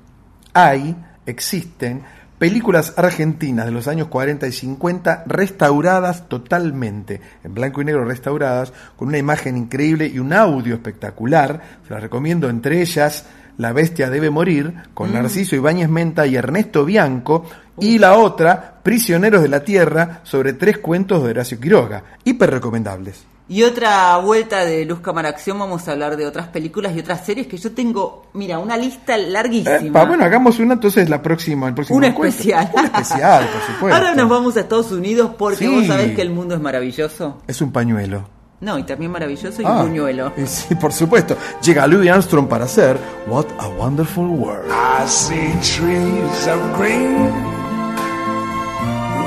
hay, 0.52 0.94
existen, 1.26 2.04
películas 2.38 2.94
argentinas 2.96 3.66
de 3.66 3.72
los 3.72 3.88
años 3.88 4.08
40 4.08 4.46
y 4.46 4.52
50 4.52 5.24
restauradas 5.26 6.28
totalmente, 6.28 7.20
en 7.42 7.54
blanco 7.54 7.80
y 7.80 7.84
negro 7.84 8.04
restauradas, 8.04 8.72
con 8.96 9.08
una 9.08 9.18
imagen 9.18 9.56
increíble 9.56 10.06
y 10.06 10.18
un 10.18 10.32
audio 10.32 10.74
espectacular. 10.74 11.60
Se 11.86 11.94
las 11.94 12.02
recomiendo, 12.02 12.48
entre 12.48 12.80
ellas 12.80 13.26
La 13.56 13.72
bestia 13.72 14.10
debe 14.10 14.30
morir, 14.30 14.74
con 14.94 15.10
Mm. 15.10 15.14
Narciso 15.14 15.54
Ibáñez 15.54 15.88
Menta 15.88 16.26
y 16.26 16.34
Ernesto 16.34 16.84
Bianco, 16.84 17.44
y 17.78 17.98
la 17.98 18.14
otra, 18.18 18.80
Prisioneros 18.82 19.42
de 19.42 19.48
la 19.48 19.62
Tierra, 19.62 20.20
sobre 20.24 20.54
tres 20.54 20.78
cuentos 20.78 21.22
de 21.22 21.30
Horacio 21.30 21.60
Quiroga. 21.60 22.02
Hiper 22.24 22.50
recomendables. 22.50 23.24
Y 23.46 23.62
otra 23.62 24.16
vuelta 24.16 24.64
de 24.64 24.86
Luz 24.86 25.00
Cámara 25.00 25.28
Acción, 25.28 25.58
vamos 25.58 25.86
a 25.86 25.92
hablar 25.92 26.16
de 26.16 26.26
otras 26.26 26.48
películas 26.48 26.96
y 26.96 27.00
otras 27.00 27.26
series 27.26 27.46
que 27.46 27.58
yo 27.58 27.72
tengo, 27.72 28.24
mira, 28.32 28.58
una 28.58 28.74
lista 28.78 29.18
larguísima. 29.18 29.76
Eh, 29.76 29.90
pa- 29.92 30.06
bueno, 30.06 30.24
hagamos 30.24 30.58
una 30.60 30.72
entonces 30.74 31.10
la 31.10 31.20
próxima, 31.20 31.68
el 31.68 31.74
próximo 31.74 31.98
Un 31.98 32.04
encuentro. 32.04 32.38
especial. 32.40 32.70
Un 32.72 32.84
especial, 32.86 33.46
por 33.52 33.60
supuesto. 33.74 33.96
Ahora 33.98 34.14
nos 34.14 34.28
vamos 34.30 34.56
a 34.56 34.60
Estados 34.60 34.90
Unidos 34.92 35.32
porque 35.36 35.58
Sí. 35.58 35.66
vos 35.68 35.86
sabés 35.86 36.14
que 36.14 36.22
el 36.22 36.30
mundo 36.30 36.54
es 36.54 36.60
maravilloso. 36.62 37.42
Es 37.46 37.60
un 37.60 37.70
pañuelo. 37.70 38.26
No, 38.62 38.78
y 38.78 38.84
también 38.84 39.10
maravilloso 39.10 39.60
y 39.60 39.64
Ah, 39.66 39.72
un 39.72 39.88
buñuelo. 39.88 40.32
y 40.38 40.46
sí, 40.46 40.74
por 40.76 40.90
supuesto. 40.94 41.36
Llega 41.62 41.86
Louis 41.86 42.10
Armstrong 42.10 42.48
para 42.48 42.64
hacer 42.64 42.96
What 43.28 43.44
a 43.58 43.68
Wonderful 43.68 44.24
World. 44.26 44.70
I 44.70 45.06
see 45.06 45.52
trees 45.60 46.48
of 46.48 46.78
green, 46.78 47.30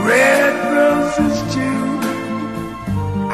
red. 0.07 0.46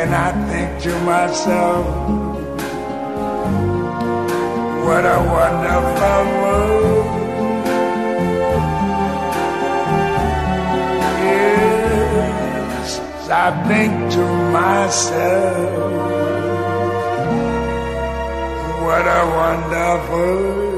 And 0.00 0.14
I 0.14 0.30
think 0.48 0.70
to 0.84 0.92
myself, 1.00 1.86
what 4.86 5.04
a 5.04 5.18
wonderful 5.36 6.24
world. 6.40 7.08
Yes, 11.58 13.00
I 13.28 13.48
think 13.68 13.92
to 14.12 14.24
myself, 14.58 15.68
what 18.84 19.06
a 19.18 19.22
wonderful 19.40 20.68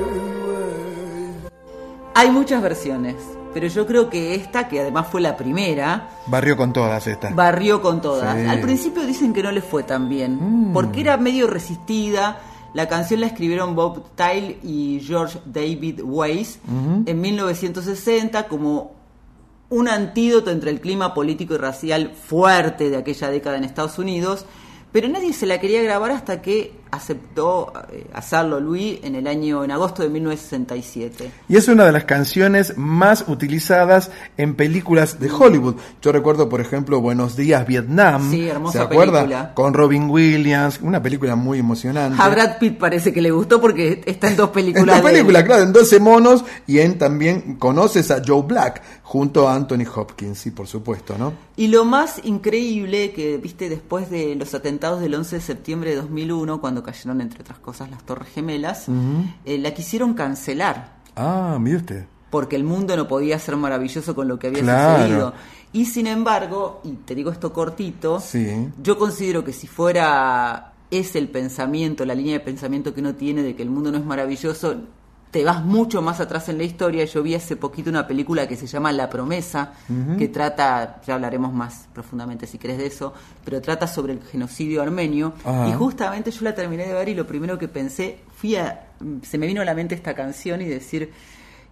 Hay 2.17 2.31
muchas 2.31 2.61
versiones, 2.63 3.17
pero 3.53 3.67
yo 3.67 3.87
creo 3.87 4.09
que 4.09 4.35
esta, 4.35 4.69
que 4.69 4.81
además 4.81 5.07
fue 5.11 5.21
la 5.21 5.37
primera, 5.37 6.09
Barrió 6.27 6.57
con 6.57 6.73
todas 6.73 7.07
estas. 7.07 7.35
barrió 7.35 7.83
con 7.83 8.01
todas. 8.01 8.37
Sí. 8.39 8.47
Al 8.47 8.61
principio 8.61 9.05
dicen 9.07 9.33
que 9.33 9.43
no 9.43 9.51
le 9.53 9.63
fue 9.63 9.83
tan 9.83 10.09
bien, 10.09 10.71
porque 10.73 11.01
era 11.01 11.17
medio 11.17 11.47
resistida. 11.47 12.41
La 12.73 12.89
canción 12.89 13.21
la 13.21 13.27
escribieron 13.27 13.75
Bob 13.75 14.05
Tyle 14.15 14.59
y 14.63 15.01
George 15.05 15.41
David 15.45 16.03
Weiss 16.05 16.61
en 17.07 17.21
1960 17.21 18.47
como 18.47 18.93
un 19.71 19.89
antídoto 19.89 20.51
entre 20.51 20.71
el 20.71 20.81
clima 20.81 21.13
político 21.15 21.55
y 21.55 21.57
racial 21.59 22.13
fuerte 22.13 22.91
de 22.91 22.97
aquella 22.97 23.31
década 23.31 23.57
en 23.57 23.65
Estados 23.65 23.99
Unidos, 23.99 24.47
pero 24.93 25.09
nadie 25.09 25.33
se 25.33 25.47
la 25.47 25.59
quería 25.61 25.83
grabar 25.83 26.11
hasta 26.13 26.43
que 26.43 26.73
aceptó 26.91 27.73
eh, 27.93 28.07
hacerlo 28.13 28.61
Louis 28.61 28.99
en 29.03 29.15
el 29.15 29.27
año 29.27 29.65
en 29.65 29.71
agosto 29.71 30.03
de 30.03 30.09
1967. 30.09 31.31
Y 31.49 31.57
es 31.57 31.69
una 31.69 31.85
de 31.85 31.93
las 31.93 32.05
canciones 32.05 32.77
más 32.77 33.25
utilizadas 33.29 34.11
en 34.37 34.55
películas 34.55 35.21
de 35.21 35.31
Hollywood. 35.31 35.77
Yo 36.03 36.13
recuerdo, 36.13 36.49
por 36.49 36.61
ejemplo, 36.61 37.01
Buenos 37.01 37.37
Días 37.37 37.67
Vietnam. 37.67 38.31
Sí, 38.31 38.49
hermosa 38.49 38.79
¿Se 38.79 38.85
acuerda? 38.85 39.21
película. 39.23 39.55
Con 39.55 39.75
Robin 39.75 40.11
Williams, 40.11 40.81
una 40.83 41.03
película 41.03 41.37
muy 41.37 41.59
emocionante. 41.59 42.21
A 42.21 42.29
Brad 42.29 42.59
Pitt 42.59 42.79
parece 42.79 43.13
que 43.13 43.21
le 43.21 43.31
gustó 43.31 43.61
porque 43.61 44.03
está 44.07 44.29
en 44.29 44.37
dos 44.37 44.49
En 44.49 44.55
películas. 44.55 44.87
la 44.87 44.95
de 44.95 44.99
él. 45.01 45.05
película, 45.15 45.45
claro, 45.45 45.63
en 45.65 45.73
12 45.73 46.01
monos 46.01 46.45
y 46.67 46.79
en 46.81 46.99
también 46.99 47.57
conoces 47.57 48.11
a 48.11 48.23
Joe 48.27 48.43
Black 48.43 48.83
junto 49.03 49.49
a 49.49 49.55
Anthony 49.57 49.85
Hopkins, 49.93 50.39
sí, 50.39 50.51
por 50.53 50.69
supuesto, 50.69 51.17
¿no? 51.19 51.33
Y 51.57 51.67
lo 51.69 51.85
más 51.85 52.21
increíble 52.25 53.11
que 53.13 53.39
viste 53.39 53.69
después 53.69 54.09
de 54.09 54.37
los 54.37 54.55
atentados 54.55 55.01
del 55.01 55.15
11 55.15 55.37
de 55.37 55.43
septiembre 55.43 55.91
de 55.91 55.97
2001, 55.97 56.61
cuando 56.61 56.80
cayeron 56.83 57.21
entre 57.21 57.41
otras 57.41 57.59
cosas 57.59 57.91
las 57.91 58.03
Torres 58.05 58.29
Gemelas, 58.35 58.87
eh, 59.45 59.59
la 59.59 59.73
quisieron 59.75 60.15
cancelar 60.15 60.97
Ah, 61.17 61.59
mire 61.61 61.77
usted. 61.79 62.07
porque 62.31 62.57
el 62.57 62.65
mundo 62.65 62.97
no 62.97 63.09
podía 63.09 63.39
ser 63.39 63.57
maravilloso 63.57 64.15
con 64.15 64.29
lo 64.29 64.39
que 64.39 64.47
había 64.49 64.63
Claro. 64.63 64.97
sucedido. 65.03 65.35
Y 65.73 65.85
sin 65.87 66.07
embargo, 66.07 66.81
y 66.85 66.93
te 66.93 67.15
digo 67.15 67.31
esto 67.31 67.53
cortito, 67.53 68.21
Sí. 68.21 68.69
yo 68.83 68.97
considero 68.99 69.45
que 69.45 69.53
si 69.53 69.67
fuera 69.67 70.73
ese 70.91 71.19
el 71.19 71.29
pensamiento, 71.29 72.05
la 72.05 72.15
línea 72.15 72.33
de 72.35 72.41
pensamiento 72.41 72.93
que 72.95 73.01
uno 73.01 73.15
tiene 73.15 73.43
de 73.43 73.55
que 73.55 73.63
el 73.63 73.71
mundo 73.71 73.93
no 73.93 73.99
es 73.99 74.05
maravilloso, 74.05 74.75
te 75.31 75.45
vas 75.45 75.65
mucho 75.65 76.03
más 76.03 76.21
atrás 76.21 76.49
en 76.49 76.59
la 76.59 76.65
historia. 76.65 77.05
Yo 77.05 77.23
vi 77.23 77.35
hace 77.35 77.57
poquito 77.57 77.91
una 77.91 78.07
película 78.07 78.49
que 78.49 78.57
se 78.57 78.67
llama 78.67 78.93
La 78.93 79.09
Promesa, 79.09 79.73
que 80.19 80.29
trata, 80.29 81.01
ya 81.07 81.15
hablaremos 81.15 81.53
más 81.53 81.89
profundamente 81.93 82.47
si 82.47 82.59
querés 82.59 82.79
de 82.79 82.87
eso, 82.87 83.15
pero 83.45 83.61
trata 83.61 83.87
sobre 83.87 84.13
el 84.13 84.23
genocidio 84.23 84.83
armenio. 84.83 85.35
Y 85.69 85.73
justamente 85.73 86.31
yo 86.31 86.45
la 86.45 86.55
terminé 86.55 86.87
de 86.87 86.95
ver 86.95 87.09
y 87.09 87.15
lo 87.15 87.27
primero 87.27 87.59
que 87.59 87.69
pensé, 87.69 88.21
fui 88.35 88.57
a, 88.57 88.89
se 89.23 89.39
me 89.39 89.47
vino 89.47 89.63
a 89.63 89.65
la 89.65 89.75
mente 89.75 89.95
esta 89.95 90.15
canción 90.15 90.61
y 90.63 90.65
decir, 90.65 91.13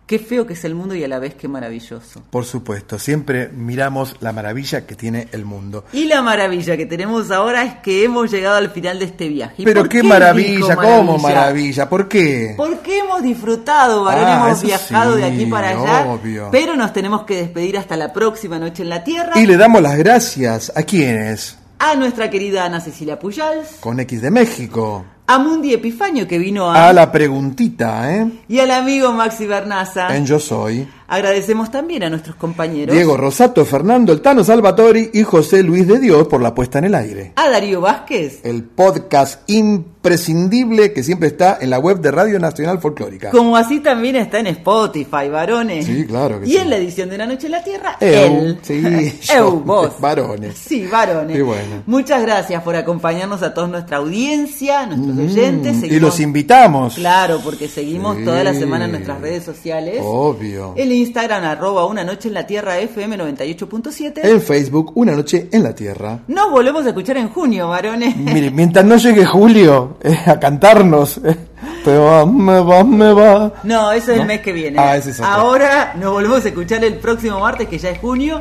qué 0.09 0.19
feo 0.19 0.47
que 0.47 0.55
es 0.55 0.65
el 0.65 0.75
mundo 0.75 0.95
y 0.95 1.05
a 1.05 1.09
la 1.09 1.19
vez 1.19 1.35
qué 1.35 1.47
maravilloso. 1.49 2.23
Por 2.31 2.47
supuesto, 2.47 2.99
siempre 2.99 3.49
miramos 3.51 4.17
la 4.21 4.33
maravilla 4.33 4.87
que 4.87 4.95
tiene 4.97 5.29
el 5.33 5.45
mundo. 5.45 5.85
Y 5.93 6.07
la 6.07 6.23
maravilla 6.23 6.79
que 6.79 6.87
tenemos 6.87 7.31
ahora 7.31 7.63
es 7.63 7.75
que 7.77 8.05
hemos 8.05 8.31
llegado 8.31 8.57
al 8.57 8.71
final 8.71 8.99
de 8.99 9.05
este 9.05 9.29
viaje. 9.29 9.55
¿Y 9.59 9.65
Pero 9.67 9.87
qué 9.87 10.03
maravilla, 10.03 10.75
cómo 10.77 11.19
maravilla, 11.19 11.89
¿por 11.91 12.09
qué? 12.09 12.55
Porque 12.57 12.99
hemos 13.01 13.23
disfrutado, 13.23 14.03
varón, 14.03 14.25
Ah, 14.27 14.47
hemos 14.47 14.63
viajado 14.63 15.15
de 15.17 15.25
aquí 15.25 15.45
para 15.47 15.69
allá, 15.69 16.07
obvio. 16.11 16.49
pero 16.51 16.75
nos 16.75 16.93
tenemos 16.95 17.25
que 17.25 17.37
despedir 17.37 17.77
hasta 17.77 17.97
la 17.97 18.13
próxima 18.15 18.59
noche 18.59 18.83
en 18.85 18.89
la 18.89 19.05
Tierra. 19.05 19.39
Y 19.39 19.47
le 19.47 19.59
damos 19.59 19.83
las 19.83 19.97
gracias 19.99 20.73
a 20.75 20.83
quienes, 20.85 21.59
A 21.81 21.95
nuestra 21.97 22.31
querida 22.31 22.65
Ana 22.65 22.81
Cecilia 22.81 23.19
Pujals, 23.19 23.77
con 23.81 24.01
X 24.01 24.23
de 24.23 24.31
México, 24.31 25.05
a 25.29 25.39
Mundi 25.39 25.75
Epifanio 25.75 26.27
que 26.27 26.39
vino 26.39 26.71
a... 26.71 26.89
a 26.89 26.93
la 26.93 27.13
preguntita, 27.13 28.15
¿eh? 28.17 28.27
y 28.49 28.59
al 28.61 28.71
amigo 28.71 29.13
Maxi 29.13 29.47
Bernaza. 29.47 30.17
En 30.17 30.25
Yo 30.27 30.41
Soy. 30.41 30.89
Agradecemos 31.11 31.71
también 31.71 32.03
a 32.03 32.11
nuestros 32.11 32.37
compañeros. 32.37 32.95
Diego 32.95 33.17
Rosato, 33.17 33.65
Fernando 33.65 34.13
El 34.13 34.21
Tano 34.21 34.45
Salvatori 34.45 35.09
y 35.15 35.23
José 35.23 35.63
Luis 35.63 35.87
de 35.87 35.99
Dios 36.01 36.29
por 36.29 36.43
la 36.43 36.55
puesta 36.55 36.79
en 36.81 36.85
el 36.85 36.95
aire. 36.95 37.33
A 37.37 37.49
Darío 37.49 37.81
Vázquez. 37.81 38.41
El 38.45 38.65
podcast 38.65 39.49
imprescindible 39.51 40.93
que 40.93 41.03
siempre 41.03 41.29
está 41.29 41.57
en 41.63 41.71
la 41.71 41.79
web 41.79 42.01
de 42.01 42.11
Radio 42.11 42.39
Nacional 42.39 42.79
Folclórica. 42.79 43.31
Como 43.31 43.57
así 43.57 43.81
también 43.81 44.17
está 44.17 44.39
en 44.41 44.49
Spotify, 44.49 45.29
varones. 45.31 45.87
Sí, 45.87 46.05
claro 46.07 46.41
que 46.41 46.47
y 46.47 46.51
sí. 46.51 46.57
en 46.59 46.69
la 46.69 46.77
edición 46.77 47.09
de 47.09 47.15
Una 47.15 47.27
Noche 47.27 47.47
en 47.47 47.53
la 47.53 47.65
Tierra, 47.65 47.97
Eu, 48.01 48.11
él. 48.41 48.59
sí, 48.61 48.83
Eu, 49.35 49.45
yo, 49.45 49.61
vos. 49.61 50.01
varones. 50.01 50.59
Sí, 50.59 50.87
varones. 50.87 51.37
Qué 51.37 51.43
bueno. 51.43 51.83
Muchas 51.87 52.21
gracias 52.21 52.63
por 52.63 52.77
acompañarnos 52.77 53.43
a 53.43 53.55
toda 53.55 53.67
nuestra 53.67 53.97
audiencia, 53.97 54.81
a 54.83 54.87
Mm, 55.23 55.85
y 55.85 55.99
los 56.01 56.21
invitamos. 56.21 56.95
Claro, 56.95 57.41
porque 57.43 57.69
seguimos 57.69 58.17
Sí. 58.19 58.25
toda 58.25 58.45
la 58.45 58.55
semana 58.55 58.85
en 58.87 58.93
nuestras 58.93 59.21
redes 59.21 59.45
sociales. 59.45 60.01
Obvio. 60.05 60.75
El 60.77 60.93
Instagram, 60.93 61.45
arroba 61.45 61.87
una 61.87 62.05
noche 62.05 62.29
en 62.29 62.35
la 62.35 62.47
tierra 62.47 62.79
FM 62.79 63.17
98.7. 63.19 64.21
En 64.23 64.41
Facebook, 64.41 64.93
Una 64.95 65.13
Noche 65.13 65.49
en 65.53 65.63
la 65.63 65.75
Tierra. 65.75 66.21
Nos 66.29 66.51
volvemos 66.51 66.85
a 66.85 66.89
escuchar 66.89 67.17
en 67.17 67.29
junio, 67.29 67.69
varones. 67.69 68.17
Mire, 68.17 68.51
mientras 68.51 68.85
no 68.85 68.97
llegue 68.97 69.25
Julio 69.27 69.97
eh, 70.03 70.17
a 70.27 70.39
cantarnos, 70.39 71.19
eh, 71.25 71.37
te 71.85 71.97
va, 71.97 72.25
me 72.27 72.61
va, 72.61 72.85
me 72.85 73.13
va. 73.13 73.53
No, 73.65 73.93
eso 73.93 74.13
es 74.13 74.17
¿No? 74.19 74.23
el 74.23 74.29
mes 74.29 74.41
que 74.41 74.53
viene. 74.53 74.79
Ah, 74.79 74.97
ese 74.97 75.11
es 75.11 75.21
otro. 75.21 75.31
Ahora 75.31 75.95
nos 75.99 76.13
volvemos 76.13 76.45
a 76.45 76.49
escuchar 76.49 76.85
el 76.85 76.95
próximo 76.95 77.41
martes, 77.41 77.69
que 77.69 77.79
ya 77.79 77.91
es 77.91 77.99
junio. 77.99 78.39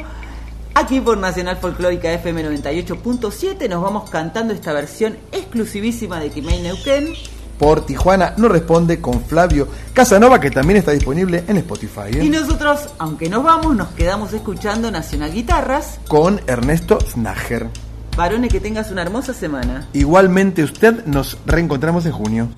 Aquí 0.79 1.01
por 1.01 1.17
Nacional 1.17 1.57
Folclórica 1.57 2.13
FM 2.13 2.51
98.7 2.51 3.67
nos 3.67 3.81
vamos 3.81 4.11
cantando 4.11 4.53
esta 4.53 4.73
versión 4.73 5.17
exclusivísima 5.31 6.19
de 6.19 6.29
Kimei 6.29 6.61
Neuquén. 6.61 7.15
Por 7.57 7.83
Tijuana 7.83 8.35
no 8.37 8.47
responde 8.47 9.01
con 9.01 9.23
Flavio 9.23 9.67
Casanova, 9.93 10.39
que 10.39 10.51
también 10.51 10.77
está 10.77 10.91
disponible 10.91 11.43
en 11.47 11.57
Spotify. 11.57 12.11
¿eh? 12.13 12.23
Y 12.23 12.29
nosotros, 12.29 12.89
aunque 12.99 13.27
nos 13.27 13.43
vamos, 13.43 13.75
nos 13.75 13.87
quedamos 13.93 14.31
escuchando 14.33 14.91
Nacional 14.91 15.33
Guitarras. 15.33 15.99
Con 16.07 16.41
Ernesto 16.45 16.99
Snager. 17.01 17.69
Varones, 18.15 18.51
que 18.51 18.59
tengas 18.59 18.91
una 18.91 19.01
hermosa 19.01 19.33
semana. 19.33 19.87
Igualmente 19.93 20.63
usted, 20.63 21.03
nos 21.07 21.39
reencontramos 21.47 22.05
en 22.05 22.11
junio. 22.11 22.49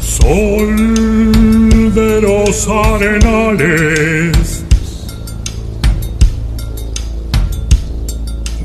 Sol 0.00 1.92
de 1.92 2.22
los 2.22 2.66
arenales, 2.68 4.64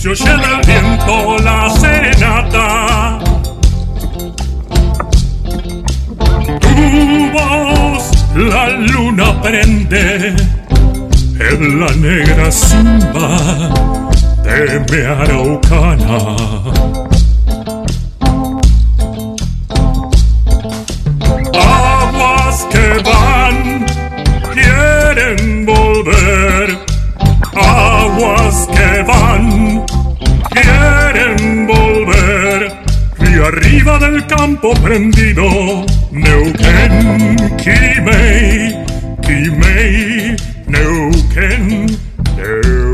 se 0.00 0.08
oye 0.08 0.24
del 0.24 0.60
viento 0.66 1.36
la 1.44 1.68
serenata. 1.78 3.18
Tu 6.60 7.30
voz 7.32 8.10
la 8.34 8.68
luna 8.70 9.42
prende 9.42 10.34
en 11.50 11.80
la 11.80 11.92
negra 11.96 12.50
simba 12.50 13.36
de 14.42 14.80
mi 14.88 15.04
araucana. 15.04 16.36
Aguas 21.52 22.66
que 22.70 23.02
van 23.04 23.84
quieren 24.54 25.66
volver 25.66 26.89
aguas 27.54 28.68
que 28.74 29.02
van 29.02 29.84
quieren 30.50 31.66
volver. 31.66 32.72
Y 33.18 33.38
arriba 33.38 33.98
del 33.98 34.26
campo 34.26 34.72
prendido 34.82 35.84
Neuquén 36.10 37.36
Kimei 37.56 38.74
Kimei 39.22 40.36
Neuquén 40.66 41.86
Neuquén 42.36 42.89